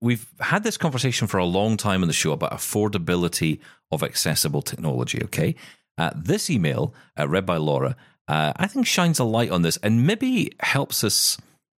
we've 0.02 0.26
had 0.40 0.64
this 0.64 0.76
conversation 0.76 1.28
for 1.28 1.38
a 1.38 1.46
long 1.46 1.78
time 1.78 2.02
in 2.02 2.08
the 2.08 2.12
show 2.12 2.32
about 2.32 2.52
affordability 2.52 3.60
of 3.90 4.02
accessible 4.02 4.60
technology. 4.60 5.22
Okay, 5.24 5.54
uh, 5.96 6.10
this 6.14 6.50
email 6.50 6.94
uh, 7.18 7.26
read 7.26 7.46
by 7.46 7.56
Laura, 7.56 7.96
uh, 8.28 8.52
I 8.56 8.66
think 8.66 8.86
shines 8.86 9.18
a 9.18 9.24
light 9.24 9.50
on 9.50 9.62
this 9.62 9.76
and 9.82 10.06
maybe 10.06 10.52
helps 10.60 11.04
us 11.04 11.36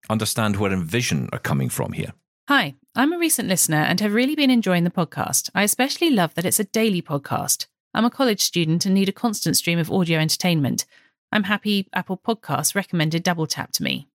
understand 0.08 0.56
where 0.56 0.72
Envision 0.72 1.28
are 1.32 1.38
coming 1.38 1.68
from 1.68 1.92
here. 1.92 2.12
Hi, 2.48 2.74
I'm 2.94 3.12
a 3.12 3.18
recent 3.18 3.48
listener 3.48 3.78
and 3.78 4.00
have 4.00 4.14
really 4.14 4.36
been 4.36 4.50
enjoying 4.50 4.84
the 4.84 4.90
podcast. 4.90 5.50
I 5.54 5.64
especially 5.64 6.10
love 6.10 6.34
that 6.34 6.44
it's 6.44 6.60
a 6.60 6.64
daily 6.64 7.02
podcast. 7.02 7.66
I'm 7.92 8.04
a 8.04 8.10
college 8.10 8.40
student 8.40 8.86
and 8.86 8.94
need 8.94 9.08
a 9.08 9.12
constant 9.12 9.56
stream 9.56 9.78
of 9.78 9.90
audio 9.90 10.20
entertainment. 10.20 10.84
I'm 11.32 11.44
happy 11.44 11.88
Apple 11.92 12.16
Podcasts 12.16 12.74
recommended 12.74 13.24
Double 13.24 13.46
Tap 13.46 13.72
to 13.72 13.82
me. 13.82 14.06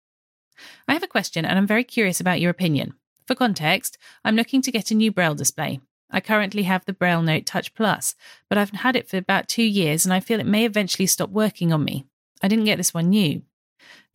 I 0.88 0.94
have 0.94 1.02
a 1.02 1.08
question 1.08 1.44
and 1.44 1.58
I'm 1.58 1.66
very 1.66 1.84
curious 1.84 2.20
about 2.20 2.40
your 2.40 2.50
opinion. 2.50 2.94
For 3.26 3.34
context, 3.34 3.98
I'm 4.24 4.36
looking 4.36 4.62
to 4.62 4.72
get 4.72 4.90
a 4.90 4.94
new 4.94 5.12
Braille 5.12 5.34
display. 5.34 5.80
I 6.10 6.20
currently 6.20 6.62
have 6.62 6.84
the 6.84 6.92
Braille 6.92 7.22
Note 7.22 7.44
Touch 7.44 7.74
Plus, 7.74 8.14
but 8.48 8.56
I've 8.56 8.70
had 8.70 8.96
it 8.96 9.08
for 9.08 9.18
about 9.18 9.48
two 9.48 9.62
years 9.62 10.06
and 10.06 10.12
I 10.12 10.20
feel 10.20 10.40
it 10.40 10.46
may 10.46 10.64
eventually 10.64 11.06
stop 11.06 11.30
working 11.30 11.72
on 11.72 11.84
me. 11.84 12.06
I 12.42 12.48
didn't 12.48 12.64
get 12.64 12.76
this 12.76 12.92
one 12.92 13.10
new. 13.10 13.42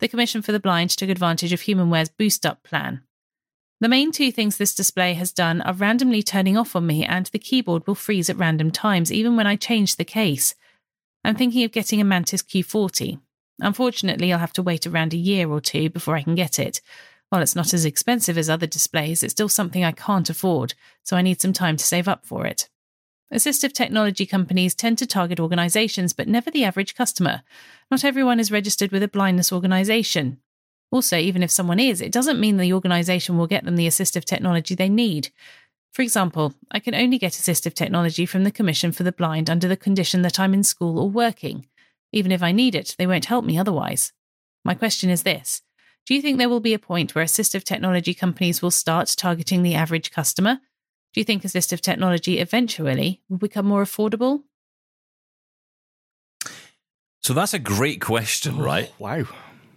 The 0.00 0.08
Commission 0.08 0.42
for 0.42 0.52
the 0.52 0.60
Blind 0.60 0.90
took 0.90 1.08
advantage 1.08 1.52
of 1.52 1.62
HumanWare's 1.62 2.10
Boost 2.10 2.44
Up 2.46 2.62
plan. 2.62 3.02
The 3.80 3.88
main 3.88 4.10
two 4.10 4.32
things 4.32 4.56
this 4.56 4.74
display 4.74 5.14
has 5.14 5.32
done 5.32 5.60
are 5.62 5.72
randomly 5.72 6.22
turning 6.22 6.56
off 6.56 6.74
on 6.74 6.86
me, 6.86 7.04
and 7.04 7.26
the 7.26 7.38
keyboard 7.38 7.86
will 7.86 7.94
freeze 7.94 8.28
at 8.28 8.36
random 8.36 8.70
times, 8.70 9.12
even 9.12 9.36
when 9.36 9.46
I 9.46 9.56
change 9.56 9.96
the 9.96 10.04
case. 10.04 10.54
I'm 11.24 11.36
thinking 11.36 11.64
of 11.64 11.72
getting 11.72 12.00
a 12.00 12.04
Mantis 12.04 12.42
Q40. 12.42 13.20
Unfortunately, 13.60 14.32
I'll 14.32 14.38
have 14.38 14.52
to 14.54 14.62
wait 14.62 14.86
around 14.86 15.14
a 15.14 15.18
year 15.18 15.48
or 15.48 15.60
two 15.60 15.90
before 15.90 16.16
I 16.16 16.22
can 16.22 16.34
get 16.34 16.58
it. 16.58 16.80
While 17.28 17.42
it's 17.42 17.56
not 17.56 17.74
as 17.74 17.84
expensive 17.84 18.38
as 18.38 18.48
other 18.48 18.66
displays, 18.66 19.22
it's 19.22 19.32
still 19.32 19.48
something 19.48 19.84
I 19.84 19.92
can't 19.92 20.30
afford, 20.30 20.74
so 21.04 21.16
I 21.16 21.22
need 21.22 21.40
some 21.40 21.52
time 21.52 21.76
to 21.76 21.84
save 21.84 22.08
up 22.08 22.24
for 22.24 22.46
it. 22.46 22.68
Assistive 23.32 23.72
technology 23.72 24.24
companies 24.24 24.74
tend 24.74 24.96
to 24.98 25.06
target 25.06 25.38
organizations, 25.38 26.14
but 26.14 26.28
never 26.28 26.50
the 26.50 26.64
average 26.64 26.94
customer. 26.94 27.42
Not 27.90 28.04
everyone 28.04 28.40
is 28.40 28.50
registered 28.50 28.90
with 28.90 29.02
a 29.02 29.08
blindness 29.08 29.52
organization. 29.52 30.38
Also, 30.90 31.18
even 31.18 31.42
if 31.42 31.50
someone 31.50 31.78
is, 31.78 32.00
it 32.00 32.12
doesn't 32.12 32.40
mean 32.40 32.56
the 32.56 32.72
organization 32.72 33.36
will 33.36 33.46
get 33.46 33.64
them 33.64 33.76
the 33.76 33.86
assistive 33.86 34.24
technology 34.24 34.74
they 34.74 34.88
need. 34.88 35.28
For 35.92 36.00
example, 36.00 36.54
I 36.70 36.78
can 36.78 36.94
only 36.94 37.18
get 37.18 37.32
assistive 37.32 37.74
technology 37.74 38.24
from 38.24 38.44
the 38.44 38.50
Commission 38.50 38.92
for 38.92 39.02
the 39.02 39.12
Blind 39.12 39.50
under 39.50 39.68
the 39.68 39.76
condition 39.76 40.22
that 40.22 40.40
I'm 40.40 40.54
in 40.54 40.62
school 40.62 40.98
or 40.98 41.10
working. 41.10 41.66
Even 42.12 42.32
if 42.32 42.42
I 42.42 42.52
need 42.52 42.74
it, 42.74 42.94
they 42.96 43.06
won't 43.06 43.26
help 43.26 43.44
me 43.44 43.58
otherwise. 43.58 44.12
My 44.64 44.74
question 44.74 45.10
is 45.10 45.24
this 45.24 45.60
Do 46.06 46.14
you 46.14 46.22
think 46.22 46.38
there 46.38 46.48
will 46.48 46.60
be 46.60 46.72
a 46.72 46.78
point 46.78 47.14
where 47.14 47.24
assistive 47.24 47.64
technology 47.64 48.14
companies 48.14 48.62
will 48.62 48.70
start 48.70 49.14
targeting 49.18 49.62
the 49.62 49.74
average 49.74 50.10
customer? 50.10 50.60
Do 51.18 51.20
you 51.20 51.24
think 51.24 51.42
assistive 51.42 51.80
technology 51.80 52.38
eventually 52.38 53.22
will 53.28 53.38
become 53.38 53.66
more 53.66 53.82
affordable? 53.82 54.44
So 57.24 57.34
that's 57.34 57.52
a 57.52 57.58
great 57.58 58.00
question, 58.00 58.56
right? 58.56 58.92
Wow. 59.00 59.24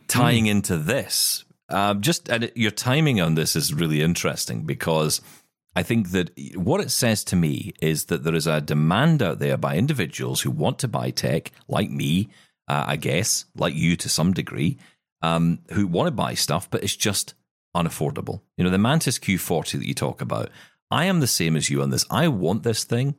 Tying 0.08 0.46
into 0.46 0.78
this, 0.78 1.44
um, 1.68 2.02
just 2.02 2.30
and 2.30 2.52
your 2.54 2.70
timing 2.70 3.20
on 3.22 3.34
this 3.34 3.56
is 3.56 3.74
really 3.74 4.04
interesting 4.04 4.68
because 4.68 5.20
I 5.76 5.82
think 5.82 6.12
that 6.12 6.30
what 6.54 6.80
it 6.80 6.92
says 6.92 7.24
to 7.24 7.36
me 7.36 7.74
is 7.82 8.06
that 8.06 8.24
there 8.24 8.36
is 8.36 8.46
a 8.46 8.62
demand 8.62 9.24
out 9.24 9.40
there 9.40 9.58
by 9.58 9.78
individuals 9.78 10.42
who 10.42 10.52
want 10.52 10.78
to 10.78 10.88
buy 10.88 11.10
tech, 11.10 11.52
like 11.68 11.90
me, 11.90 12.30
uh, 12.68 12.84
I 12.86 12.98
guess, 12.98 13.46
like 13.56 13.74
you 13.74 13.96
to 13.96 14.10
some 14.10 14.32
degree, 14.32 14.78
um, 15.24 15.58
who 15.72 15.88
want 15.88 16.06
to 16.06 16.12
buy 16.12 16.36
stuff, 16.36 16.70
but 16.70 16.84
it's 16.84 16.96
just 16.96 17.34
unaffordable. 17.76 18.42
You 18.58 18.64
know, 18.64 18.70
the 18.70 18.78
Mantis 18.78 19.18
Q40 19.18 19.80
that 19.80 19.88
you 19.88 19.94
talk 19.96 20.22
about, 20.22 20.52
I 20.92 21.06
am 21.06 21.22
the 21.22 21.28
same 21.28 21.56
as 21.56 21.70
you 21.70 21.82
on 21.82 21.90
this. 21.90 22.06
I 22.12 22.28
want 22.28 22.64
this 22.64 22.84
thing, 22.84 23.16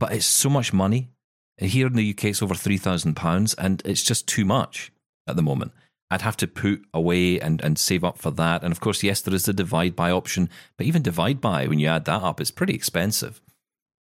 but 0.00 0.12
it's 0.12 0.26
so 0.26 0.50
much 0.50 0.72
money. 0.72 1.10
Here 1.56 1.86
in 1.86 1.94
the 1.94 2.10
UK, 2.10 2.24
it's 2.24 2.42
over 2.42 2.54
£3,000, 2.54 3.54
and 3.56 3.82
it's 3.84 4.02
just 4.02 4.26
too 4.26 4.44
much 4.44 4.90
at 5.28 5.36
the 5.36 5.42
moment. 5.42 5.72
I'd 6.10 6.22
have 6.22 6.36
to 6.38 6.48
put 6.48 6.82
away 6.92 7.40
and, 7.40 7.62
and 7.62 7.78
save 7.78 8.04
up 8.04 8.18
for 8.18 8.32
that. 8.32 8.62
And 8.62 8.72
of 8.72 8.80
course, 8.80 9.02
yes, 9.02 9.20
there 9.20 9.34
is 9.34 9.44
the 9.44 9.52
divide 9.52 9.94
by 9.94 10.10
option, 10.10 10.50
but 10.76 10.86
even 10.86 11.02
divide 11.02 11.40
by, 11.40 11.66
when 11.66 11.78
you 11.78 11.86
add 11.86 12.04
that 12.06 12.22
up, 12.22 12.40
it's 12.40 12.50
pretty 12.50 12.74
expensive. 12.74 13.40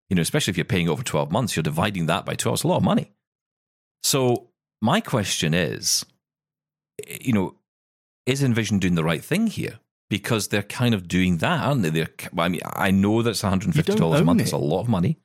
You 0.10 0.16
know, 0.16 0.22
especially 0.22 0.52
if 0.52 0.58
you're 0.58 0.66
paying 0.66 0.90
over 0.90 1.04
12 1.04 1.32
months, 1.32 1.56
you're 1.56 1.64
dividing 1.64 2.08
that 2.08 2.26
by 2.26 2.36
12. 2.36 2.56
It's 2.56 2.64
a 2.64 2.68
lot 2.68 2.78
of 2.78 2.84
money. 2.84 3.12
So, 4.02 4.50
my 4.82 5.00
question 5.00 5.54
is, 5.54 6.06
you 7.22 7.34
know, 7.34 7.56
is 8.26 8.44
Envision 8.44 8.80
doing 8.80 8.96
the 8.96 9.04
right 9.04 9.24
thing 9.24 9.48
here? 9.48 9.80
Because 10.14 10.50
they're 10.50 10.62
kind 10.62 10.94
of 10.94 11.08
doing 11.08 11.38
that, 11.38 11.66
aren't 11.66 11.82
they? 11.82 11.90
They're, 11.90 12.10
I 12.38 12.48
mean, 12.48 12.62
I 12.64 12.92
know 12.92 13.24
that's 13.24 13.42
$150 13.42 14.20
a 14.20 14.24
month. 14.24 14.42
it. 14.42 14.44
It's 14.44 14.52
a 14.52 14.58
lot 14.58 14.82
of 14.82 14.88
money. 14.88 15.18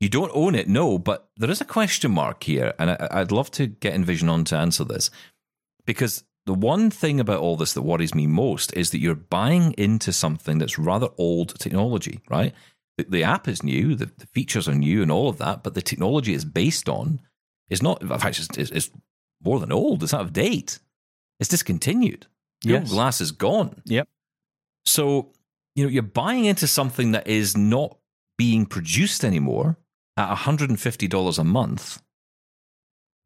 You 0.00 0.10
don't 0.10 0.30
own 0.34 0.54
it, 0.54 0.68
no, 0.68 0.98
but 0.98 1.30
there 1.38 1.50
is 1.50 1.62
a 1.62 1.64
question 1.64 2.10
mark 2.10 2.42
here, 2.42 2.74
and 2.78 2.90
I, 2.90 3.08
I'd 3.10 3.32
love 3.32 3.50
to 3.52 3.66
get 3.66 3.94
Envision 3.94 4.28
on 4.28 4.44
to 4.44 4.56
answer 4.56 4.84
this. 4.84 5.10
Because 5.86 6.24
the 6.44 6.52
one 6.52 6.90
thing 6.90 7.20
about 7.20 7.40
all 7.40 7.56
this 7.56 7.72
that 7.72 7.80
worries 7.80 8.14
me 8.14 8.26
most 8.26 8.70
is 8.74 8.90
that 8.90 9.00
you're 9.00 9.14
buying 9.14 9.72
into 9.78 10.12
something 10.12 10.58
that's 10.58 10.78
rather 10.78 11.08
old 11.16 11.58
technology, 11.58 12.20
right? 12.28 12.52
The, 12.98 13.04
the 13.04 13.24
app 13.24 13.48
is 13.48 13.62
new, 13.62 13.94
the, 13.94 14.10
the, 14.18 14.26
features 14.26 14.68
are 14.68 14.74
new, 14.74 15.00
and 15.00 15.10
all 15.10 15.30
of 15.30 15.38
that, 15.38 15.62
but 15.62 15.72
the 15.72 15.80
technology 15.80 16.34
it's 16.34 16.44
based 16.44 16.86
on 16.86 17.22
is 17.70 17.82
not, 17.82 18.02
in 18.02 18.08
fact, 18.08 18.38
it's, 18.38 18.58
it's, 18.58 18.70
it's 18.72 18.90
more 19.42 19.58
than 19.58 19.72
old, 19.72 20.02
it's 20.02 20.12
out 20.12 20.20
of 20.20 20.34
date, 20.34 20.80
it's 21.40 21.48
discontinued. 21.48 22.26
Yes. 22.62 22.82
old 22.82 22.90
glass 22.90 23.20
is 23.20 23.30
gone. 23.30 23.80
Yep. 23.86 24.06
So, 24.88 25.32
you 25.74 25.84
know, 25.84 25.90
you're 25.90 26.02
buying 26.02 26.44
into 26.46 26.66
something 26.66 27.12
that 27.12 27.26
is 27.26 27.56
not 27.56 27.96
being 28.36 28.66
produced 28.66 29.24
anymore 29.24 29.76
at 30.16 30.34
$150 30.36 31.38
a 31.38 31.44
month. 31.44 32.02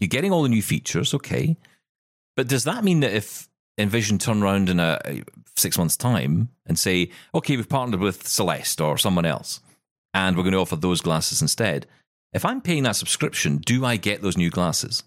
You're 0.00 0.08
getting 0.08 0.32
all 0.32 0.42
the 0.42 0.48
new 0.48 0.62
features, 0.62 1.14
okay. 1.14 1.56
But 2.36 2.48
does 2.48 2.64
that 2.64 2.84
mean 2.84 3.00
that 3.00 3.12
if 3.12 3.48
Envision 3.78 4.18
turn 4.18 4.42
around 4.42 4.68
in 4.68 4.80
a, 4.80 4.98
a 5.04 5.22
six 5.56 5.78
months' 5.78 5.96
time 5.96 6.48
and 6.66 6.78
say, 6.78 7.10
okay, 7.34 7.56
we've 7.56 7.68
partnered 7.68 8.00
with 8.00 8.26
Celeste 8.26 8.80
or 8.80 8.98
someone 8.98 9.24
else, 9.24 9.60
and 10.12 10.36
we're 10.36 10.42
going 10.42 10.52
to 10.52 10.58
offer 10.58 10.76
those 10.76 11.00
glasses 11.00 11.40
instead, 11.40 11.86
if 12.32 12.44
I'm 12.44 12.60
paying 12.60 12.82
that 12.82 12.96
subscription, 12.96 13.58
do 13.58 13.84
I 13.84 13.96
get 13.96 14.22
those 14.22 14.36
new 14.36 14.50
glasses? 14.50 15.04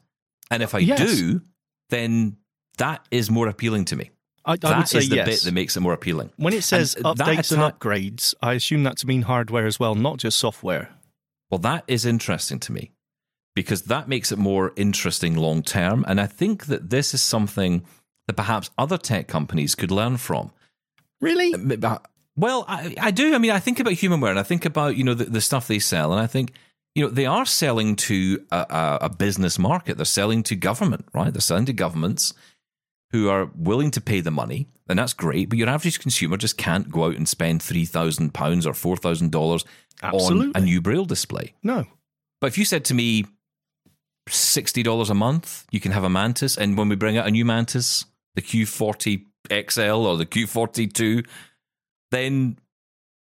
And 0.49 0.63
if 0.63 0.73
I 0.73 0.79
Yes. 0.79 0.99
do, 0.99 1.41
then 1.89 2.37
that 2.77 3.05
is 3.11 3.29
more 3.29 3.47
appealing 3.47 3.85
to 3.85 3.95
me. 3.95 4.11
I, 4.45 4.57
I 4.63 4.77
would 4.77 4.87
say 4.87 4.99
is 4.99 5.09
the 5.09 5.17
yes. 5.17 5.27
bit 5.27 5.41
that 5.41 5.53
makes 5.53 5.75
it 5.75 5.79
more 5.81 5.93
appealing. 5.93 6.31
when 6.37 6.53
it 6.53 6.63
says 6.63 6.95
And 6.95 7.05
updates 7.05 7.51
and 7.51 7.61
upgrades, 7.61 8.33
I 8.41 8.53
assume 8.53 8.83
that 8.83 8.97
to 8.97 9.07
mean 9.07 9.23
hardware 9.23 9.65
as 9.65 9.79
well, 9.79 9.95
not 9.95 10.17
just 10.17 10.37
software. 10.37 10.89
Well, 11.49 11.59
that 11.59 11.83
is 11.87 12.05
interesting 12.05 12.59
to 12.59 12.71
me 12.71 12.91
because 13.55 13.83
that 13.83 14.07
makes 14.07 14.31
it 14.31 14.37
more 14.37 14.73
interesting 14.75 15.35
long 15.35 15.63
term. 15.63 16.05
And 16.07 16.19
I 16.19 16.27
think 16.27 16.65
that 16.67 16.89
this 16.89 17.13
is 17.13 17.21
something 17.21 17.85
that 18.27 18.33
perhaps 18.33 18.69
other 18.77 18.97
tech 18.97 19.27
companies 19.27 19.75
could 19.75 19.91
learn 19.91 20.17
from. 20.17 20.51
Really? 21.21 21.53
Uh, 21.53 21.99
Well, 22.35 22.65
I, 22.67 22.95
I 22.99 23.11
do. 23.11 23.33
I 23.33 23.37
mean, 23.37 23.51
I 23.51 23.59
think 23.59 23.79
about 23.79 23.93
HumanWare 23.93 24.31
and 24.31 24.39
I 24.39 24.43
think 24.43 24.65
about, 24.65 24.97
you 24.97 25.03
know, 25.03 25.13
the, 25.13 25.25
the 25.25 25.41
stuff 25.41 25.67
they 25.67 25.79
sell. 25.79 26.11
And 26.11 26.21
I 26.21 26.27
think, 26.27 26.51
you 26.93 27.03
know, 27.03 27.09
they 27.09 27.25
are 27.25 27.45
selling 27.45 27.95
to 27.95 28.45
a, 28.51 28.97
a 29.03 29.09
business 29.09 29.57
market. 29.57 29.97
They're 29.97 30.05
selling 30.05 30.43
to 30.43 30.55
government, 30.55 31.05
right? 31.13 31.31
They're 31.33 31.41
selling 31.41 31.65
to 31.65 31.73
governments 31.73 32.33
who 33.15 33.29
are 33.29 33.49
willing 33.55 33.91
to 33.91 34.01
pay 34.01 34.19
the 34.19 34.31
money. 34.31 34.67
And 34.89 34.99
that's 34.99 35.13
great. 35.13 35.49
But 35.49 35.57
your 35.57 35.69
average 35.69 35.99
consumer 35.99 36.37
just 36.37 36.57
can't 36.57 36.91
go 36.91 37.05
out 37.05 37.15
and 37.15 37.27
spend 37.27 37.61
£3,000 37.61 38.29
or 38.65 38.97
$4,000 38.97 39.65
on 40.03 40.51
a 40.53 40.59
new 40.61 40.81
Braille 40.81 41.05
display. 41.05 41.53
No. 41.63 41.85
But 42.41 42.47
if 42.47 42.57
you 42.57 42.65
said 42.65 42.85
to 42.85 42.93
me, 42.93 43.25
sixty 44.27 44.83
dollars 44.83 45.09
a 45.09 45.13
month, 45.13 45.65
you 45.71 45.79
can 45.79 45.91
have 45.91 46.03
a 46.03 46.09
Mantis, 46.09 46.57
and 46.57 46.77
when 46.77 46.89
we 46.89 46.95
bring 46.95 47.17
out 47.17 47.27
a 47.27 47.31
new 47.31 47.45
Mantis, 47.45 48.05
the 48.33 48.41
Q40 48.41 49.23
XL 49.47 49.81
or 49.81 50.17
the 50.17 50.25
Q42, 50.25 51.25
then 52.11 52.57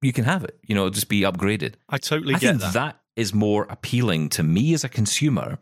you 0.02 0.12
can 0.12 0.26
have 0.26 0.44
it. 0.44 0.58
You 0.68 0.76
know, 0.76 0.82
it'll 0.82 0.92
just 0.92 1.10
be 1.10 1.22
upgraded. 1.22 1.76
I 1.88 1.98
totally 1.98 2.36
I 2.36 2.40
get 2.40 2.60
that. 2.60 2.74
that 2.74 3.00
is 3.16 3.34
more 3.34 3.68
appealing 3.70 4.30
to 4.30 4.44
me 4.44 4.74
as 4.74 4.84
a 4.84 4.90
consumer 4.90 5.60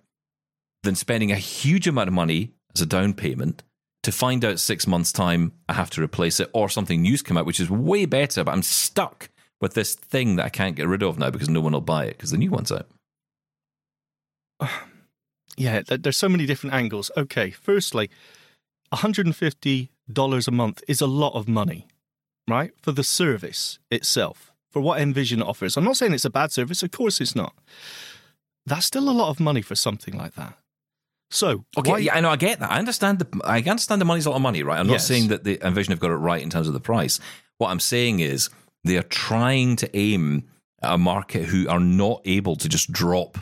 than 0.84 0.96
spending 0.96 1.32
a 1.32 1.36
huge 1.36 1.88
amount 1.88 2.08
of 2.08 2.14
money 2.14 2.54
as 2.74 2.82
a 2.82 2.86
down 2.86 3.14
payment 3.14 3.64
to 4.08 4.12
find 4.14 4.46
out 4.46 4.58
six 4.58 4.88
months' 4.88 5.12
time 5.12 5.52
I 5.68 5.74
have 5.74 5.90
to 5.90 6.02
replace 6.02 6.40
it 6.40 6.50
or 6.54 6.70
something 6.70 7.02
new's 7.02 7.22
come 7.22 7.36
out, 7.36 7.46
which 7.46 7.60
is 7.60 7.70
way 7.70 8.06
better, 8.06 8.42
but 8.42 8.54
I'm 8.54 8.64
stuck 8.64 9.30
with 9.60 9.74
this 9.74 9.96
thing 9.96 10.38
that 10.38 10.46
I 10.46 10.50
can't 10.50 10.78
get 10.78 10.88
rid 10.88 11.04
of 11.04 11.20
now 11.20 11.30
because 11.30 11.50
no 11.50 11.60
one 11.60 11.74
will 11.74 11.82
buy 11.82 12.06
it 12.06 12.16
because 12.16 12.32
the 12.32 12.38
new 12.38 12.50
one's 12.50 12.72
out. 12.72 12.88
Yeah, 15.60 15.82
there's 15.88 16.18
so 16.18 16.30
many 16.30 16.46
different 16.46 16.76
angles. 16.76 17.10
Okay, 17.18 17.50
firstly, 17.50 18.12
$150 18.94 19.90
a 20.48 20.52
month 20.52 20.84
is 20.88 21.02
a 21.02 21.08
lot 21.08 21.34
of 21.34 21.48
money, 21.48 21.88
right? 22.48 22.72
For 22.80 22.92
the 22.92 23.04
service 23.04 23.80
itself, 23.90 24.54
for 24.70 24.84
what 24.84 25.02
Envision 25.02 25.42
offers. 25.42 25.76
I'm 25.76 25.84
not 25.84 25.98
saying 25.98 26.14
it's 26.14 26.26
a 26.26 26.30
bad 26.30 26.52
service, 26.52 26.84
of 26.84 26.92
course 26.92 27.20
it's 27.20 27.36
not. 27.36 27.56
That's 28.68 28.86
still 28.86 29.10
a 29.10 29.18
lot 29.20 29.32
of 29.32 29.40
money 29.40 29.64
for 29.64 29.74
something 29.74 30.16
like 30.16 30.36
that. 30.36 30.60
So, 31.30 31.66
Okay, 31.78 31.92
why- 31.92 31.98
yeah, 32.00 32.16
I 32.16 32.22
know, 32.22 32.30
I 32.30 32.36
get 32.38 32.60
that. 32.60 32.72
I 32.72 32.78
understand 32.80 33.20
the 33.20 33.28
I 33.46 33.58
understand 33.60 34.00
the 34.02 34.06
money's 34.06 34.26
a 34.26 34.30
lot 34.30 34.38
of 34.38 34.42
money, 34.42 34.64
right? 34.64 34.80
I'm 34.80 34.88
not 34.88 34.94
Yes. 34.94 35.08
saying 35.08 35.28
that 35.28 35.44
the 35.44 35.60
Envision 35.66 35.92
have 35.92 36.00
got 36.00 36.12
it 36.12 36.16
right 36.16 36.42
in 36.42 36.50
terms 36.50 36.68
of 36.68 36.74
the 36.74 36.80
price. 36.80 37.20
What 37.58 37.70
I'm 37.70 37.80
saying 37.82 38.20
is 38.22 38.50
they 38.84 38.98
are 38.98 39.04
trying 39.04 39.76
to 39.78 39.98
aim 39.98 40.44
at 40.82 40.94
a 40.94 40.98
market 40.98 41.46
who 41.46 41.68
are 41.68 41.80
not 41.80 42.22
able 42.26 42.56
to 42.56 42.70
just 42.70 42.92
drop 42.92 43.40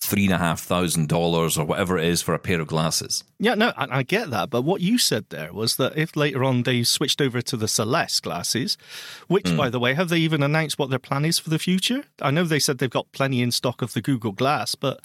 three 0.00 0.24
and 0.24 0.32
a 0.32 0.38
half 0.38 0.60
thousand 0.60 1.08
dollars 1.08 1.58
or 1.58 1.64
whatever 1.64 1.98
it 1.98 2.04
is 2.04 2.22
for 2.22 2.32
a 2.32 2.38
pair 2.38 2.60
of 2.60 2.68
glasses. 2.68 3.24
Yeah, 3.38 3.54
no, 3.54 3.72
I, 3.76 3.98
I 3.98 4.02
get 4.02 4.30
that. 4.30 4.50
But 4.50 4.62
what 4.62 4.80
you 4.80 4.96
said 4.98 5.26
there 5.30 5.52
was 5.52 5.76
that 5.76 5.96
if 5.98 6.14
later 6.16 6.44
on 6.44 6.62
they 6.62 6.84
switched 6.84 7.20
over 7.20 7.42
to 7.42 7.56
the 7.56 7.66
Celeste 7.66 8.22
glasses, 8.22 8.78
which, 9.26 9.48
Hmm. 9.48 9.56
by 9.56 9.68
the 9.68 9.80
way, 9.80 9.94
have 9.94 10.08
they 10.08 10.18
even 10.18 10.42
announced 10.42 10.78
what 10.78 10.90
their 10.90 10.98
plan 11.00 11.24
is 11.24 11.38
for 11.38 11.50
the 11.50 11.58
future? 11.58 12.04
I 12.22 12.30
know 12.30 12.44
they 12.44 12.60
said 12.60 12.78
they've 12.78 12.88
got 12.88 13.10
plenty 13.12 13.42
in 13.42 13.50
stock 13.50 13.82
of 13.82 13.94
the 13.94 14.00
Google 14.02 14.32
Glass, 14.32 14.74
but 14.74 15.00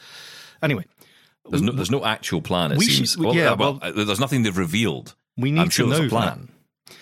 anyway, 0.61 0.85
There's 1.49 1.61
no, 1.61 1.71
there's 1.71 1.91
no 1.91 2.05
actual 2.05 2.41
plan. 2.41 2.71
It 2.71 2.77
We 2.77 2.85
seems. 2.87 3.17
we- 3.17 3.25
well, 3.25 3.35
yeah, 3.35 3.51
uh, 3.51 3.55
well, 3.55 3.79
uh, 3.81 3.91
there's 3.91 4.19
nothing 4.19 4.43
they've 4.43 4.57
revealed. 4.57 5.15
we 5.37 5.51
need 5.51 5.61
I'm 5.61 5.69
sure 5.69 5.85
to 5.85 5.91
know 5.91 5.97
there's 5.99 6.11
a 6.11 6.15
that. 6.15 6.21
plan. 6.21 6.49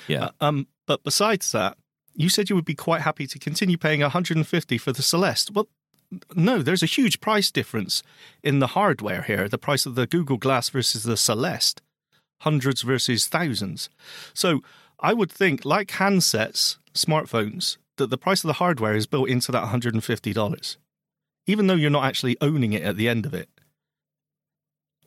Yeah, 0.07 0.23
Uh, 0.25 0.31
um, 0.41 0.67
but 0.87 1.03
besides 1.03 1.51
that, 1.51 1.77
you 2.15 2.29
said 2.29 2.49
you 2.49 2.55
would 2.55 2.65
be 2.65 2.75
quite 2.75 3.01
happy 3.01 3.27
to 3.27 3.39
continue 3.39 3.77
paying 3.77 4.01
150 4.01 4.77
for 4.77 4.91
the 4.91 5.01
Celeste. 5.01 5.51
Well, 5.51 5.67
no, 6.35 6.61
there's 6.61 6.81
a 6.83 6.87
huge 6.87 7.21
price 7.21 7.51
difference 7.51 8.01
in 8.43 8.59
the 8.59 8.67
hardware 8.67 9.21
here. 9.21 9.47
The 9.47 9.57
price 9.59 9.85
of 9.85 9.95
the 9.95 10.07
Google 10.07 10.37
Glass 10.37 10.69
versus 10.69 11.03
the 11.03 11.17
Celeste, 11.17 11.81
hundreds 12.41 12.81
versus 12.81 13.27
thousands. 13.27 13.89
So 14.33 14.61
I 14.99 15.13
would 15.13 15.31
think, 15.31 15.65
like 15.65 15.89
handsets, 15.89 16.77
smartphones, 16.95 17.77
that 17.97 18.09
the 18.09 18.17
price 18.17 18.43
of 18.43 18.47
the 18.47 18.53
hardware 18.53 18.95
is 18.95 19.05
built 19.05 19.29
into 19.29 19.51
that 19.51 19.65
$150, 19.71 20.77
even 21.45 21.67
though 21.67 21.75
you're 21.75 21.89
not 21.89 22.05
actually 22.05 22.37
owning 22.41 22.73
it 22.73 22.81
at 22.83 22.97
the 22.97 23.07
end 23.09 23.25
of 23.25 23.33
it. 23.33 23.49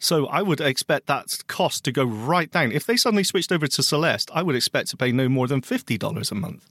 So 0.03 0.27
I 0.27 0.43
would 0.43 0.61
expect 0.61 1.07
that 1.07 1.39
cost 1.47 1.85
to 1.85 1.93
go 1.93 2.05
right 2.05 2.51
down. 2.51 2.73
If 2.73 2.87
they 2.87 2.97
suddenly 2.97 3.23
switched 3.23 3.53
over 3.53 3.69
to 3.69 3.83
Celeste, 3.83 4.31
I 4.35 4.43
would 4.43 4.57
expect 4.57 4.89
to 4.91 4.97
pay 4.97 5.13
no 5.13 5.29
more 5.29 5.47
than 5.47 5.63
fifty 5.63 5.97
dollars 5.97 6.31
a 6.33 6.35
month. 6.35 6.69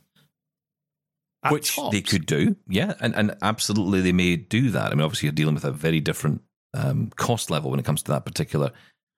At 1.43 1.53
which 1.53 1.75
tops. 1.75 1.91
they 1.91 2.01
could 2.01 2.25
do. 2.25 2.55
Yeah, 2.67 2.93
and 2.99 3.15
and 3.15 3.35
absolutely 3.41 4.01
they 4.01 4.11
may 4.11 4.35
do 4.35 4.69
that. 4.71 4.91
I 4.91 4.95
mean, 4.95 5.01
obviously 5.01 5.27
you're 5.27 5.33
dealing 5.33 5.55
with 5.55 5.63
a 5.65 5.71
very 5.71 5.99
different 5.99 6.41
um, 6.73 7.09
cost 7.15 7.49
level 7.49 7.71
when 7.71 7.79
it 7.79 7.85
comes 7.85 8.03
to 8.03 8.11
that 8.11 8.25
particular. 8.25 8.71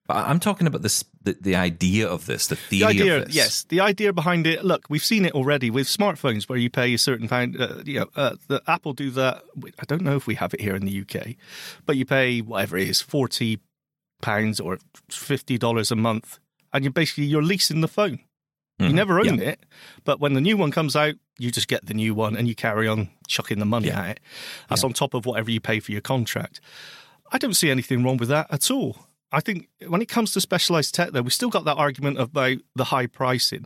But 0.05 0.17
I'm 0.17 0.39
talking 0.41 0.67
about 0.67 0.81
this, 0.81 1.05
the, 1.21 1.37
the 1.39 1.55
idea 1.55 2.09
of 2.09 2.25
this, 2.25 2.47
the 2.47 2.57
theory 2.57 2.93
The 2.93 3.01
idea, 3.01 3.17
of 3.19 3.25
this. 3.27 3.35
yes, 3.35 3.63
the 3.69 3.79
idea 3.79 4.11
behind 4.11 4.45
it. 4.45 4.63
Look, 4.65 4.85
we've 4.89 5.03
seen 5.03 5.23
it 5.23 5.31
already 5.33 5.69
with 5.71 5.87
smartphones, 5.87 6.43
where 6.49 6.59
you 6.59 6.69
pay 6.69 6.93
a 6.93 6.97
certain 6.97 7.29
pound. 7.29 7.59
Uh, 7.59 7.75
you 7.85 8.01
know, 8.01 8.09
uh, 8.15 8.35
the 8.47 8.61
Apple 8.67 8.93
do 8.93 9.09
that. 9.11 9.43
I 9.79 9.85
don't 9.87 10.01
know 10.01 10.17
if 10.17 10.27
we 10.27 10.35
have 10.35 10.53
it 10.53 10.59
here 10.61 10.75
in 10.75 10.85
the 10.85 11.01
UK, 11.01 11.35
but 11.85 11.95
you 11.95 12.05
pay 12.05 12.41
whatever 12.41 12.77
it 12.77 12.89
is, 12.89 13.01
forty 13.01 13.59
pounds 14.23 14.59
or 14.59 14.79
fifty 15.11 15.57
dollars 15.57 15.91
a 15.91 15.95
month, 15.95 16.39
and 16.73 16.83
you 16.83 16.89
basically 16.91 17.25
you're 17.25 17.43
leasing 17.43 17.81
the 17.81 17.87
phone. 17.87 18.19
You 18.79 18.87
Mhm. 18.87 18.93
never 18.93 19.19
own 19.19 19.37
Yeah. 19.37 19.49
it, 19.51 19.65
but 20.03 20.19
when 20.19 20.33
the 20.33 20.41
new 20.41 20.57
one 20.57 20.71
comes 20.71 20.95
out, 20.95 21.13
you 21.37 21.51
just 21.51 21.67
get 21.67 21.85
the 21.85 21.93
new 21.93 22.15
one 22.15 22.35
and 22.35 22.47
you 22.47 22.55
carry 22.55 22.87
on 22.87 23.09
chucking 23.27 23.59
the 23.59 23.65
money 23.65 23.87
Yeah. 23.87 24.01
at 24.01 24.09
it. 24.17 24.19
That's 24.69 24.83
on 24.83 24.93
top 24.93 25.13
of 25.13 25.25
whatever 25.27 25.51
you 25.51 25.59
pay 25.59 25.79
for 25.79 25.91
your 25.91 26.01
contract. 26.01 26.59
I 27.31 27.37
don't 27.37 27.53
see 27.53 27.69
anything 27.69 28.03
wrong 28.03 28.17
with 28.17 28.29
that 28.29 28.47
at 28.51 28.71
all. 28.71 29.07
I 29.31 29.39
think 29.41 29.67
when 29.87 30.01
it 30.01 30.09
comes 30.09 30.31
to 30.31 30.41
specialized 30.41 30.93
tech, 30.95 31.11
though, 31.11 31.21
we've 31.21 31.33
still 31.33 31.49
got 31.49 31.65
that 31.65 31.77
argument 31.77 32.19
about 32.19 32.57
the 32.75 32.85
high 32.85 33.07
pricing. 33.07 33.65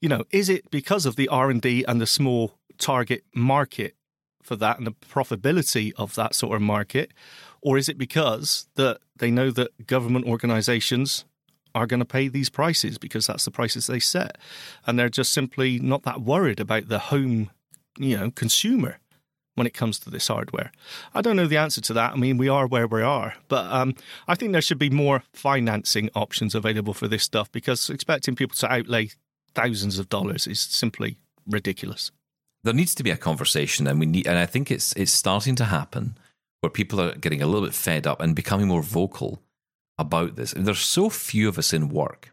You 0.00 0.08
know, 0.08 0.24
is 0.30 0.48
it 0.48 0.70
because 0.70 1.06
of 1.06 1.14
the 1.16 1.28
R 1.28 1.48
and 1.50 1.62
D 1.62 1.84
and 1.86 2.00
the 2.00 2.06
small 2.06 2.58
target 2.78 3.24
market 3.34 3.94
for 4.42 4.56
that 4.56 4.78
and 4.78 4.86
the 4.86 4.92
profitability 4.92 5.92
of 5.96 6.14
that 6.14 6.34
sort 6.34 6.56
of 6.56 6.62
market, 6.62 7.12
or 7.60 7.78
is 7.78 7.88
it 7.88 7.96
because 7.96 8.66
that 8.74 8.98
they 9.16 9.30
know 9.30 9.50
that 9.50 9.86
government 9.86 10.26
organisations 10.26 11.24
are 11.74 11.86
going 11.86 12.00
to 12.00 12.06
pay 12.06 12.28
these 12.28 12.50
prices 12.50 12.98
because 12.98 13.26
that's 13.26 13.44
the 13.44 13.50
prices 13.50 13.86
they 13.86 14.00
set, 14.00 14.36
and 14.86 14.98
they're 14.98 15.08
just 15.08 15.32
simply 15.32 15.78
not 15.78 16.02
that 16.02 16.20
worried 16.20 16.60
about 16.60 16.88
the 16.88 16.98
home, 16.98 17.50
you 17.98 18.16
know, 18.16 18.30
consumer 18.30 18.98
when 19.54 19.66
it 19.66 19.74
comes 19.74 19.98
to 19.98 20.10
this 20.10 20.28
hardware. 20.28 20.72
I 21.14 21.20
don't 21.20 21.36
know 21.36 21.46
the 21.46 21.58
answer 21.58 21.80
to 21.82 21.92
that. 21.94 22.12
I 22.12 22.16
mean, 22.16 22.38
we 22.38 22.48
are 22.48 22.66
where 22.66 22.86
we 22.86 23.02
are, 23.02 23.34
but 23.48 23.70
um, 23.70 23.94
I 24.26 24.34
think 24.34 24.52
there 24.52 24.62
should 24.62 24.78
be 24.78 24.90
more 24.90 25.22
financing 25.32 26.10
options 26.14 26.54
available 26.54 26.94
for 26.94 27.08
this 27.08 27.22
stuff 27.22 27.50
because 27.52 27.90
expecting 27.90 28.34
people 28.34 28.56
to 28.56 28.72
outlay 28.72 29.10
thousands 29.54 29.98
of 29.98 30.08
dollars 30.08 30.46
is 30.46 30.60
simply 30.60 31.16
ridiculous. 31.46 32.10
There 32.64 32.74
needs 32.74 32.94
to 32.94 33.02
be 33.02 33.10
a 33.10 33.16
conversation, 33.16 33.86
and 33.86 33.98
we 33.98 34.06
need, 34.06 34.26
and 34.26 34.38
I 34.38 34.46
think 34.46 34.70
it's 34.70 34.92
it's 34.94 35.12
starting 35.12 35.54
to 35.56 35.64
happen 35.64 36.16
where 36.60 36.70
people 36.70 37.00
are 37.00 37.14
getting 37.16 37.42
a 37.42 37.46
little 37.46 37.66
bit 37.66 37.74
fed 37.74 38.06
up 38.06 38.20
and 38.20 38.36
becoming 38.36 38.68
more 38.68 38.82
vocal 38.82 39.42
about 39.98 40.36
this. 40.36 40.52
And 40.52 40.66
there's 40.66 40.78
so 40.78 41.10
few 41.10 41.48
of 41.48 41.58
us 41.58 41.72
in 41.72 41.88
work, 41.88 42.32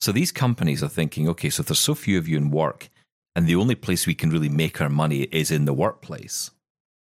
so 0.00 0.12
these 0.12 0.32
companies 0.32 0.82
are 0.82 0.88
thinking, 0.88 1.28
okay, 1.28 1.50
so 1.50 1.60
if 1.60 1.66
there's 1.68 1.78
so 1.78 1.94
few 1.94 2.18
of 2.18 2.28
you 2.28 2.36
in 2.36 2.50
work, 2.50 2.88
and 3.36 3.46
the 3.46 3.56
only 3.56 3.74
place 3.74 4.06
we 4.06 4.14
can 4.14 4.30
really 4.30 4.48
make 4.48 4.80
our 4.80 4.88
money 4.88 5.22
is 5.24 5.50
in 5.50 5.64
the 5.64 5.74
workplace, 5.74 6.50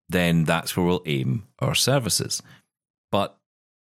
then 0.09 0.45
that's 0.45 0.77
where 0.77 0.87
we'll 0.87 1.03
aim 1.07 1.47
our 1.61 1.75
services. 1.75 2.43
But 3.13 3.39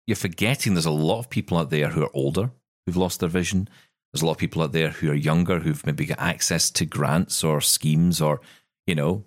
you're 0.07 0.15
forgetting 0.15 0.73
there's 0.73 0.85
a 0.85 0.91
lot 0.91 1.19
of 1.19 1.29
people 1.29 1.57
out 1.57 1.69
there 1.69 1.89
who 1.89 2.03
are 2.03 2.09
older 2.13 2.51
who've 2.85 2.97
lost 2.97 3.19
their 3.19 3.29
vision. 3.29 3.67
There's 4.13 4.21
a 4.21 4.25
lot 4.25 4.33
of 4.33 4.37
people 4.37 4.61
out 4.61 4.71
there 4.71 4.89
who 4.89 5.09
are 5.09 5.15
younger 5.15 5.59
who've 5.59 5.85
maybe 5.85 6.05
got 6.05 6.19
access 6.19 6.69
to 6.71 6.85
grants 6.85 7.43
or 7.43 7.61
schemes 7.61 8.21
or, 8.21 8.41
you 8.85 8.95
know, 8.95 9.25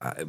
uh, 0.00 0.24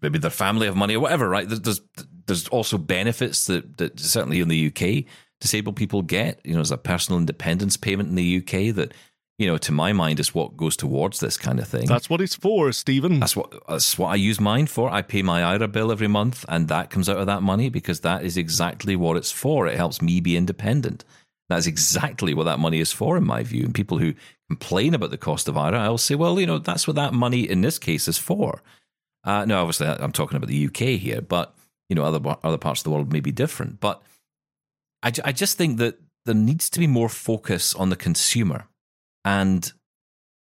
maybe 0.00 0.18
their 0.18 0.30
family 0.30 0.66
have 0.66 0.76
money 0.76 0.94
or 0.94 1.00
whatever, 1.00 1.28
right? 1.28 1.48
There's, 1.48 1.60
there's, 1.60 1.80
there's 2.26 2.48
also 2.48 2.78
benefits 2.78 3.46
that, 3.46 3.78
that 3.78 3.98
certainly 3.98 4.40
in 4.40 4.48
the 4.48 4.68
UK 4.68 5.04
disabled 5.40 5.76
people 5.76 6.02
get. 6.02 6.40
You 6.44 6.52
know, 6.52 6.58
there's 6.58 6.70
a 6.70 6.78
personal 6.78 7.18
independence 7.18 7.76
payment 7.76 8.08
in 8.08 8.14
the 8.14 8.38
UK 8.38 8.74
that, 8.76 8.94
you 9.38 9.46
know, 9.46 9.58
to 9.58 9.72
my 9.72 9.92
mind 9.92 10.20
is 10.20 10.34
what 10.34 10.56
goes 10.56 10.76
towards 10.76 11.20
this 11.20 11.36
kind 11.36 11.60
of 11.60 11.68
thing. 11.68 11.86
That's 11.86 12.10
what 12.10 12.20
it's 12.20 12.34
for, 12.34 12.72
Steven. 12.72 13.20
That's 13.20 13.36
what 13.36 13.52
that's 13.68 13.96
what 13.96 14.08
I 14.08 14.16
use 14.16 14.40
mine 14.40 14.66
for. 14.66 14.90
I 14.90 15.02
pay 15.02 15.22
my 15.22 15.42
Aira 15.42 15.70
bill 15.70 15.92
every 15.92 16.08
month, 16.08 16.44
and 16.48 16.68
that 16.68 16.90
comes 16.90 17.08
out 17.08 17.18
of 17.18 17.26
that 17.26 17.42
money 17.42 17.68
because 17.68 18.00
that 18.00 18.24
is 18.24 18.36
exactly 18.36 18.96
what 18.96 19.16
it's 19.16 19.30
for. 19.30 19.68
It 19.68 19.76
helps 19.76 20.02
me 20.02 20.20
be 20.20 20.36
independent. 20.36 21.04
That's 21.48 21.66
exactly 21.66 22.34
what 22.34 22.44
that 22.44 22.58
money 22.58 22.80
is 22.80 22.92
for, 22.92 23.16
in 23.16 23.24
my 23.24 23.42
view. 23.42 23.64
And 23.64 23.74
people 23.74 23.98
who 23.98 24.14
complain 24.50 24.94
about 24.94 25.10
the 25.10 25.18
cost 25.18 25.48
of 25.48 25.54
Aira, 25.54 25.78
I'll 25.78 25.98
say, 25.98 26.14
well, 26.14 26.38
you 26.38 26.46
know, 26.46 26.58
that's 26.58 26.86
what 26.86 26.96
that 26.96 27.14
money 27.14 27.48
in 27.48 27.62
this 27.62 27.78
case 27.78 28.06
is 28.06 28.18
for. 28.18 28.62
Uh, 29.24 29.44
no, 29.44 29.60
obviously, 29.60 29.86
I'm 29.86 30.12
talking 30.12 30.36
about 30.36 30.48
the 30.48 30.66
UK 30.66 31.00
here, 31.00 31.20
but 31.20 31.54
you 31.88 31.96
know, 31.96 32.04
other 32.04 32.20
other 32.42 32.58
parts 32.58 32.80
of 32.80 32.84
the 32.84 32.90
world 32.90 33.12
may 33.12 33.20
be 33.20 33.32
different. 33.32 33.80
But 33.80 34.02
I, 35.02 35.12
I 35.24 35.32
just 35.32 35.56
think 35.56 35.78
that 35.78 35.98
there 36.24 36.34
needs 36.34 36.70
to 36.70 36.78
be 36.78 36.86
more 36.86 37.08
focus 37.08 37.74
on 37.74 37.90
the 37.90 37.96
consumer, 37.96 38.68
and 39.24 39.72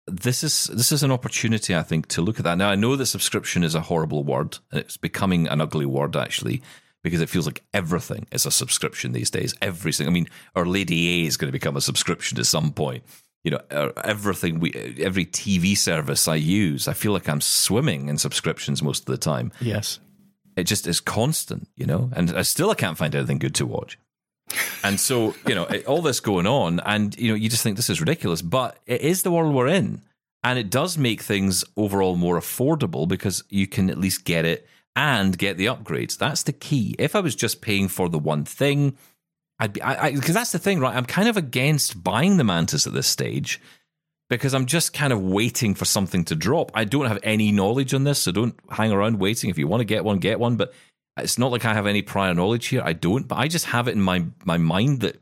this 0.07 0.45
is 0.45 0.65
this 0.65 0.93
is 0.93 1.03
an 1.03 1.11
opportunity, 1.11 1.75
I 1.75 1.83
think, 1.83 2.09
to 2.09 2.23
look 2.23 2.39
at 2.39 2.45
that. 2.45 2.59
Now, 2.59 2.71
I 2.71 2.75
know 2.75 2.97
that 2.97 3.07
subscription 3.07 3.65
is 3.65 3.75
a 3.75 3.81
horrible 3.83 4.25
word, 4.25 4.59
it's 4.73 4.97
becoming 4.97 5.49
an 5.49 5.61
ugly 5.61 5.87
word 5.87 6.17
actually, 6.17 6.63
because 7.03 7.21
it 7.21 7.29
feels 7.29 7.47
like 7.47 7.63
everything 7.73 8.27
is 8.33 8.47
a 8.47 8.51
subscription 8.51 9.13
these 9.13 9.31
days. 9.31 9.55
Everything. 9.63 10.07
I 10.07 10.11
mean, 10.11 10.29
Our 10.55 10.67
Lady 10.67 11.25
A 11.25 11.27
is 11.27 11.37
going 11.37 11.49
to 11.49 11.53
become 11.53 11.77
a 11.77 11.81
subscription 11.81 12.39
at 12.39 12.47
some 12.47 12.73
point. 12.73 13.03
You 13.45 13.53
know, 13.53 13.61
uh, 13.71 13.91
everything 14.05 14.61
we, 14.61 14.73
every 15.01 15.25
TV 15.25 15.77
service 15.77 16.29
I 16.29 16.35
use, 16.35 16.87
I 16.89 16.93
feel 16.93 17.13
like 17.13 17.29
I'm 17.29 17.41
swimming 17.41 18.09
in 18.09 18.19
subscriptions 18.19 18.83
most 18.83 19.01
of 19.01 19.07
the 19.07 19.19
time. 19.19 19.53
yes. 19.61 19.99
It 20.57 20.65
just 20.65 20.87
is 20.87 21.01
constant, 21.01 21.69
you 21.77 21.87
know, 21.87 22.11
and 22.15 22.37
I 22.37 22.43
still 22.43 22.71
I 22.71 22.75
can't 22.75 22.99
find 22.99 23.15
anything 23.15 23.39
good 23.39 23.55
to 23.55 23.67
watch. 23.67 23.97
And 24.83 24.99
so, 24.99 25.35
you 25.47 25.55
know, 25.55 25.65
all 25.87 26.03
this 26.03 26.21
going 26.21 26.47
on, 26.47 26.81
and 26.81 27.17
you 27.17 27.29
know, 27.29 27.35
you 27.35 27.49
just 27.49 27.63
think 27.63 27.77
this 27.77 27.89
is 27.89 28.01
ridiculous, 28.01 28.43
but 28.43 28.77
it 28.85 29.01
is 29.01 29.23
the 29.23 29.31
world 29.31 29.55
we're 29.55 29.69
in, 29.69 30.03
and 30.43 30.59
it 30.59 30.69
does 30.69 30.99
make 30.99 31.23
things 31.23 31.65
overall 31.77 32.17
more 32.17 32.39
affordable 32.39 33.07
because 33.07 33.45
you 33.49 33.67
can 33.69 33.89
at 33.89 33.97
least 33.97 34.25
get 34.25 34.45
it 34.45 34.67
and 34.97 35.39
get 35.39 35.57
the 35.57 35.67
upgrades. 35.67 36.17
That's 36.17 36.43
the 36.43 36.53
key. 36.53 36.95
If 36.99 37.15
I 37.15 37.21
was 37.21 37.35
just 37.35 37.61
paying 37.61 37.89
for 37.89 38.09
the 38.09 38.19
one 38.19 38.45
thing, 38.45 38.97
I'd 39.59 39.73
be 39.73 39.83
I 39.83 40.13
because 40.13 40.35
that's 40.35 40.53
the 40.53 40.59
thing, 40.59 40.81
right? 40.81 40.97
I'm 40.97 41.07
kind 41.07 41.29
of 41.29 41.37
against 41.37 42.03
buying 42.03 42.37
the 42.37 42.45
Mantis 42.45 42.87
at 42.87 42.93
this 42.93 43.07
stage 43.07 43.61
because 44.29 44.55
I'm 44.55 44.67
just 44.67 44.93
kind 44.93 45.13
of 45.13 45.21
waiting 45.21 45.75
for 45.75 45.85
something 45.85 46.25
to 46.27 46.35
drop. 46.35 46.71
I 46.75 46.85
don't 46.85 47.07
have 47.07 47.19
any 47.23 47.53
knowledge 47.53 47.93
on 47.93 48.05
this, 48.05 48.21
so 48.21 48.33
don't 48.33 48.59
hang 48.71 48.93
around 48.93 49.19
waiting. 49.19 49.51
If 49.51 49.59
you 49.59 49.67
want 49.67 49.81
to 49.81 49.85
get 49.85 50.05
one, 50.05 50.19
get 50.19 50.41
one. 50.41 50.57
But 50.57 50.73
it's 51.17 51.39
not 51.39 51.51
like 51.51 51.65
I 51.65 51.75
have 51.75 51.87
any 51.87 52.03
prior 52.03 52.33
knowledge 52.33 52.69
here. 52.69 52.83
I 52.85 52.93
don't, 52.93 53.29
but 53.29 53.39
I 53.39 53.49
just 53.49 53.67
have 53.67 53.89
it 53.89 53.93
in 53.93 54.01
my 54.01 54.25
my 54.45 54.57
mind 54.57 55.01
that 55.01 55.21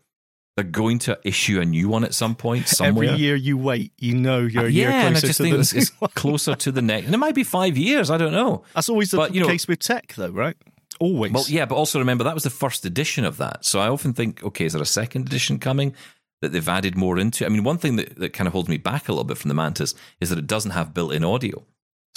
they're 0.58 0.64
going 0.64 0.98
to 0.98 1.16
issue 1.22 1.60
a 1.60 1.64
new 1.64 1.88
one 1.88 2.02
at 2.02 2.12
some 2.12 2.34
point 2.34 2.66
somewhere. 2.66 3.10
Every 3.10 3.20
year 3.20 3.36
you 3.36 3.56
wait, 3.56 3.92
you 3.96 4.16
know 4.16 4.40
you're 4.40 4.66
a 4.66 4.68
year 4.68 4.90
yeah, 4.90 5.06
and 5.06 5.16
I 5.16 5.20
closer 5.20 5.26
just 5.28 5.36
to 5.36 5.42
think 5.44 5.54
the 5.54 5.78
it's, 5.78 5.90
one. 6.00 6.10
closer 6.16 6.54
to 6.56 6.72
the 6.72 6.82
next. 6.82 7.06
And 7.06 7.14
it 7.14 7.18
might 7.18 7.36
be 7.36 7.44
five 7.44 7.78
years. 7.78 8.10
I 8.10 8.16
don't 8.16 8.32
know. 8.32 8.64
That's 8.74 8.88
always 8.88 9.12
the 9.12 9.18
But, 9.18 9.34
you 9.36 9.40
know- 9.40 9.46
case 9.46 9.68
with 9.68 9.78
tech, 9.78 10.14
though, 10.16 10.30
right? 10.30 10.56
Always. 10.98 11.30
Well, 11.30 11.44
yeah, 11.46 11.64
but 11.64 11.76
also 11.76 12.00
remember 12.00 12.24
that 12.24 12.34
was 12.34 12.42
the 12.42 12.50
first 12.50 12.84
edition 12.84 13.24
of 13.24 13.36
that. 13.36 13.64
So 13.64 13.78
I 13.78 13.88
often 13.88 14.14
think, 14.14 14.42
okay, 14.42 14.64
is 14.64 14.72
there 14.72 14.82
a 14.82 14.86
second 14.86 15.28
edition 15.28 15.60
coming 15.60 15.94
that 16.42 16.50
they've 16.50 16.68
added 16.68 16.96
more 16.96 17.20
into? 17.20 17.46
I 17.46 17.50
mean, 17.50 17.62
one 17.62 17.78
thing 17.78 17.94
that, 17.96 18.16
that 18.16 18.32
kind 18.32 18.48
of 18.48 18.52
holds 18.52 18.68
me 18.68 18.78
back 18.78 19.08
a 19.08 19.12
little 19.12 19.22
bit 19.22 19.38
from 19.38 19.48
the 19.48 19.54
Mantis 19.54 19.94
is 20.20 20.30
that 20.30 20.38
it 20.40 20.48
doesn't 20.48 20.72
have 20.72 20.92
built-in 20.94 21.22
audio. 21.22 21.64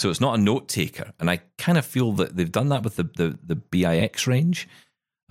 So 0.00 0.10
it's 0.10 0.20
not 0.20 0.36
a 0.36 0.42
note 0.42 0.66
taker, 0.68 1.12
and 1.20 1.30
I 1.30 1.42
kind 1.58 1.78
of 1.78 1.86
feel 1.86 2.10
that 2.14 2.34
they've 2.36 2.50
done 2.50 2.70
that 2.70 2.82
with 2.82 2.96
the 2.96 3.04
the, 3.04 3.38
the 3.46 3.54
BIX 3.54 4.26
range, 4.26 4.68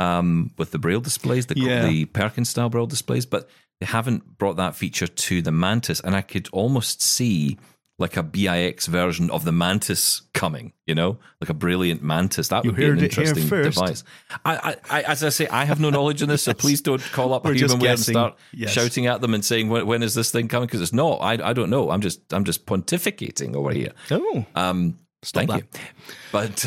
um, 0.01 0.51
with 0.57 0.71
the 0.71 0.79
braille 0.79 1.01
displays, 1.01 1.45
the, 1.45 1.57
Yeah. 1.57 1.85
the 1.87 2.05
Perkins 2.05 2.49
style 2.49 2.69
braille 2.69 2.87
displays, 2.87 3.25
but 3.25 3.49
they 3.79 3.85
haven't 3.87 4.37
brought 4.37 4.57
that 4.57 4.75
feature 4.75 5.07
to 5.07 5.41
the 5.41 5.51
Mantis, 5.51 5.99
and 5.99 6.15
I 6.15 6.21
could 6.21 6.47
almost 6.51 7.01
see 7.01 7.57
like 7.99 8.17
a 8.17 8.23
BIX 8.23 8.87
version 8.87 9.29
of 9.29 9.45
the 9.45 9.51
Mantis 9.51 10.23
coming, 10.33 10.73
you 10.87 10.95
know, 10.95 11.19
like 11.39 11.51
a 11.51 11.53
Brailliant 11.53 12.01
Mantis. 12.01 12.47
That 12.47 12.63
You 12.65 12.71
would 12.71 12.77
be 12.77 12.83
an 12.85 12.89
heard 12.97 13.03
it 13.03 13.13
here 13.13 13.25
interesting 13.25 13.61
device. 13.63 14.03
I, 14.43 14.75
I, 14.89 15.01
as 15.03 15.23
I 15.23 15.29
say, 15.29 15.47
I 15.49 15.65
have 15.65 15.79
no 15.79 15.91
knowledge 15.91 16.23
in 16.23 16.27
this, 16.29 16.41
so 16.43 16.53
please 16.65 16.81
don't 16.81 17.01
call 17.11 17.31
up 17.31 17.45
We're 17.45 17.53
Humanware 17.53 17.89
and 17.91 17.99
start 17.99 18.37
Yes. 18.53 18.71
shouting 18.71 19.05
at 19.05 19.21
them 19.21 19.35
and 19.35 19.45
saying 19.45 19.69
when, 19.69 19.85
when 19.85 20.01
is 20.01 20.15
this 20.15 20.31
thing 20.31 20.47
coming? 20.47 20.65
Because 20.65 20.81
it's 20.81 20.93
not. 20.93 21.17
I, 21.21 21.33
I 21.49 21.53
don't 21.53 21.69
know. 21.69 21.91
I'm 21.91 22.01
just 22.01 22.21
I'm 22.33 22.43
just 22.43 22.65
pontificating 22.65 23.55
over 23.55 23.71
here. 23.71 23.91
oh, 24.09 24.45
Um, 24.55 24.97
Stop 25.23 25.47
thank 25.47 25.51
that. 25.71 25.79
you. 25.79 25.85
But 26.31 26.65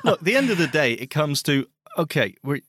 look, 0.04 0.20
the 0.22 0.34
end 0.34 0.50
of 0.50 0.58
the 0.58 0.66
day, 0.66 0.94
it 0.94 1.10
comes 1.10 1.42
to 1.44 1.66
okay, 1.98 2.34
we're, 2.42 2.60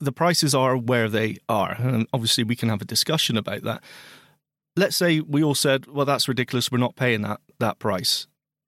the 0.00 0.12
prices 0.12 0.54
are 0.54 0.76
where 0.76 1.08
they 1.08 1.38
are, 1.48 1.72
and 1.72 2.06
obviously 2.12 2.44
we 2.44 2.56
can 2.56 2.68
have 2.68 2.82
a 2.82 2.86
discussion 2.86 3.36
about 3.36 3.62
that. 3.62 3.82
Let's 4.76 4.96
say 4.96 5.20
we 5.20 5.42
all 5.42 5.54
said, 5.54 5.86
"Well, 5.86 6.06
that's 6.06 6.28
ridiculous. 6.28 6.70
We're 6.70 6.78
not 6.78 6.96
paying 6.96 7.22
that 7.22 7.40
that 7.58 7.78
price," 7.78 8.26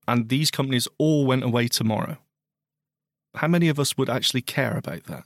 and 0.09 0.29
these 0.29 0.51
companies 0.51 0.89
all 0.99 1.25
went 1.27 1.45
away 1.45 1.69
tomorrow. 1.69 2.19
How 3.37 3.49
many 3.49 3.69
of 3.69 3.79
us 3.79 3.97
would 3.97 4.11
actually 4.11 4.43
care 4.43 4.77
about 4.77 5.05
that? 5.05 5.25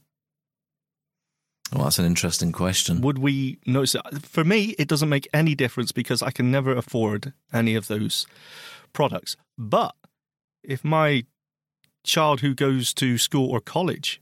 well, 1.74 1.84
that's 1.84 1.98
an 1.98 2.04
interesting 2.04 2.52
question. 2.52 3.00
Would 3.00 3.18
we 3.18 3.58
notice 3.66 3.96
it? 3.96 4.02
For 4.22 4.44
me, 4.44 4.74
it 4.78 4.88
doesn't 4.88 5.08
make 5.08 5.28
any 5.32 5.54
difference 5.54 5.92
because 5.92 6.22
I 6.22 6.30
can 6.30 6.50
never 6.50 6.72
afford 6.72 7.32
any 7.52 7.74
of 7.74 7.88
those 7.88 8.26
products. 8.92 9.36
But 9.58 9.94
if 10.62 10.84
my 10.84 11.24
child 12.04 12.40
who 12.40 12.54
goes 12.54 12.94
to 12.94 13.18
school 13.18 13.50
or 13.50 13.60
college 13.60 14.20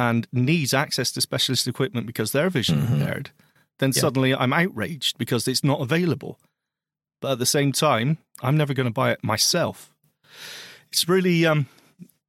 and 0.00 0.26
needs 0.32 0.72
access 0.72 1.12
to 1.12 1.20
specialist 1.20 1.68
equipment 1.68 2.06
because 2.06 2.32
they're 2.32 2.48
vision 2.50 2.80
Mhm. 2.80 2.92
impaired, 3.00 3.30
then 3.78 3.92
Yeah. 3.94 4.00
suddenly 4.00 4.34
I'm 4.34 4.52
outraged 4.54 5.18
because 5.18 5.46
it's 5.46 5.62
not 5.62 5.80
available. 5.82 6.40
But 7.20 7.32
at 7.32 7.38
the 7.38 7.46
same 7.46 7.70
time, 7.72 8.16
I'm 8.42 8.56
never 8.56 8.72
going 8.72 8.86
to 8.88 8.92
buy 9.02 9.12
it 9.12 9.22
myself. 9.22 9.92
It's 10.90 11.06
really 11.08 11.44
um, 11.46 11.66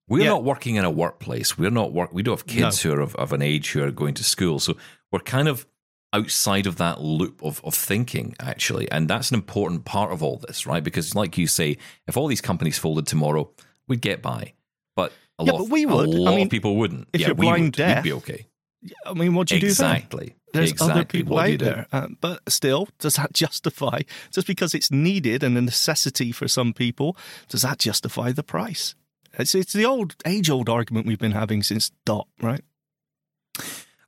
We're 0.08 0.24
Yeah. 0.24 0.32
not 0.32 0.44
working 0.44 0.76
in 0.76 0.84
a 0.84 0.90
workplace. 0.90 1.58
We're 1.58 1.70
not 1.70 1.94
work. 1.94 2.12
We 2.12 2.22
don't 2.22 2.38
have 2.38 2.46
kids 2.46 2.82
who 2.82 2.92
are 2.92 3.00
of, 3.00 3.16
of 3.16 3.32
an 3.32 3.42
age 3.42 3.72
who 3.72 3.82
are 3.82 3.92
going 3.92 4.14
to 4.16 4.26
school. 4.26 4.60
So 4.60 4.76
we're 5.10 5.20
kind 5.22 5.48
of 5.48 5.66
outside 6.12 6.68
of 6.68 6.76
that 6.76 7.00
loop 7.00 7.42
of, 7.42 7.62
of 7.64 7.74
thinking, 7.74 8.36
actually. 8.38 8.92
And 8.92 9.08
that's 9.10 9.30
an 9.32 9.36
important 9.36 9.86
part 9.86 10.12
of 10.12 10.22
all 10.22 10.36
this, 10.46 10.66
right? 10.68 10.84
Because, 10.84 11.16
like 11.16 11.38
you 11.38 11.48
say, 11.48 11.78
if 12.10 12.18
all 12.18 12.28
these 12.28 12.42
companies 12.42 12.78
folded 12.78 13.08
tomorrow, 13.08 13.50
we'd 13.88 14.02
get 14.02 14.22
by. 14.22 14.52
But 14.98 15.14
a 15.40 15.46
Yeah, 15.46 15.52
lot, 15.54 15.58
but 15.60 15.70
we 15.70 15.86
would. 15.86 16.10
A 16.10 16.12
I 16.14 16.20
lot 16.20 16.36
mean, 16.36 16.48
of 16.48 16.52
people 16.52 16.76
wouldn't. 16.76 17.08
if 17.14 17.22
yeah, 17.22 17.28
you're 17.28 17.36
we 17.36 17.46
blind 17.48 17.64
would. 17.64 17.74
deaf, 17.74 18.04
We'd 18.04 18.10
be 18.10 18.14
okay. 18.14 18.48
Yeah. 18.84 18.94
I 19.06 19.14
mean, 19.14 19.34
what 19.36 19.48
do 19.48 19.56
you 19.56 19.62
do 19.62 19.68
then? 19.68 19.96
Exactly. 19.96 20.36
There's 20.54 20.72
exactly. 20.72 20.92
other 20.92 21.06
people 21.06 21.36
What 21.36 21.46
do 21.46 21.52
you 21.52 21.56
out 21.58 21.60
there. 21.60 21.88
Uh, 21.92 22.08
but 22.20 22.42
still, 22.52 22.88
does 23.00 23.16
that 23.16 23.34
justify, 23.34 24.02
just 24.32 24.48
because 24.48 24.74
it's 24.74 24.92
needed 24.92 25.44
and 25.44 25.58
a 25.58 25.62
necessity 25.62 26.32
for 26.32 26.48
some 26.48 26.74
people, 26.74 27.16
does 27.48 27.62
that 27.62 27.78
justify 27.80 28.32
the 28.32 28.44
price? 28.44 28.96
It's, 29.38 29.56
it's 29.56 29.72
the 29.74 29.86
old, 29.86 30.16
age 30.26 30.50
old 30.50 30.68
argument 30.68 31.06
we've 31.08 31.20
been 31.20 31.32
having 31.32 31.64
since 31.64 31.92
dot, 32.06 32.28
right? 32.42 32.62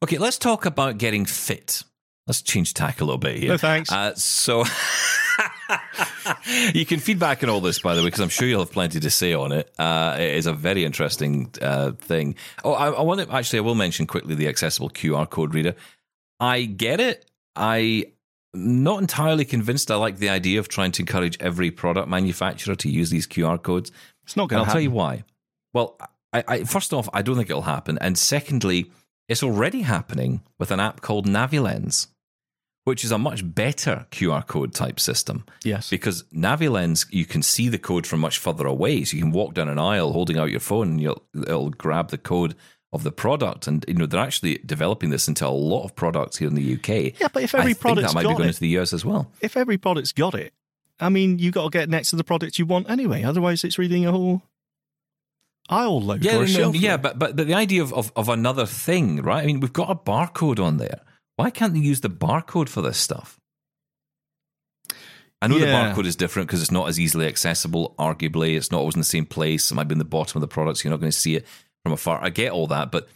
Okay, 0.03 0.17
let's 0.17 0.38
talk 0.38 0.65
about 0.65 0.97
getting 0.97 1.26
fit. 1.26 1.84
Let's 2.28 2.41
change 2.41 2.74
tack 2.74 2.99
a 2.99 3.05
little 3.05 3.17
bit 3.19 3.38
here. 3.38 3.49
No, 3.49 3.57
thanks. 3.57 3.91
Uh, 3.91 4.13
so 4.15 4.63
you 6.74 6.86
can 6.86 6.99
feedback 6.99 7.43
on 7.43 7.49
all 7.49 7.61
this, 7.61 7.80
by 7.80 7.95
the 7.95 8.01
way, 8.01 8.07
because 8.07 8.20
I'm 8.20 8.30
sure 8.30 8.47
you'll 8.47 8.61
have 8.61 8.72
plenty 8.72 8.99
to 8.99 9.09
say 9.09 9.34
on 9.34 9.51
it. 9.51 9.74
Uh, 9.78 10.16
it 10.20 10.36
is 10.36 10.45
a 10.45 10.53
very 10.53 10.86
interesting 10.86 11.51
uh, 11.61 11.91
thing. 11.91 12.36
Oh, 12.64 12.74
I, 12.74 12.89
I 12.89 13.01
want 13.01 13.22
to 13.22 13.34
actually, 13.34 13.59
I 13.59 13.61
will 13.61 13.76
mention 13.76 14.07
quickly 14.07 14.36
the 14.36 14.47
accessible 14.47 14.89
QR 14.89 15.30
code 15.30 15.53
reader. 15.53 15.76
I 16.39 16.66
get 16.66 16.99
it. 16.99 17.30
I 17.55 18.07
not 18.53 19.01
entirely 19.01 19.45
convinced. 19.45 19.89
I 19.89 19.95
like 19.95 20.18
the 20.18 20.30
idea 20.30 20.59
of 20.59 20.68
trying 20.68 20.91
to 20.93 21.01
encourage 21.01 21.38
every 21.39 21.72
product 21.72 22.07
manufacturer 22.07 22.76
to 22.76 22.89
use 22.89 23.09
these 23.09 23.28
QR 23.28 23.61
codes. 23.61 23.91
It's 24.24 24.38
not 24.38 24.49
going 24.49 24.59
I'll 24.59 24.66
to 24.66 24.72
tell 24.72 24.82
you 24.82 24.91
why. 24.91 25.24
Well, 25.74 25.97
I, 26.32 26.43
I, 26.47 26.64
first 26.64 26.93
off, 26.93 27.09
I 27.14 27.22
don't 27.22 27.36
think 27.36 27.49
it'll 27.49 27.64
happen. 27.64 27.97
And 27.99 28.18
secondly, 28.18 28.91
it's 29.28 29.43
already 29.43 29.82
happening 29.82 30.41
with 30.59 30.72
an 30.72 30.80
app 30.80 31.01
called 31.01 31.26
NaviLens, 31.26 32.07
which 32.84 33.03
is 33.03 33.11
a 33.11 33.17
much 33.17 33.53
better 33.55 34.05
QR 34.11 34.45
code 34.45 34.73
type 34.73 34.99
system. 34.99 35.45
Yes. 35.63 35.89
Because 35.89 36.23
NaviLens, 36.34 37.05
you 37.11 37.25
can 37.25 37.41
see 37.41 37.69
the 37.69 37.77
code 37.77 38.05
from 38.05 38.19
much 38.19 38.38
further 38.38 38.67
away. 38.67 39.03
So 39.05 39.15
you 39.15 39.23
can 39.23 39.31
walk 39.31 39.53
down 39.53 39.69
an 39.69 39.79
aisle 39.79 40.11
holding 40.11 40.38
out 40.38 40.51
your 40.51 40.59
phone 40.59 40.89
and 40.89 41.01
you'll, 41.01 41.23
it'll 41.34 41.69
grab 41.69 42.09
the 42.09 42.17
code 42.17 42.55
of 42.91 43.03
the 43.03 43.11
product. 43.11 43.67
And, 43.67 43.86
you 43.88 43.93
know, 43.93 44.05
they're 44.05 44.19
actually 44.19 44.59
developing 44.65 45.11
this 45.11 45.27
into 45.27 45.47
a 45.47 45.49
lot 45.49 45.86
of 45.86 45.95
products 45.95 46.38
here 46.38 46.47
in 46.47 46.55
the 46.55 46.73
UK. 46.73 47.19
Yeah, 47.19 47.29
but 47.31 47.43
if 47.43 47.55
I 47.55 47.59
every 47.59 47.73
think 47.73 47.81
product's 47.81 48.13
that 48.13 48.15
might 48.15 48.29
be 48.29 48.34
going 48.34 48.45
it, 48.45 48.47
into 48.47 48.59
the 48.59 48.77
US 48.79 48.91
as 48.91 49.05
well. 49.05 49.31
if 49.39 49.55
every 49.55 49.77
product's 49.77 50.11
got 50.11 50.36
it, 50.36 50.53
I 50.99 51.09
mean, 51.09 51.39
you've 51.39 51.53
got 51.53 51.63
to 51.63 51.69
get 51.69 51.89
next 51.89 52.09
to 52.09 52.15
the 52.17 52.23
product 52.23 52.59
you 52.59 52.65
want 52.65 52.89
anyway. 52.89 53.23
Otherwise, 53.23 53.63
it's 53.63 53.77
reading 53.77 54.05
a 54.05 54.11
whole 54.11 54.41
aisle 55.69 56.01
load 56.01 56.23
Yeah, 56.23 56.38
or 56.38 56.43
a 56.43 56.47
no, 56.47 56.73
yeah, 56.73 56.97
but, 56.97 57.17
but 57.17 57.36
but 57.36 57.47
the 57.47 57.53
idea 57.53 57.81
of, 57.81 57.93
of 57.93 58.11
of 58.15 58.29
another 58.29 58.65
thing, 58.65 59.21
right? 59.21 59.43
I 59.43 59.45
mean, 59.45 59.59
we've 59.59 59.73
got 59.73 59.89
a 59.89 59.95
barcode 59.95 60.63
on 60.63 60.77
there. 60.77 61.01
Why 61.36 61.49
can't 61.49 61.73
they 61.73 61.79
use 61.79 62.01
the 62.01 62.09
barcode 62.09 62.69
for 62.69 62.81
this 62.81 62.97
stuff? 62.97 63.39
I 65.41 65.47
know 65.47 65.57
Yeah. 65.57 65.65
the 65.93 66.01
barcode 66.01 66.05
is 66.05 66.15
different 66.15 66.47
because 66.47 66.61
it's 66.61 66.71
not 66.71 66.88
as 66.88 66.99
easily 66.99 67.27
accessible. 67.27 67.95
Arguably, 67.99 68.55
it's 68.55 68.71
not 68.71 68.79
always 68.79 68.95
in 68.95 69.01
the 69.01 69.05
same 69.05 69.25
place. 69.25 69.71
It 69.71 69.75
might 69.75 69.88
be 69.89 69.93
in 69.93 69.99
the 69.99 70.05
bottom 70.05 70.38
of 70.38 70.41
the 70.41 70.47
product, 70.53 70.77
so 70.79 70.84
you're 70.86 70.91
not 70.91 71.01
going 71.01 71.11
to 71.11 71.17
see 71.17 71.36
it 71.36 71.45
from 71.84 71.91
afar. 71.93 72.23
I 72.23 72.29
get 72.29 72.51
all 72.51 72.67
that, 72.67 72.91
but 72.91 73.09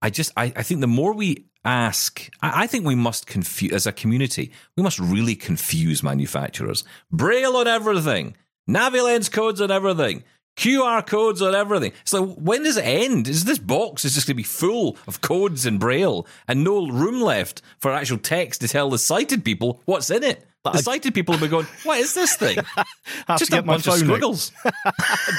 I 0.00 0.10
just 0.10 0.32
I, 0.36 0.44
I 0.56 0.62
think 0.62 0.80
the 0.80 0.86
more 0.86 1.12
we 1.12 1.46
ask, 1.64 2.28
I, 2.40 2.62
I 2.64 2.66
think 2.66 2.86
we 2.86 2.94
must 2.94 3.26
confuse 3.26 3.72
as 3.72 3.86
a 3.86 3.92
community. 3.92 4.50
We 4.76 4.82
must 4.82 4.98
really 4.98 5.34
confuse 5.34 6.02
manufacturers. 6.02 6.84
Braille 7.10 7.56
on 7.56 7.66
everything, 7.68 8.34
NaviLens 8.68 9.30
codes 9.30 9.60
on 9.60 9.70
everything. 9.70 10.24
QR 10.56 11.06
codes 11.06 11.42
on 11.42 11.54
everything. 11.54 11.92
So 12.04 12.24
when 12.24 12.62
does 12.62 12.76
it 12.76 12.84
end? 12.84 13.28
Is 13.28 13.44
this 13.44 13.58
box 13.58 14.04
is 14.04 14.14
just 14.14 14.26
going 14.26 14.34
to 14.34 14.36
be 14.36 14.42
full 14.42 14.96
of 15.06 15.20
codes 15.20 15.66
and 15.66 15.80
braille 15.80 16.26
and 16.46 16.62
no 16.62 16.86
room 16.86 17.20
left 17.20 17.62
for 17.78 17.92
actual 17.92 18.18
text 18.18 18.60
to 18.60 18.68
tell 18.68 18.90
the 18.90 18.98
sighted 18.98 19.44
people 19.44 19.82
what's 19.84 20.10
in 20.10 20.22
it? 20.22 20.46
the 20.72 20.78
sighted 20.78 21.12
people 21.14 21.34
will 21.34 21.42
be 21.42 21.48
going, 21.48 21.66
"What 21.82 22.00
is 22.00 22.14
this 22.14 22.36
thing?" 22.36 22.56
Have 23.26 23.38
just 23.38 23.50
to 23.50 23.56
a 23.56 23.60
get 23.60 23.66
my 23.66 23.74
bunch 23.74 23.86
of 23.86 23.94
squiggles. 23.94 24.50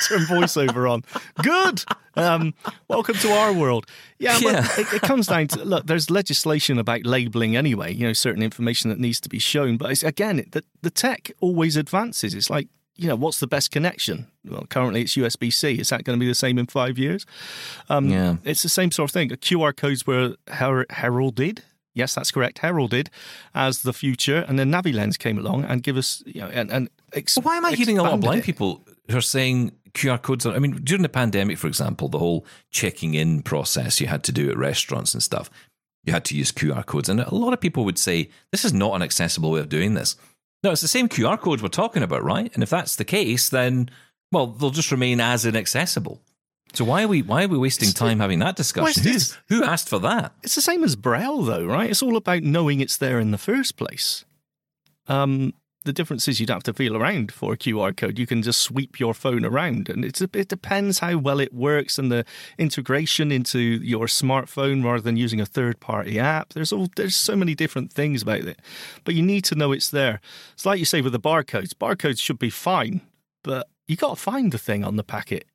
turn 0.07 0.20
voiceover 0.22 0.89
on. 0.89 1.03
Good. 1.41 1.84
Um, 2.16 2.53
welcome 2.88 3.16
to 3.16 3.32
our 3.32 3.51
world. 3.51 3.88
Yeah, 4.20 4.38
Yeah. 4.39 4.68
It, 4.78 4.93
it 4.93 5.01
comes 5.01 5.28
down 5.28 5.47
to 5.49 5.66
look. 5.66 5.88
There's 5.88 6.11
legislation 6.11 6.78
about 6.78 7.05
labeling 7.05 7.55
anyway. 7.55 7.93
You 7.93 8.07
know, 8.07 8.13
certain 8.13 8.43
information 8.43 8.89
that 8.91 8.99
needs 8.99 9.20
to 9.22 9.30
be 9.30 9.39
shown. 9.39 9.78
But 9.78 9.91
it's, 9.91 10.03
again, 10.03 10.39
it, 10.39 10.51
the 10.51 10.63
the 10.84 10.91
tech 10.91 11.32
always 11.39 11.76
advances. 11.76 12.36
It's 12.36 12.51
like 12.51 12.68
you 12.97 13.07
know, 13.07 13.15
what's 13.15 13.39
the 13.39 13.47
best 13.47 13.71
connection? 13.71 14.27
Well, 14.45 14.65
currently 14.69 15.01
it's 15.01 15.15
USB 15.15 15.51
C. 15.51 15.73
Is 15.79 15.89
that 15.89 16.03
going 16.03 16.17
to 16.17 16.23
be 16.23 16.27
the 16.27 16.35
same 16.35 16.57
in 16.57 16.65
five 16.67 16.97
years? 16.97 17.25
Um, 17.89 18.09
Yeah. 18.09 18.37
it's 18.43 18.63
the 18.63 18.69
same 18.69 18.91
sort 18.91 19.09
of 19.09 19.13
thing. 19.13 19.29
QR 19.29 19.75
codes 19.75 20.07
were 20.07 20.35
her- 20.49 20.85
heralded. 20.89 21.63
Yes, 21.93 22.13
that's 22.15 22.31
correct. 22.31 22.59
Heralded 22.59 23.09
as 23.53 23.81
the 23.83 23.93
future, 23.93 24.43
and 24.47 24.59
then 24.59 24.69
NaviLens 24.71 25.17
came 25.17 25.37
along 25.37 25.63
and 25.63 25.81
give 25.81 25.95
us, 25.97 26.21
you 26.25 26.41
know, 26.41 26.47
and, 26.47 26.69
and 26.71 26.89
ex- 27.13 27.37
Well, 27.37 27.43
why 27.43 27.57
am 27.57 27.65
I 27.65 27.71
hearing 27.73 27.97
a 27.97 28.03
lot 28.03 28.13
of 28.13 28.19
blind 28.21 28.39
it. 28.39 28.45
people 28.45 28.81
who 29.09 29.17
are 29.17 29.21
saying 29.21 29.71
QR 29.93 30.21
codes? 30.21 30.45
Are, 30.45 30.53
I 30.53 30.59
mean, 30.59 30.73
during 30.83 31.03
the 31.03 31.09
pandemic, 31.09 31.57
for 31.57 31.67
example, 31.67 32.09
the 32.09 32.19
whole 32.19 32.45
checking 32.69 33.13
in 33.13 33.41
process 33.43 34.01
you 34.01 34.07
had 34.07 34.23
to 34.25 34.33
do 34.33 34.49
at 34.49 34.57
restaurants 34.57 35.13
and 35.13 35.23
stuff, 35.23 35.49
you 36.03 36.11
had 36.11 36.25
to 36.25 36.35
use 36.35 36.51
QR 36.51 36.85
codes. 36.85 37.07
And 37.07 37.21
a 37.21 37.33
lot 37.33 37.53
of 37.53 37.61
people 37.61 37.85
would 37.85 37.97
say, 37.97 38.29
this 38.51 38.65
is 38.65 38.73
not 38.73 38.93
an 38.95 39.01
accessible 39.01 39.51
way 39.51 39.61
of 39.61 39.69
doing 39.69 39.93
this. 39.93 40.17
No, 40.66 40.72
it's 40.72 40.82
the 40.82 40.88
same 40.88 41.07
QR 41.07 41.39
code 41.39 41.61
we're 41.61 41.68
talking 41.68 42.01
about, 42.01 42.24
right? 42.24 42.51
And 42.55 42.63
if 42.63 42.72
that's 42.72 42.95
the 42.95 43.05
case, 43.05 43.49
then, 43.49 43.88
well, 44.32 44.47
they'll 44.47 44.72
just 44.72 44.91
remain 44.91 45.22
as 45.22 45.45
inaccessible. 45.45 46.20
So 46.74 46.84
why 46.84 47.03
are 47.03 47.07
we 47.07 47.22
why 47.22 47.43
are 47.43 47.47
we 47.47 47.57
wasting 47.59 47.91
time 47.91 48.20
having 48.20 48.39
that 48.39 48.55
discussion? 48.55 48.84
Well, 48.86 48.93
Who's, 49.13 49.32
it's- 49.32 49.38
who 49.47 49.63
asked 49.63 49.88
for 49.88 49.99
that? 49.99 50.34
It's 50.41 50.55
the 50.55 50.61
same 50.61 50.84
as 50.84 50.95
Braille, 50.95 51.43
though, 51.43 51.66
right? 51.68 51.88
It's 51.91 52.01
all 52.01 52.18
about 52.18 52.41
knowing 52.41 52.80
it's 52.82 52.97
there 52.97 53.20
in 53.20 53.30
the 53.30 53.38
first 53.38 53.78
place. 53.78 54.26
Um, 55.07 55.53
the 55.86 55.93
difference 55.93 56.27
is 56.27 56.39
you 56.39 56.45
don't 56.45 56.57
have 56.57 56.63
to 56.63 56.73
feel 56.73 56.97
around 56.97 57.31
for 57.31 57.53
a 57.53 57.57
QR 57.57 57.95
code. 57.95 58.19
You 58.19 58.27
can 58.27 58.41
just 58.41 58.59
sweep 58.61 58.99
your 58.99 59.13
phone 59.13 59.45
around, 59.45 59.88
and 59.88 60.03
it's 60.03 60.19
a, 60.21 60.29
it 60.33 60.49
depends 60.49 60.99
how 60.99 61.17
well 61.17 61.39
it 61.39 61.53
works 61.53 61.97
and 61.97 62.11
the 62.11 62.25
integration 62.57 63.31
into 63.31 63.59
your 63.59 64.07
smartphone 64.07 64.83
rather 64.83 65.01
than 65.01 65.17
using 65.17 65.39
a 65.39 65.45
third 65.45 65.79
party 65.79 66.19
app. 66.19 66.49
There's 66.53 66.73
all 66.73 66.89
there's 66.95 67.15
so 67.15 67.36
many 67.36 67.55
different 67.55 67.93
things 67.93 68.21
about 68.21 68.41
it, 68.41 68.59
but 69.03 69.15
you 69.15 69.21
need 69.21 69.45
to 69.45 69.55
know 69.55 69.71
it's 69.71 69.89
there. 69.89 70.19
It's 70.53 70.65
like 70.65 70.79
you 70.79 70.86
say 70.86 71.01
with 71.01 71.13
the 71.13 71.19
barcodes. 71.19 71.73
Barcodes 71.73 72.19
should 72.19 72.39
be 72.39 72.49
fine, 72.49 73.01
but 73.43 73.67
you 73.88 73.95
got 73.95 74.17
to 74.17 74.21
find 74.21 74.51
the 74.51 74.57
thing 74.57 74.83
on 74.83 74.95
the 74.95 75.03
packet 75.03 75.45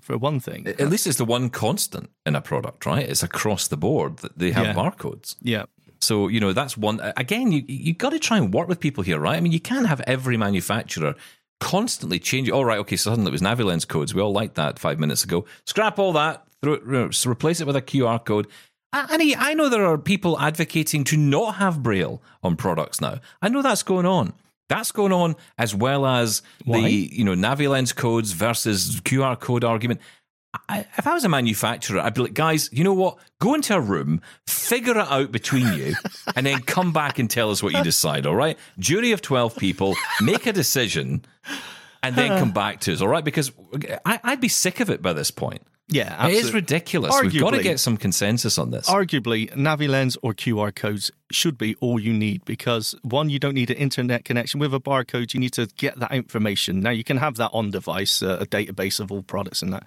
for 0.00 0.16
one 0.18 0.40
thing. 0.40 0.66
At 0.66 0.88
least 0.90 1.06
it's 1.06 1.18
the 1.18 1.24
one 1.24 1.50
constant 1.50 2.10
in 2.24 2.34
a 2.36 2.40
product, 2.40 2.86
right? 2.86 3.08
It's 3.08 3.22
across 3.22 3.68
the 3.68 3.76
board 3.76 4.18
that 4.18 4.38
they 4.38 4.52
have 4.52 4.66
Yeah. 4.66 4.74
barcodes. 4.74 5.36
Yeah. 5.42 5.64
So 6.00 6.28
you 6.28 6.40
know 6.40 6.52
that's 6.52 6.76
one. 6.76 7.00
Again, 7.16 7.52
you 7.52 7.64
you 7.66 7.94
got 7.94 8.10
to 8.10 8.18
try 8.18 8.36
and 8.36 8.52
work 8.52 8.68
with 8.68 8.80
people 8.80 9.02
here, 9.04 9.18
right? 9.18 9.36
I 9.36 9.40
mean, 9.40 9.52
you 9.52 9.60
can't 9.60 9.86
have 9.86 10.00
every 10.06 10.36
manufacturer 10.36 11.14
constantly 11.60 12.18
change. 12.18 12.50
All 12.50 12.60
oh, 12.60 12.64
right, 12.64 12.78
okay, 12.80 12.96
so 12.96 13.10
suddenly 13.10 13.30
it 13.30 13.32
was 13.32 13.42
NaviLens 13.42 13.86
codes. 13.86 14.14
We 14.14 14.22
all 14.22 14.32
liked 14.32 14.54
that 14.56 14.78
five 14.78 14.98
minutes 14.98 15.24
ago. 15.24 15.44
Scrap 15.64 15.98
all 15.98 16.12
that. 16.12 16.44
Throw 16.62 16.74
it, 16.74 17.26
replace 17.26 17.60
it 17.60 17.66
with 17.66 17.76
a 17.76 17.82
QR 17.82 18.24
code. 18.24 18.46
A- 18.92 19.06
And 19.10 19.22
I 19.22 19.50
I 19.50 19.54
know 19.54 19.68
there 19.68 19.86
are 19.86 19.98
people 19.98 20.38
advocating 20.38 21.04
to 21.04 21.16
not 21.16 21.56
have 21.56 21.82
Braille 21.82 22.22
on 22.42 22.56
products 22.56 23.00
now. 23.00 23.20
I 23.42 23.48
know 23.48 23.62
that's 23.62 23.82
going 23.82 24.06
on. 24.06 24.34
That's 24.68 24.92
going 24.92 25.12
on 25.12 25.34
as 25.56 25.74
well 25.74 26.04
as 26.04 26.42
Why? 26.64 26.82
the 26.82 26.90
you 26.90 27.24
know 27.24 27.34
NaviLens 27.34 27.94
codes 27.94 28.32
versus 28.32 29.00
QR 29.00 29.38
code 29.38 29.64
argument. 29.64 30.00
I, 30.68 30.86
if 30.96 31.06
I 31.06 31.14
was 31.14 31.24
a 31.24 31.28
manufacturer, 31.28 32.00
I'd 32.00 32.14
be 32.14 32.22
like, 32.22 32.34
guys, 32.34 32.70
you 32.72 32.82
know 32.82 32.94
what? 32.94 33.18
Go 33.38 33.54
into 33.54 33.74
a 33.74 33.80
room, 33.80 34.22
figure 34.46 34.98
it 34.98 35.06
out 35.06 35.30
between 35.30 35.72
you, 35.74 35.94
and 36.36 36.46
then 36.46 36.60
come 36.60 36.92
back 36.92 37.18
and 37.18 37.30
tell 37.30 37.50
us 37.50 37.62
what 37.62 37.74
you 37.74 37.82
decide, 37.82 38.26
all 38.26 38.34
right? 38.34 38.58
Jury 38.78 39.12
of 39.12 39.20
12 39.20 39.56
people, 39.56 39.94
make 40.22 40.46
a 40.46 40.52
decision, 40.52 41.24
and 42.02 42.16
then 42.16 42.38
come 42.38 42.52
back 42.52 42.80
to 42.80 42.92
us, 42.92 43.02
all 43.02 43.08
right? 43.08 43.24
Because 43.24 43.52
I, 44.06 44.20
I'd 44.24 44.40
be 44.40 44.48
sick 44.48 44.80
of 44.80 44.88
it 44.88 45.02
by 45.02 45.12
this 45.12 45.30
point. 45.30 45.62
Yeah, 45.90 46.26
It 46.26 46.32
is 46.32 46.36
absolutely. 46.38 46.60
ridiculous. 46.60 47.20
We've 47.22 47.40
got 47.40 47.50
to 47.52 47.62
get 47.62 47.80
some 47.80 47.96
consensus 47.96 48.58
on 48.58 48.70
this. 48.70 48.88
Arguably, 48.90 49.50
NaviLens 49.54 50.18
or 50.22 50.34
QR 50.34 50.74
codes 50.74 51.10
should 51.32 51.56
be 51.56 51.76
all 51.80 51.98
you 51.98 52.12
need 52.12 52.44
because 52.44 52.94
one, 53.02 53.30
you 53.30 53.38
don't 53.38 53.54
need 53.54 53.70
an 53.70 53.78
internet 53.78 54.26
connection. 54.26 54.60
With 54.60 54.74
a 54.74 54.80
barcode, 54.80 55.32
you 55.32 55.40
need 55.40 55.54
to 55.54 55.66
get 55.78 55.98
that 55.98 56.12
information. 56.12 56.80
Now, 56.80 56.90
you 56.90 57.04
can 57.04 57.16
have 57.16 57.36
that 57.36 57.50
on 57.54 57.70
device, 57.70 58.22
uh, 58.22 58.36
a 58.38 58.46
database 58.46 59.00
of 59.00 59.10
all 59.10 59.22
products 59.22 59.62
and 59.62 59.72
that. 59.72 59.84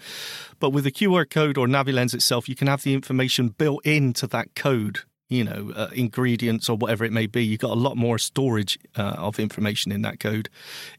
But 0.59 0.71
with 0.71 0.87
a 0.87 0.91
QR 0.91 1.29
code 1.29 1.57
or 1.57 1.67
NaviLens 1.67 2.15
itself, 2.15 2.49
you 2.49 2.55
can 2.55 2.67
have 2.67 2.81
the 2.81 2.95
information 2.95 3.49
built 3.49 3.85
into 3.85 4.25
that 4.27 4.55
code. 4.55 5.01
You 5.29 5.45
know, 5.45 5.71
uh, 5.73 5.87
ingredients 5.93 6.67
or 6.67 6.75
whatever 6.75 7.05
it 7.05 7.13
may 7.13 7.25
be. 7.25 7.45
You've 7.45 7.61
got 7.61 7.71
a 7.71 7.79
lot 7.79 7.95
more 7.95 8.17
storage 8.17 8.77
uh, 8.97 9.13
of 9.17 9.39
information 9.39 9.93
in 9.93 10.01
that 10.01 10.19
code, 10.19 10.49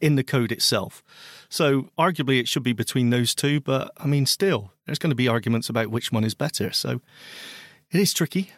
in 0.00 0.14
the 0.14 0.24
code 0.24 0.50
itself. 0.50 1.02
So, 1.52 1.90
arguably, 1.98 2.40
it 2.40 2.48
should 2.48 2.62
be 2.62 2.72
between 2.72 3.10
those 3.10 3.34
two. 3.34 3.60
But 3.60 3.92
I 3.98 4.06
mean, 4.06 4.24
still, 4.24 4.72
there's 4.86 4.98
going 4.98 5.10
to 5.10 5.16
be 5.16 5.28
arguments 5.28 5.68
about 5.68 5.88
which 5.88 6.10
one 6.10 6.24
is 6.24 6.32
better. 6.32 6.72
So, 6.72 7.02
it 7.90 8.00
is 8.00 8.14
tricky. 8.14 8.52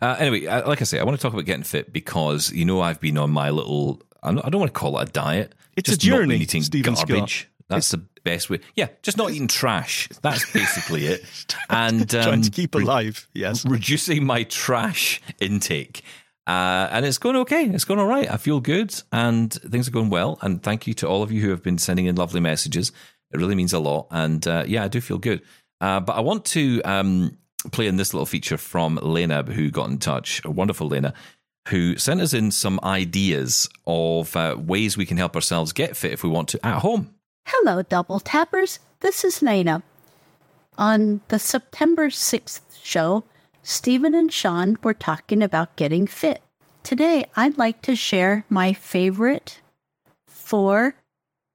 Uh, 0.00 0.16
anyway, 0.20 0.46
uh, 0.46 0.68
like 0.68 0.80
I 0.80 0.84
say, 0.84 1.00
I 1.00 1.02
want 1.02 1.18
to 1.18 1.22
talk 1.22 1.32
about 1.32 1.46
getting 1.46 1.64
fit 1.64 1.92
because 1.92 2.52
you 2.52 2.64
know 2.64 2.80
I've 2.80 3.00
been 3.00 3.18
on 3.18 3.30
my 3.30 3.50
little. 3.50 4.00
I'm 4.22 4.36
not, 4.36 4.46
I 4.46 4.50
don't 4.50 4.60
want 4.60 4.72
to 4.72 4.78
call 4.78 5.00
it 5.00 5.08
a 5.08 5.12
diet. 5.12 5.52
It's 5.76 5.88
just 5.88 6.02
a 6.02 6.06
journey, 6.06 6.36
not 6.36 6.42
eating 6.42 6.62
Steven 6.62 6.94
Scott. 6.94 7.08
garbage. 7.08 7.48
That's 7.66 7.90
the 7.90 8.04
best 8.22 8.50
way. 8.50 8.60
Yeah, 8.76 8.88
just 9.02 9.16
not 9.16 9.32
eating 9.32 9.48
trash. 9.48 10.08
That's 10.22 10.50
basically 10.52 11.06
it. 11.06 11.24
And 11.70 12.12
um, 12.14 12.22
Trying 12.22 12.42
to 12.42 12.50
keep 12.50 12.74
alive. 12.74 13.28
Yes. 13.32 13.64
reducing 13.64 14.24
my 14.24 14.42
trash 14.44 15.20
intake. 15.40 16.02
Uh, 16.46 16.88
and 16.90 17.06
it's 17.06 17.18
going 17.18 17.36
okay. 17.36 17.64
It's 17.66 17.84
going 17.84 18.00
all 18.00 18.06
right. 18.06 18.30
I 18.30 18.36
feel 18.36 18.60
good 18.60 18.94
and 19.12 19.52
things 19.52 19.86
are 19.88 19.92
going 19.92 20.10
well. 20.10 20.38
And 20.42 20.62
thank 20.62 20.86
you 20.86 20.94
to 20.94 21.08
all 21.08 21.22
of 21.22 21.30
you 21.30 21.40
who 21.42 21.50
have 21.50 21.62
been 21.62 21.78
sending 21.78 22.06
in 22.06 22.16
lovely 22.16 22.40
messages. 22.40 22.92
It 23.32 23.38
really 23.38 23.54
means 23.54 23.72
a 23.72 23.78
lot. 23.78 24.08
And 24.10 24.46
uh, 24.46 24.64
yeah, 24.66 24.84
I 24.84 24.88
do 24.88 25.00
feel 25.00 25.18
good. 25.18 25.42
Uh, 25.80 26.00
but 26.00 26.14
I 26.16 26.20
want 26.20 26.44
to 26.46 26.82
um, 26.82 27.38
play 27.72 27.86
in 27.86 27.96
this 27.96 28.12
little 28.12 28.26
feature 28.26 28.56
from 28.56 28.98
Lena, 29.02 29.42
who 29.42 29.70
got 29.70 29.90
in 29.90 29.98
touch, 29.98 30.44
a 30.44 30.50
wonderful 30.50 30.88
Lena, 30.88 31.14
who 31.68 31.96
sent 31.96 32.20
us 32.20 32.32
in 32.32 32.50
some 32.50 32.80
ideas 32.82 33.68
of 33.86 34.34
uh, 34.34 34.56
ways 34.58 34.96
we 34.96 35.06
can 35.06 35.18
help 35.18 35.36
ourselves 35.36 35.72
get 35.72 35.96
fit 35.96 36.12
if 36.12 36.22
we 36.24 36.30
want 36.30 36.48
to 36.48 36.66
at 36.66 36.80
home. 36.80 37.14
Hello, 37.46 37.82
double 37.82 38.20
tappers. 38.20 38.78
This 39.00 39.24
is 39.24 39.42
Lena. 39.42 39.82
On 40.78 41.20
the 41.28 41.38
September 41.38 42.08
6th 42.08 42.60
show, 42.82 43.24
Steven 43.62 44.14
and 44.14 44.32
Shaun 44.32 44.78
were 44.82 44.94
talking 44.94 45.42
about 45.42 45.76
getting 45.76 46.06
fit. 46.06 46.42
Today, 46.82 47.26
I'd 47.36 47.58
like 47.58 47.82
to 47.82 47.94
share 47.94 48.44
my 48.48 48.72
favorite 48.72 49.60
four 50.26 50.94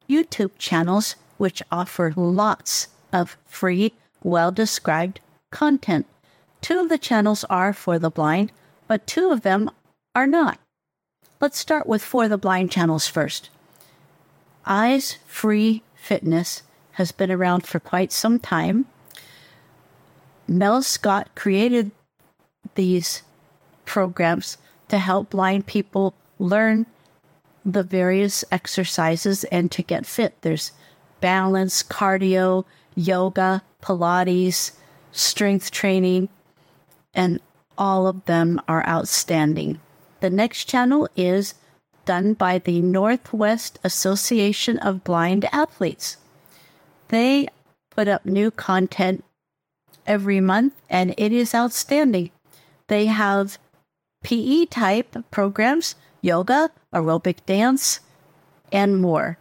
YouTube 0.10 0.52
channels 0.58 1.16
which 1.38 1.64
offer 1.72 2.14
lots 2.16 2.88
of 3.12 3.38
free, 3.46 3.94
well 4.24 4.52
described 4.52 5.20
content. 5.52 6.06
Two 6.62 6.80
of 6.80 6.90
the 6.90 6.98
channels 6.98 7.44
are 7.46 7.74
for 7.74 8.00
the 8.00 8.10
blind, 8.10 8.52
but 8.88 9.08
two 9.08 9.32
of 9.32 9.42
them 9.42 9.70
are 10.14 10.28
not. 10.28 10.60
Let's 11.42 11.58
start 11.58 11.86
with 11.86 12.04
For 12.04 12.28
the 12.28 12.38
Blind 12.38 12.72
channels 12.72 13.08
first. 13.08 13.50
Eyes 14.66 15.18
Free 15.28 15.84
Fitness 15.96 16.64
has 16.94 17.12
been 17.12 17.32
around 17.32 17.68
for 17.68 17.80
quite 17.80 18.12
some 18.12 18.40
time. 18.40 18.86
Mel 20.48 20.82
Scott 20.82 21.30
created 21.36 21.92
these 22.76 23.24
programs 23.86 24.58
to 24.90 25.00
help 25.00 25.32
blind 25.32 25.66
people 25.66 26.14
learn 26.40 26.86
the 27.64 27.84
various 27.84 28.44
exercises 28.52 29.44
and 29.46 29.72
to 29.72 29.82
get 29.82 30.06
fit. 30.06 30.36
There's 30.42 30.72
balance, 31.20 31.82
cardio, 31.82 32.66
yoga, 32.96 33.64
Pilates, 33.82 34.74
strength 35.12 35.72
training, 35.72 36.30
and 37.14 37.40
all 37.78 38.08
of 38.08 38.26
them 38.26 38.62
are 38.68 38.86
outstanding. 38.88 39.80
The 40.20 40.30
next 40.30 40.66
channel 40.66 41.08
is 41.16 41.56
done 42.06 42.34
by 42.34 42.60
the 42.60 42.82
Northwest 42.82 43.80
Association 43.84 44.78
of 44.80 45.04
Blind 45.04 45.46
Athletes. 45.52 46.18
They 47.08 47.48
put 47.90 48.08
up 48.08 48.26
new 48.26 48.52
content 48.52 49.24
every 50.06 50.40
month 50.40 50.74
and 50.90 51.14
it 51.18 51.32
is 51.32 51.56
outstanding. 51.56 52.32
They 52.88 53.08
have 53.08 53.58
PE 54.24 54.66
type 54.66 55.16
programs, 55.32 55.96
yoga, 56.22 56.72
aerobic 56.94 57.46
dance, 57.46 58.00
and 58.72 59.02
more. 59.02 59.38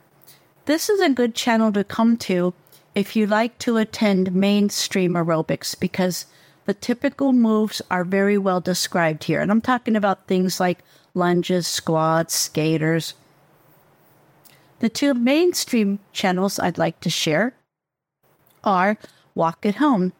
This 0.66 0.88
is 0.88 1.00
a 1.00 1.10
good 1.10 1.34
channel 1.34 1.72
to 1.72 1.84
come 1.84 2.16
to 2.18 2.54
if 2.94 3.16
you 3.16 3.26
like 3.26 3.58
to 3.58 3.76
attend 3.76 4.34
mainstream 4.34 5.14
aerobics 5.14 5.78
because 5.78 6.26
the 6.64 6.74
typical 6.74 7.32
moves 7.32 7.82
are 7.90 8.04
very 8.04 8.38
well 8.38 8.60
described 8.60 9.24
here. 9.24 9.40
And 9.40 9.50
I'm 9.50 9.60
talking 9.60 9.96
about 9.96 10.26
things 10.26 10.60
like 10.60 10.78
lunges, 11.12 11.66
squats, 11.66 12.34
skaters. 12.34 13.14
The 14.80 14.88
two 14.88 15.14
mainstream 15.14 15.98
channels 16.12 16.58
I'd 16.58 16.78
like 16.78 17.00
to 17.00 17.10
share 17.10 17.54
are 18.62 18.96
Walk 19.34 19.66
at 19.66 19.76
Home. 19.76 20.12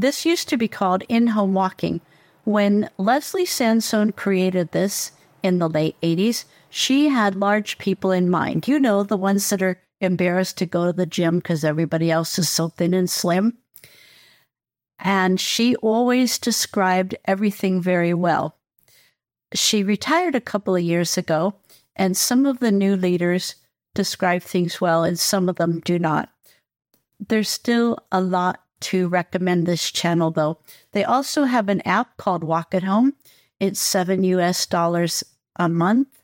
This 0.00 0.24
used 0.24 0.48
to 0.50 0.56
be 0.56 0.68
called 0.68 1.02
In 1.08 1.26
Home 1.28 1.54
Walking. 1.54 2.00
When 2.44 2.88
Leslie 2.98 3.44
Sansone 3.44 4.12
created 4.12 4.70
this 4.70 5.10
in 5.42 5.58
the 5.58 5.68
late 5.68 5.96
80s, 6.02 6.44
she 6.70 7.08
had 7.08 7.34
large 7.34 7.78
people 7.78 8.12
in 8.12 8.30
mind. 8.30 8.68
You 8.68 8.78
know, 8.78 9.02
the 9.02 9.16
ones 9.16 9.50
that 9.50 9.60
are 9.60 9.82
embarrassed 10.00 10.56
to 10.58 10.66
go 10.66 10.86
to 10.86 10.92
the 10.92 11.04
gym 11.04 11.38
because 11.38 11.64
everybody 11.64 12.12
else 12.12 12.38
is 12.38 12.48
so 12.48 12.68
thin 12.68 12.94
and 12.94 13.10
slim. 13.10 13.58
And 15.00 15.40
she 15.40 15.74
always 15.76 16.38
described 16.38 17.16
everything 17.24 17.82
very 17.82 18.14
well. 18.14 18.54
She 19.52 19.82
retired 19.82 20.36
a 20.36 20.40
couple 20.40 20.76
of 20.76 20.82
years 20.82 21.18
ago, 21.18 21.56
and 21.96 22.16
some 22.16 22.46
of 22.46 22.60
the 22.60 22.70
new 22.70 22.94
leaders 22.94 23.56
describe 23.96 24.42
things 24.42 24.80
well, 24.80 25.02
and 25.02 25.18
some 25.18 25.48
of 25.48 25.56
them 25.56 25.80
do 25.80 25.98
not. 25.98 26.28
There's 27.18 27.48
still 27.48 27.98
a 28.12 28.20
lot 28.20 28.60
to 28.80 29.08
recommend 29.08 29.66
this 29.66 29.90
channel, 29.90 30.30
though. 30.30 30.58
They 30.92 31.04
also 31.04 31.44
have 31.44 31.68
an 31.68 31.80
app 31.82 32.16
called 32.16 32.44
Walk 32.44 32.74
at 32.74 32.82
Home. 32.82 33.14
It's 33.60 33.80
seven 33.80 34.24
US 34.24 34.66
dollars 34.66 35.24
a 35.56 35.68
month. 35.68 36.22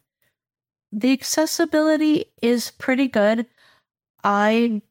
The 0.92 1.12
accessibility 1.12 2.26
is 2.40 2.70
pretty 2.70 3.08
good. 3.08 3.46
I 4.22 4.82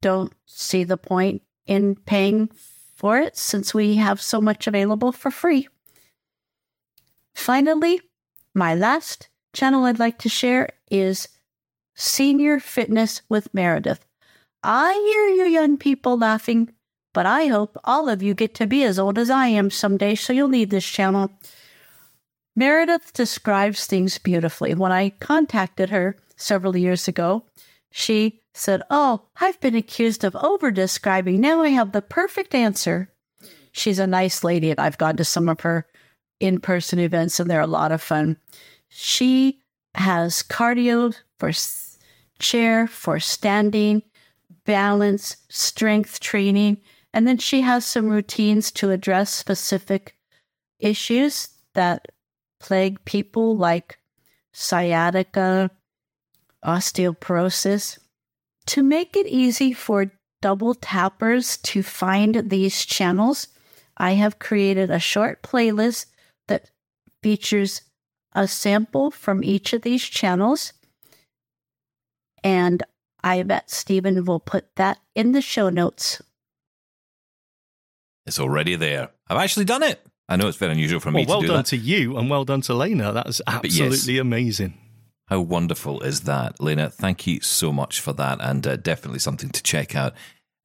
don't 0.00 0.32
see 0.46 0.84
the 0.84 0.96
point 0.96 1.42
in 1.66 1.96
paying 1.96 2.50
for 2.94 3.18
it 3.18 3.36
since 3.36 3.74
we 3.74 3.96
have 3.96 4.20
so 4.20 4.40
much 4.40 4.66
available 4.66 5.12
for 5.12 5.30
free. 5.30 5.68
Finally, 7.34 8.00
my 8.54 8.74
last 8.74 9.28
channel 9.52 9.84
I'd 9.84 9.98
like 9.98 10.18
to 10.20 10.28
share 10.28 10.70
is 10.90 11.28
Senior 11.94 12.60
Fitness 12.60 13.22
with 13.28 13.52
Meredith. 13.52 14.06
I 14.62 14.92
hear 14.92 15.46
you 15.46 15.52
young 15.52 15.76
people 15.76 16.16
laughing, 16.16 16.72
but 17.14 17.24
I 17.24 17.46
hope 17.46 17.78
all 17.84 18.10
of 18.10 18.22
you 18.22 18.34
get 18.34 18.54
to 18.56 18.66
be 18.66 18.84
as 18.84 18.98
old 18.98 19.16
as 19.16 19.30
I 19.30 19.46
am 19.46 19.70
someday, 19.70 20.14
so 20.16 20.34
you'll 20.34 20.48
need 20.48 20.68
this 20.68 20.84
channel. 20.84 21.30
Meredith 22.54 23.12
describes 23.14 23.86
things 23.86 24.18
beautifully. 24.18 24.74
When 24.74 24.92
I 24.92 25.10
contacted 25.20 25.90
her 25.90 26.16
several 26.36 26.76
years 26.76 27.08
ago, 27.08 27.44
she 27.90 28.40
said, 28.52 28.82
Oh, 28.90 29.22
I've 29.40 29.60
been 29.60 29.76
accused 29.76 30.24
of 30.24 30.36
over 30.36 30.70
describing. 30.70 31.40
Now 31.40 31.62
I 31.62 31.68
have 31.68 31.92
the 31.92 32.02
perfect 32.02 32.54
answer. 32.54 33.10
She's 33.72 33.98
a 33.98 34.06
nice 34.06 34.44
lady, 34.44 34.70
and 34.70 34.80
I've 34.80 34.98
gone 34.98 35.16
to 35.16 35.24
some 35.24 35.48
of 35.48 35.60
her 35.60 35.86
in 36.40 36.60
person 36.60 36.98
events, 36.98 37.40
and 37.40 37.48
they're 37.48 37.60
a 37.60 37.66
lot 37.66 37.92
of 37.92 38.02
fun. 38.02 38.36
She 38.88 39.60
has 39.94 40.42
cardio 40.42 41.14
for 41.38 41.52
chair, 42.40 42.86
for 42.88 43.20
standing, 43.20 44.02
balance, 44.64 45.36
strength 45.48 46.20
training, 46.20 46.80
and 47.14 47.28
then 47.28 47.38
she 47.38 47.60
has 47.60 47.86
some 47.86 48.08
routines 48.08 48.72
to 48.72 48.90
address 48.90 49.32
specific 49.32 50.16
issues 50.80 51.48
that 51.74 52.08
plague 52.58 53.04
people 53.04 53.56
like 53.56 53.98
sciatica, 54.52 55.70
osteoporosis. 56.64 58.00
To 58.66 58.82
make 58.82 59.16
it 59.16 59.28
easy 59.28 59.72
for 59.72 60.10
double 60.42 60.74
tappers 60.74 61.56
to 61.58 61.84
find 61.84 62.50
these 62.50 62.84
channels, 62.84 63.46
I 63.96 64.14
have 64.14 64.40
created 64.40 64.90
a 64.90 64.98
short 64.98 65.40
playlist 65.40 66.06
that 66.48 66.72
features 67.22 67.82
a 68.32 68.48
sample 68.48 69.12
from 69.12 69.44
each 69.44 69.72
of 69.72 69.82
these 69.82 70.02
channels. 70.02 70.72
And 72.42 72.82
I 73.22 73.44
bet 73.44 73.70
Steven 73.70 74.24
will 74.24 74.40
put 74.40 74.74
that 74.74 74.98
in 75.14 75.30
the 75.30 75.40
show 75.40 75.68
notes. 75.70 76.20
It's 78.26 78.38
already 78.38 78.74
there. 78.76 79.10
I've 79.28 79.38
actually 79.38 79.64
done 79.66 79.82
it. 79.82 80.00
I 80.28 80.36
know 80.36 80.48
it's 80.48 80.56
very 80.56 80.72
unusual 80.72 81.00
for 81.00 81.10
me 81.10 81.26
Well, 81.26 81.36
well 81.36 81.40
to 81.40 81.42
do 81.42 81.46
that. 81.48 81.52
Well 81.52 81.56
done 81.58 81.62
that. 81.64 81.68
to 81.70 81.76
you 81.76 82.16
and 82.16 82.30
well 82.30 82.44
done 82.44 82.60
to 82.62 82.74
Lena. 82.74 83.12
That 83.12 83.26
is 83.28 83.42
yes. 83.46 83.56
absolutely 83.56 84.18
amazing. 84.18 84.78
How 85.28 85.40
wonderful 85.40 86.00
is 86.02 86.22
that, 86.22 86.60
Lena? 86.60 86.90
Thank 86.90 87.26
you 87.26 87.40
so 87.40 87.72
much 87.72 88.00
for 88.00 88.12
that, 88.14 88.38
and 88.42 88.66
uh, 88.66 88.76
definitely 88.76 89.20
something 89.20 89.48
to 89.50 89.62
check 89.62 89.94
out. 89.94 90.12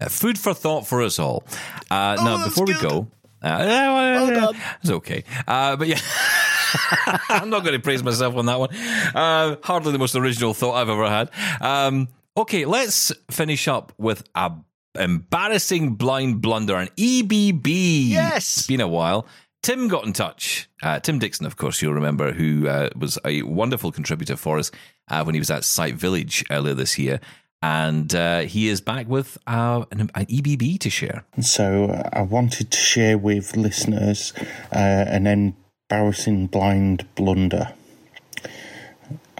Uh, 0.01 0.07
food 0.09 0.37
for 0.37 0.53
thought 0.53 0.85
for 0.87 1.01
us 1.01 1.17
all. 1.19 1.43
Uh, 1.89 2.15
Oh, 2.19 2.23
now, 2.25 2.43
before 2.45 2.65
we 2.65 2.73
go, 2.79 3.07
uh, 3.41 3.57
well, 3.65 4.27
done. 4.51 4.61
it's 4.81 4.91
okay. 4.91 5.23
Uh, 5.47 5.75
but 5.77 5.87
yeah. 5.87 5.99
I'm 7.29 7.49
not 7.49 7.61
going 7.63 7.73
to 7.73 7.79
praise 7.79 8.03
myself 8.03 8.35
on 8.35 8.45
that 8.47 8.59
one. 8.59 8.73
Uh, 8.75 9.55
hardly 9.63 9.91
the 9.91 9.97
most 9.97 10.15
original 10.15 10.53
thought 10.53 10.73
I've 10.75 10.89
ever 10.89 11.09
had. 11.09 11.31
Um, 11.61 12.07
okay, 12.37 12.65
let's 12.65 13.11
finish 13.31 13.67
up 13.67 13.91
with 13.97 14.23
a 14.35 14.51
embarrassing 14.99 15.95
blind 15.95 16.41
blunder, 16.41 16.75
an 16.75 16.89
EBB. 16.97 18.09
Yes. 18.09 18.57
It's 18.57 18.67
been 18.67 18.81
a 18.81 18.87
while. 18.87 19.25
Tim 19.61 19.87
got 19.87 20.05
in 20.05 20.13
touch. 20.13 20.69
Uh, 20.81 20.99
Tim 20.99 21.19
Dixon, 21.19 21.45
of 21.45 21.57
course, 21.57 21.81
you'll 21.81 21.93
remember, 21.93 22.31
who 22.31 22.67
uh, 22.67 22.89
was 22.95 23.17
a 23.25 23.41
wonderful 23.41 23.91
contributor 23.91 24.37
for 24.37 24.57
us 24.57 24.71
uh, 25.09 25.23
when 25.23 25.35
he 25.35 25.39
was 25.39 25.51
at 25.51 25.63
Sight 25.63 25.95
Village 25.95 26.45
earlier 26.49 26.73
this 26.73 26.97
year. 26.97 27.19
And 27.61 28.13
uh, 28.15 28.41
he 28.41 28.69
is 28.69 28.79
back 28.79 29.09
with 29.09 29.37
uh, 29.45 29.83
an, 29.91 30.09
an 30.15 30.25
EBB 30.27 30.79
to 30.79 30.89
share. 30.89 31.25
So 31.41 31.85
uh, 31.85 32.09
I 32.13 32.21
wanted 32.21 32.71
to 32.71 32.77
share 32.77 33.17
with 33.17 33.57
listeners 33.57 34.31
uh, 34.71 34.77
an 34.77 35.27
embarrassing 35.27 36.47
blind 36.47 37.05
blunder. 37.15 37.73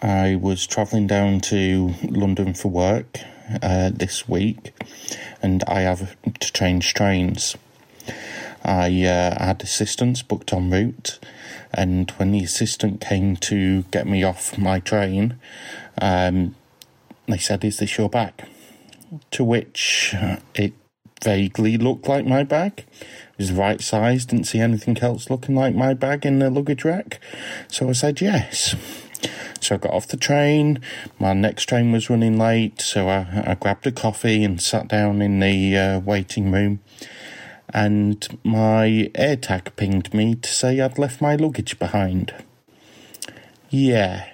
I 0.02 0.36
was 0.36 0.66
travelling 0.66 1.08
down 1.08 1.42
to 1.42 1.94
London 2.04 2.54
for 2.54 2.70
work 2.70 3.20
uh, 3.62 3.90
this 3.94 4.30
week, 4.30 4.72
and 5.42 5.64
I 5.68 5.82
have 5.82 6.16
to 6.40 6.54
change 6.54 6.94
trains. 6.94 7.58
I 8.64 9.04
uh, 9.04 9.44
had 9.44 9.62
assistance 9.62 10.22
booked 10.22 10.54
en 10.54 10.70
route, 10.70 11.20
and 11.74 12.10
when 12.12 12.32
the 12.32 12.44
assistant 12.44 13.02
came 13.02 13.36
to 13.38 13.84
get 13.92 14.08
me 14.08 14.24
off 14.24 14.58
my 14.58 14.80
train, 14.80 15.38
um, 16.02 16.56
they 17.28 17.38
said, 17.38 17.66
"Is 17.66 17.78
this 17.78 17.98
your 17.98 18.10
bag?" 18.10 18.34
To 19.32 19.44
which 19.44 20.16
it 20.56 20.74
vaguely 21.22 21.78
looked 21.78 22.08
like 22.08 22.26
my 22.26 22.44
bag. 22.44 22.86
It 23.32 23.38
was 23.38 23.50
the 23.50 23.56
right 23.56 23.82
size, 23.82 24.26
didn't 24.26 24.46
see 24.46 24.60
anything 24.60 24.98
else 25.00 25.30
looking 25.30 25.56
like 25.56 25.76
my 25.76 25.94
bag 25.94 26.26
in 26.26 26.40
the 26.40 26.50
luggage 26.50 26.86
rack. 26.86 27.20
So 27.68 27.90
I 27.90 27.94
said 27.94 28.22
yes. 28.22 28.76
So 29.60 29.76
I 29.76 29.78
got 29.78 29.94
off 29.94 30.08
the 30.08 30.18
train. 30.18 30.80
My 31.20 31.34
next 31.34 31.66
train 31.66 31.92
was 31.92 32.10
running 32.10 32.38
late, 32.38 32.82
so 32.82 33.10
I, 33.10 33.44
I 33.46 33.56
grabbed 33.56 33.86
a 33.88 33.92
coffee 33.92 34.44
and 34.44 34.62
sat 34.62 34.88
down 34.88 35.22
in 35.22 35.40
the 35.40 35.78
uh, 35.78 36.00
waiting 36.00 36.52
room. 36.52 36.80
And 37.74 38.40
my 38.44 39.12
AirTag 39.14 39.76
pinged 39.76 40.14
me 40.14 40.36
to 40.36 40.50
say 40.50 40.80
I'd 40.80 40.98
left 40.98 41.22
my 41.22 41.36
luggage 41.36 41.78
behind. 41.78 42.34
Yeah. 43.70 44.28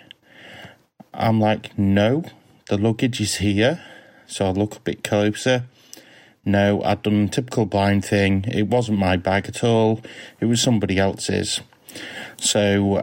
I'm 1.14 1.40
like, 1.40 1.78
no, 1.78 2.24
the 2.70 2.78
luggage 2.78 3.20
is 3.20 3.36
here. 3.36 3.82
So 4.28 4.46
I 4.46 4.52
look 4.52 4.78
a 4.78 4.80
bit 4.80 5.04
closer. 5.04 5.66
No, 6.46 6.82
I'd 6.84 7.02
done 7.02 7.24
a 7.24 7.28
typical 7.28 7.66
blind 7.66 8.06
thing. 8.06 8.46
It 8.48 8.68
wasn't 8.68 9.00
my 9.00 9.18
bag 9.18 9.48
at 9.48 9.64
all. 9.64 10.02
It 10.40 10.46
was 10.46 10.62
somebody 10.62 11.00
else's. 11.00 11.60
So 12.38 13.02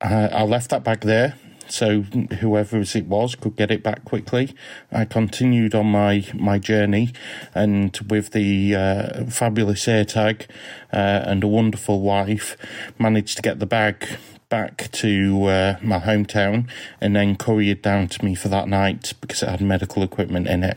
I, 0.00 0.28
I 0.28 0.42
left 0.42 0.70
that 0.70 0.84
bag 0.84 1.00
there. 1.00 1.36
So 1.68 2.02
whoever 2.40 2.78
it 2.78 3.06
was 3.06 3.34
could 3.34 3.56
get 3.56 3.70
it 3.72 3.82
back 3.82 4.04
quickly. 4.04 4.54
I 4.92 5.04
continued 5.04 5.74
on 5.74 5.86
my, 5.86 6.24
my 6.32 6.60
journey, 6.60 7.12
and 7.54 7.98
with 8.08 8.30
the 8.30 8.74
uh, 8.74 9.24
fabulous 9.24 9.84
AirTag 9.86 10.46
uh, 10.92 11.24
and 11.26 11.42
a 11.42 11.48
wonderful 11.48 12.02
wife, 12.02 12.56
managed 13.00 13.36
to 13.36 13.42
get 13.42 13.58
the 13.58 13.66
bag 13.66 14.06
back 14.48 14.90
to 14.92 15.44
uh, 15.44 15.76
my 15.82 15.98
hometown 15.98 16.68
and 17.00 17.16
then 17.16 17.36
couriered 17.36 17.82
down 17.82 18.08
to 18.08 18.24
me 18.24 18.34
for 18.34 18.48
that 18.48 18.68
night 18.68 19.12
because 19.20 19.42
it 19.42 19.48
had 19.48 19.60
medical 19.60 20.02
equipment 20.02 20.46
in 20.46 20.62
it. 20.62 20.76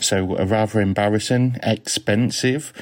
So 0.00 0.36
a 0.36 0.44
rather 0.44 0.80
embarrassing, 0.80 1.58
expensive 1.62 2.72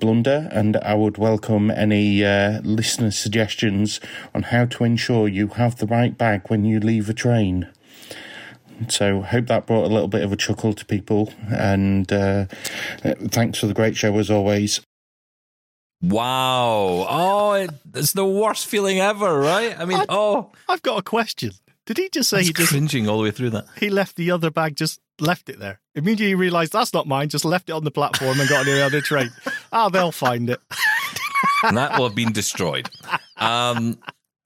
blunder, 0.00 0.48
and 0.52 0.76
I 0.78 0.94
would 0.94 1.18
welcome 1.18 1.70
any 1.70 2.24
uh, 2.24 2.60
listener 2.62 3.10
suggestions 3.10 4.00
on 4.34 4.44
how 4.44 4.66
to 4.66 4.84
ensure 4.84 5.28
you 5.28 5.48
have 5.48 5.76
the 5.76 5.86
right 5.86 6.16
bag 6.16 6.42
when 6.48 6.64
you 6.64 6.80
leave 6.80 7.08
a 7.08 7.14
train. 7.14 7.68
So 8.88 9.22
hope 9.22 9.46
that 9.46 9.66
brought 9.66 9.86
a 9.86 9.92
little 9.92 10.08
bit 10.08 10.22
of 10.22 10.32
a 10.32 10.36
chuckle 10.36 10.74
to 10.74 10.84
people, 10.84 11.32
and 11.50 12.12
uh, 12.12 12.44
thanks 13.30 13.58
for 13.58 13.66
the 13.66 13.74
great 13.74 13.96
show 13.96 14.18
as 14.18 14.30
always. 14.30 14.80
Wow. 16.02 17.06
Oh, 17.08 17.52
it, 17.54 17.70
it's 17.94 18.12
the 18.12 18.24
worst 18.26 18.66
feeling 18.66 19.00
ever, 19.00 19.38
right? 19.38 19.78
I 19.78 19.84
mean, 19.84 19.98
I- 19.98 20.06
oh, 20.08 20.52
I've 20.68 20.82
got 20.82 20.98
a 20.98 21.02
question. 21.02 21.52
Did 21.86 21.98
he 21.98 22.08
just 22.08 22.28
say 22.30 22.38
he's 22.38 22.48
he 22.48 22.52
just 22.52 22.70
cringing 22.70 23.08
all 23.08 23.18
the 23.18 23.24
way 23.24 23.30
through 23.30 23.50
that. 23.50 23.66
he 23.78 23.90
left 23.90 24.16
the 24.16 24.32
other 24.32 24.50
bag, 24.50 24.76
just 24.76 25.00
left 25.20 25.48
it 25.48 25.60
there? 25.60 25.80
Immediately 25.94 26.34
realised 26.34 26.72
that's 26.72 26.92
not 26.92 27.06
mine, 27.06 27.28
just 27.28 27.44
left 27.44 27.68
it 27.68 27.72
on 27.72 27.84
the 27.84 27.92
platform 27.92 28.40
and 28.40 28.48
got 28.48 28.60
on 28.60 28.66
the 28.66 28.82
other 28.84 29.00
train. 29.00 29.30
Ah, 29.72 29.88
they'll 29.88 30.10
find 30.10 30.50
it. 30.50 30.60
And 31.62 31.76
that 31.76 31.96
will 31.96 32.06
have 32.08 32.16
been 32.16 32.32
destroyed. 32.32 32.88
Um, 33.36 33.98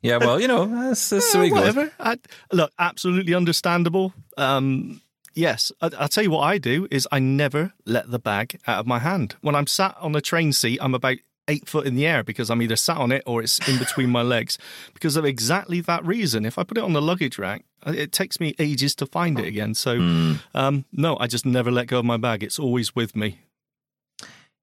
yeah, 0.03 0.19
well, 0.19 0.39
you 0.39 0.49
know, 0.49 0.67
that's, 0.67 1.09
that's 1.09 1.35
way. 1.35 1.51
Whatever. 1.51 1.91
I, 1.99 2.19
look, 2.53 2.73
absolutely 2.79 3.35
understandable. 3.35 4.13
Um, 4.37 5.01
yes, 5.35 5.73
I, 5.81 5.91
I'll 5.99 6.09
tell 6.09 6.23
you 6.25 6.31
what 6.31 6.43
I 6.43 6.59
do 6.59 6.89
is 6.91 7.09
I 7.11 7.21
never 7.21 7.73
let 7.87 8.11
the 8.11 8.19
bag 8.19 8.61
out 8.67 8.81
of 8.81 8.87
my 8.87 8.99
hand. 8.99 9.37
When 9.41 9.55
I'm 9.55 9.67
sat 9.67 9.97
on 9.99 10.13
the 10.13 10.21
train 10.21 10.53
seat, 10.53 10.79
I'm 10.83 10.95
about 10.95 11.17
eight 11.51 11.69
foot 11.69 11.87
in 11.87 11.95
the 11.97 12.07
air 12.07 12.23
because 12.25 12.49
I'm 12.51 12.63
either 12.63 12.77
sat 12.77 12.97
on 12.97 13.13
it 13.13 13.23
or 13.27 13.43
it's 13.43 13.59
in 13.69 13.79
between 13.79 14.09
my 14.11 14.23
legs 14.23 14.57
because 14.95 15.17
of 15.17 15.25
exactly 15.25 15.81
that 15.83 16.05
reason. 16.07 16.47
If 16.47 16.59
I 16.59 16.63
put 16.65 16.79
it 16.79 16.85
on 16.85 16.93
the 16.95 17.03
luggage 17.03 17.39
rack, 17.39 17.65
uh, 17.87 17.93
it 17.97 18.13
takes 18.13 18.41
me 18.41 18.55
ages 18.59 18.95
to 18.97 19.07
find 19.07 19.39
it 19.39 19.47
again. 19.47 19.75
So, 19.75 19.99
Hmm. 19.99 20.33
um, 20.55 20.85
no, 20.93 21.17
I 21.19 21.27
just 21.27 21.45
never 21.45 21.71
let 21.71 21.87
go 21.89 21.99
of 21.99 22.05
my 22.05 22.17
bag. 22.17 22.43
It's 22.43 22.59
always 22.59 22.95
with 22.95 23.15
me. 23.17 23.41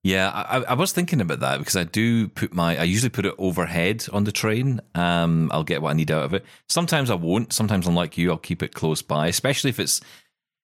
Yeah, 0.04 0.30
I, 0.30 0.60
I 0.60 0.74
was 0.76 0.94
thinking 0.94 1.20
about 1.20 1.42
that 1.42 1.58
because 1.60 1.76
I 1.76 1.84
do 1.84 2.30
put 2.30 2.54
my, 2.54 2.78
I 2.78 2.84
usually 2.84 3.10
put 3.10 3.26
it 3.26 3.34
overhead 3.38 4.06
on 4.14 4.24
the 4.24 4.32
train. 4.32 4.80
Um, 4.96 5.50
I'll 5.52 5.66
get 5.66 5.82
what 5.82 5.90
I 5.90 5.94
need 5.94 6.12
out 6.12 6.24
of 6.24 6.34
it. 6.34 6.46
Sometimes 6.70 7.10
I 7.10 7.16
won't. 7.16 7.52
Sometimes, 7.52 7.88
unlike 7.88 8.18
you, 8.18 8.32
I'll 8.32 8.38
keep 8.38 8.64
it 8.64 8.74
close 8.74 9.02
by, 9.02 9.28
especially 9.28 9.70
if 9.72 9.80
it's, 9.80 10.00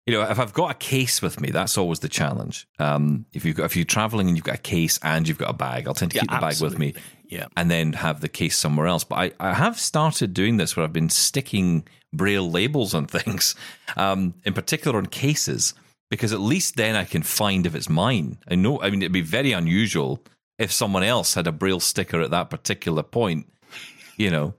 you 0.06 0.14
know, 0.14 0.24
if 0.30 0.40
I've 0.40 0.54
got 0.54 0.72
a 0.72 0.74
case 0.74 1.22
with 1.22 1.40
me, 1.40 1.50
that's 1.52 1.78
always 1.78 2.00
the 2.00 2.10
challenge. 2.10 2.68
Um, 2.80 3.26
if 3.34 3.46
you've 3.46 3.56
got, 3.56 3.66
if 3.66 3.76
you're 3.76 3.86
traveling 3.86 4.28
and 4.28 4.36
you've 4.38 4.44
got 4.46 4.56
a 4.56 4.62
case 4.62 5.00
and 5.04 5.28
you've 5.28 5.38
got 5.38 5.50
a 5.50 5.54
bag, 5.54 5.88
I'll 5.88 5.94
tend 5.94 6.12
to 6.12 6.16
Yeah, 6.18 6.22
keep 6.24 6.32
the 6.32 6.38
bag 6.40 6.62
with 6.62 6.78
me. 6.78 6.94
Yeah. 7.30 7.48
and 7.58 7.72
then 7.72 7.94
have 7.94 8.20
the 8.22 8.30
case 8.30 8.58
somewhere 8.58 8.86
else. 8.86 9.04
But 9.04 9.16
I, 9.16 9.32
I 9.40 9.54
have 9.54 9.80
started 9.80 10.34
doing 10.34 10.58
this 10.58 10.76
where 10.76 10.84
I've 10.84 10.94
been 10.94 11.10
sticking 11.10 11.88
braille 12.14 12.50
labels 12.50 12.94
on 12.94 13.06
things, 13.18 13.56
um, 13.98 14.34
in 14.46 14.54
particular 14.54 14.98
on 14.98 15.08
cases, 15.08 15.74
because 16.12 16.32
at 16.34 16.40
least 16.42 16.76
then 16.76 16.96
I 16.96 17.06
can 17.06 17.24
find 17.24 17.66
if 17.66 17.74
it's 17.74 17.90
mine. 17.90 18.38
I 18.48 18.56
know, 18.56 18.82
I 18.82 18.90
mean, 18.92 19.02
it'd 19.02 19.12
be 19.12 19.22
very 19.22 19.52
unusual 19.52 20.24
if 20.60 20.72
someone 20.72 21.02
else 21.04 21.34
had 21.34 21.48
a 21.48 21.52
braille 21.52 21.80
sticker 21.80 22.22
at 22.22 22.30
that 22.32 22.50
particular 22.52 23.02
point. 23.04 23.48
you 24.18 24.30
know, 24.30 24.54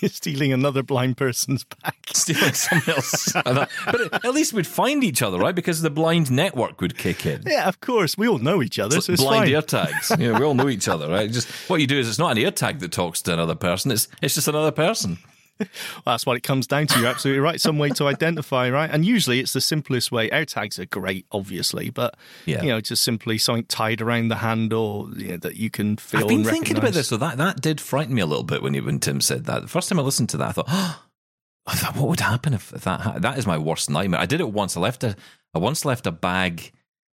You're 0.00 0.08
stealing 0.10 0.52
another 0.52 0.82
blind 0.82 1.16
person's 1.16 1.64
bag. 1.64 1.94
stealing 2.12 2.52
something 2.52 2.94
else. 2.94 3.32
but 3.44 4.24
at 4.24 4.32
least 4.34 4.52
we'd 4.52 4.66
find 4.66 5.04
each 5.04 5.22
other, 5.22 5.38
right? 5.38 5.54
Because 5.54 5.82
the 5.82 5.90
blind 5.90 6.30
network 6.30 6.80
would 6.80 6.96
kick 6.98 7.26
in. 7.26 7.42
Yeah, 7.46 7.68
of 7.68 7.80
course. 7.80 8.16
We 8.18 8.28
all 8.28 8.38
know 8.38 8.62
each 8.62 8.78
other, 8.78 8.96
It's 8.98 9.06
so 9.06 9.12
it's 9.12 9.22
blind 9.22 9.50
fine. 9.50 9.62
AirTags. 9.62 10.18
Yeah, 10.20 10.38
we 10.38 10.44
all 10.44 10.54
know 10.54 10.68
each 10.68 10.88
other, 10.88 11.08
right? 11.08 11.30
Just 11.30 11.48
what 11.68 11.80
you 11.80 11.86
do 11.86 11.98
is 11.98 12.08
it's 12.08 12.18
not 12.18 12.36
an 12.36 12.42
AirTag 12.42 12.80
that 12.80 12.92
talks 12.92 13.22
to 13.22 13.32
another 13.32 13.54
person. 13.54 13.90
It's 13.90 14.08
it's 14.22 14.34
just 14.34 14.48
another 14.48 14.72
person. 14.72 15.18
That's 16.04 16.26
what 16.26 16.36
it 16.36 16.42
comes 16.42 16.66
down 16.66 16.86
to. 16.88 16.98
You're 17.00 17.08
absolutely 17.08 17.40
right. 17.40 17.60
Some 17.60 17.78
way 17.78 17.90
to 17.90 18.06
identify, 18.06 18.70
right? 18.70 18.90
And 18.90 19.04
usually 19.04 19.40
it's 19.40 19.52
the 19.52 19.60
simplest 19.60 20.10
way. 20.12 20.30
Air 20.30 20.44
tags 20.44 20.78
are 20.78 20.86
great, 20.86 21.26
obviously, 21.32 21.90
but 21.90 22.16
Yeah. 22.46 22.62
you 22.62 22.68
know, 22.68 22.80
just 22.80 23.02
simply 23.02 23.38
something 23.38 23.64
tied 23.64 24.00
around 24.00 24.28
the 24.28 24.36
handle 24.36 25.10
you 25.16 25.28
know, 25.28 25.36
that 25.38 25.56
you 25.56 25.70
can 25.70 25.96
feel. 25.96 26.20
I've 26.20 26.28
been 26.28 26.40
and 26.40 26.48
thinking 26.48 26.76
about 26.76 26.92
this, 26.92 27.08
so 27.08 27.16
that 27.16 27.36
that 27.38 27.60
did 27.60 27.80
frighten 27.80 28.14
me 28.14 28.22
a 28.22 28.26
little 28.26 28.44
bit 28.44 28.62
when 28.62 28.74
you, 28.74 28.82
when 28.84 28.98
Tim 28.98 29.20
said 29.20 29.44
that. 29.44 29.62
The 29.62 29.68
first 29.68 29.88
time 29.88 29.98
I 29.98 30.02
listened 30.02 30.28
to 30.30 30.36
that, 30.38 30.48
I 30.48 30.52
thought, 30.52 30.66
oh, 30.68 31.02
I 31.66 31.74
thought, 31.74 31.96
what 31.96 32.08
would 32.08 32.20
happen 32.20 32.54
if, 32.54 32.72
if 32.72 32.82
that 32.82 33.00
ha- 33.02 33.18
that 33.18 33.38
is 33.38 33.46
my 33.46 33.58
worst 33.58 33.90
nightmare. 33.90 34.20
I 34.20 34.26
did 34.26 34.40
it 34.40 34.50
once. 34.50 34.76
I 34.76 34.80
left 34.80 35.04
a 35.04 35.14
I 35.54 35.58
once 35.58 35.84
left 35.84 36.06
a 36.06 36.12
bag, 36.12 36.72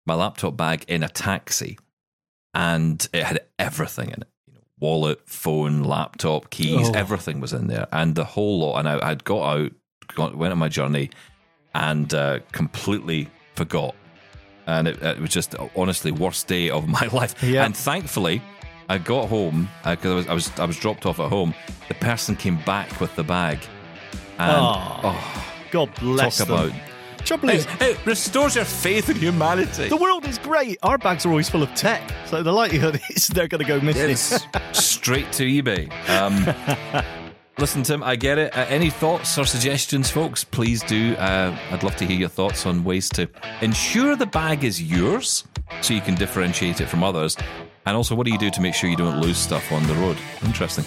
my 0.06 0.16
laptop 0.16 0.58
bag, 0.58 0.86
in 0.88 1.02
a 1.04 1.08
taxi, 1.10 1.78
and 2.54 3.08
it 3.14 3.24
had 3.24 3.40
everything 3.58 4.10
in 4.10 4.22
it. 4.22 4.28
Wallet, 4.84 5.22
phone, 5.26 5.84
laptop, 5.84 6.50
keys, 6.50 6.90
Oh. 6.90 6.94
everything 6.94 7.40
was 7.40 7.54
in 7.54 7.68
there, 7.68 7.88
and 7.94 8.16
the 8.16 8.26
whole 8.26 8.60
lot. 8.60 8.80
And 8.80 8.90
I, 8.90 9.10
I'd 9.12 9.24
got 9.24 9.44
out, 9.58 9.72
got, 10.16 10.36
went 10.36 10.52
on 10.52 10.58
my 10.60 10.68
journey, 10.68 11.10
and 11.74 12.14
uh, 12.14 12.40
completely 12.52 13.30
forgot. 13.56 13.96
And 14.68 14.88
it, 14.90 15.02
it 15.02 15.20
was 15.20 15.30
just 15.30 15.56
honestly 15.76 16.12
worst 16.12 16.48
day 16.48 16.70
of 16.70 16.88
my 17.00 17.08
life. 17.14 17.42
Yeah. 17.42 17.64
And 17.66 17.76
thankfully, 17.76 18.42
I 18.90 18.98
got 18.98 19.30
home 19.30 19.70
because 19.86 20.12
I 20.12 20.16
was 20.16 20.28
I 20.28 20.34
was 20.34 20.60
I 20.60 20.66
was 20.66 20.78
dropped 20.78 21.06
off 21.06 21.20
at 21.20 21.30
home. 21.30 21.54
The 21.88 21.96
person 21.96 22.36
came 22.36 22.58
back 22.66 23.00
with 23.00 23.16
the 23.16 23.24
bag, 23.24 23.60
and 24.38 24.52
Oh, 24.52 25.00
oh, 25.04 25.46
God 25.72 25.90
bless 26.00 26.38
talk 26.40 26.48
them. 26.48 26.58
about 26.70 26.72
Trouble 27.26 27.50
is, 27.52 27.66
it 27.80 28.06
restores 28.06 28.56
your 28.56 28.66
faith 28.66 29.10
in 29.10 29.16
humanity. 29.16 29.88
the 29.88 29.96
world 29.98 30.26
is 30.26 30.38
great. 30.38 30.78
Our 30.84 30.98
bags 30.98 31.26
are 31.26 31.30
always 31.30 31.50
full 31.50 31.64
of 31.64 31.74
tech, 31.74 32.02
so 32.26 32.44
the 32.44 32.52
likelihood 32.52 33.00
is 33.10 33.28
they're 33.28 33.48
going 33.48 33.62
to 33.64 33.68
go 33.68 33.80
missing. 33.80 34.10
It's 34.10 34.46
straight 34.78 35.32
to 35.34 35.44
eBay. 35.46 35.90
Um, 36.10 37.06
listen, 37.58 37.84
Tim, 37.84 38.04
I 38.04 38.18
get 38.18 38.38
it. 38.38 38.56
Uh, 38.56 38.66
any 38.68 38.90
thoughts 38.90 39.38
or 39.38 39.46
suggestions, 39.46 40.10
folks? 40.12 40.44
Please 40.44 40.84
do. 40.84 41.16
Uh, 41.16 41.58
I'd 41.72 41.84
love 41.84 41.96
to 41.98 42.06
hear 42.06 42.18
your 42.18 42.30
thoughts 42.30 42.66
on 42.66 42.84
ways 42.84 43.08
to 43.12 43.30
ensure 43.62 44.16
the 44.16 44.26
bag 44.26 44.64
is 44.66 44.82
yours 44.82 45.46
so 45.82 45.94
you 45.94 46.02
can 46.02 46.16
differentiate 46.16 46.82
it 46.82 46.88
from 46.88 47.04
others. 47.04 47.38
And 47.86 47.98
also, 47.98 48.16
what 48.16 48.26
do 48.26 48.32
you 48.32 48.38
do 48.38 48.50
to 48.50 48.62
make 48.62 48.74
sure 48.74 48.90
you 48.90 48.96
don't 48.96 49.20
lose 49.20 49.38
stuff 49.38 49.72
on 49.72 49.86
the 49.88 49.94
road? 49.96 50.18
Interesting. 50.44 50.86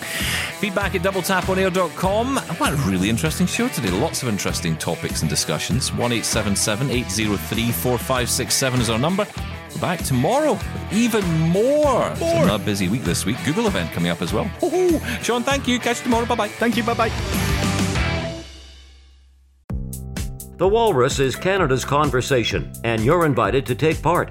Feedback 0.59 0.95
at 0.95 1.03
doubletaponair.com. 1.03 2.37
What 2.37 2.73
a 2.73 2.77
really 2.89 3.11
interesting 3.11 3.47
show 3.47 3.69
today. 3.69 3.91
Lots 3.91 4.23
of 4.23 4.29
interesting 4.29 4.77
topics 4.77 5.21
and 5.21 5.29
discussions. 5.29 5.93
1877 5.93 6.91
803 6.91 7.73
4567 7.73 8.81
is 8.81 8.91
our 8.91 8.99
number. 8.99 9.27
We're 9.75 9.81
back 9.81 10.03
tomorrow 10.03 10.53
with 10.53 10.93
even 10.93 11.25
more. 11.51 12.09
It's 12.13 12.23
another 12.23 12.65
busy 12.65 12.89
week 12.89 13.03
this 13.03 13.27
week. 13.27 13.37
Google 13.45 13.67
event 13.67 13.93
coming 13.93 14.11
up 14.11 14.23
as 14.23 14.33
well. 14.33 14.45
Ho-ho. 14.61 14.99
Shaun, 15.23 15.43
thank 15.43 15.69
you. 15.69 15.79
Catch 15.79 15.99
you 15.99 16.05
tomorrow. 16.05 16.25
Bye 16.25 16.35
bye. 16.35 16.49
Thank 16.49 16.79
you. 16.79 16.83
Bye 16.83 16.95
bye. 16.95 17.13
The 20.57 20.67
Walrus 20.67 21.19
is 21.19 21.37
Canada's 21.37 21.85
conversation, 21.85 22.73
and 22.83 23.05
you're 23.05 23.27
invited 23.27 23.67
to 23.67 23.75
take 23.75 24.01
part. 24.01 24.31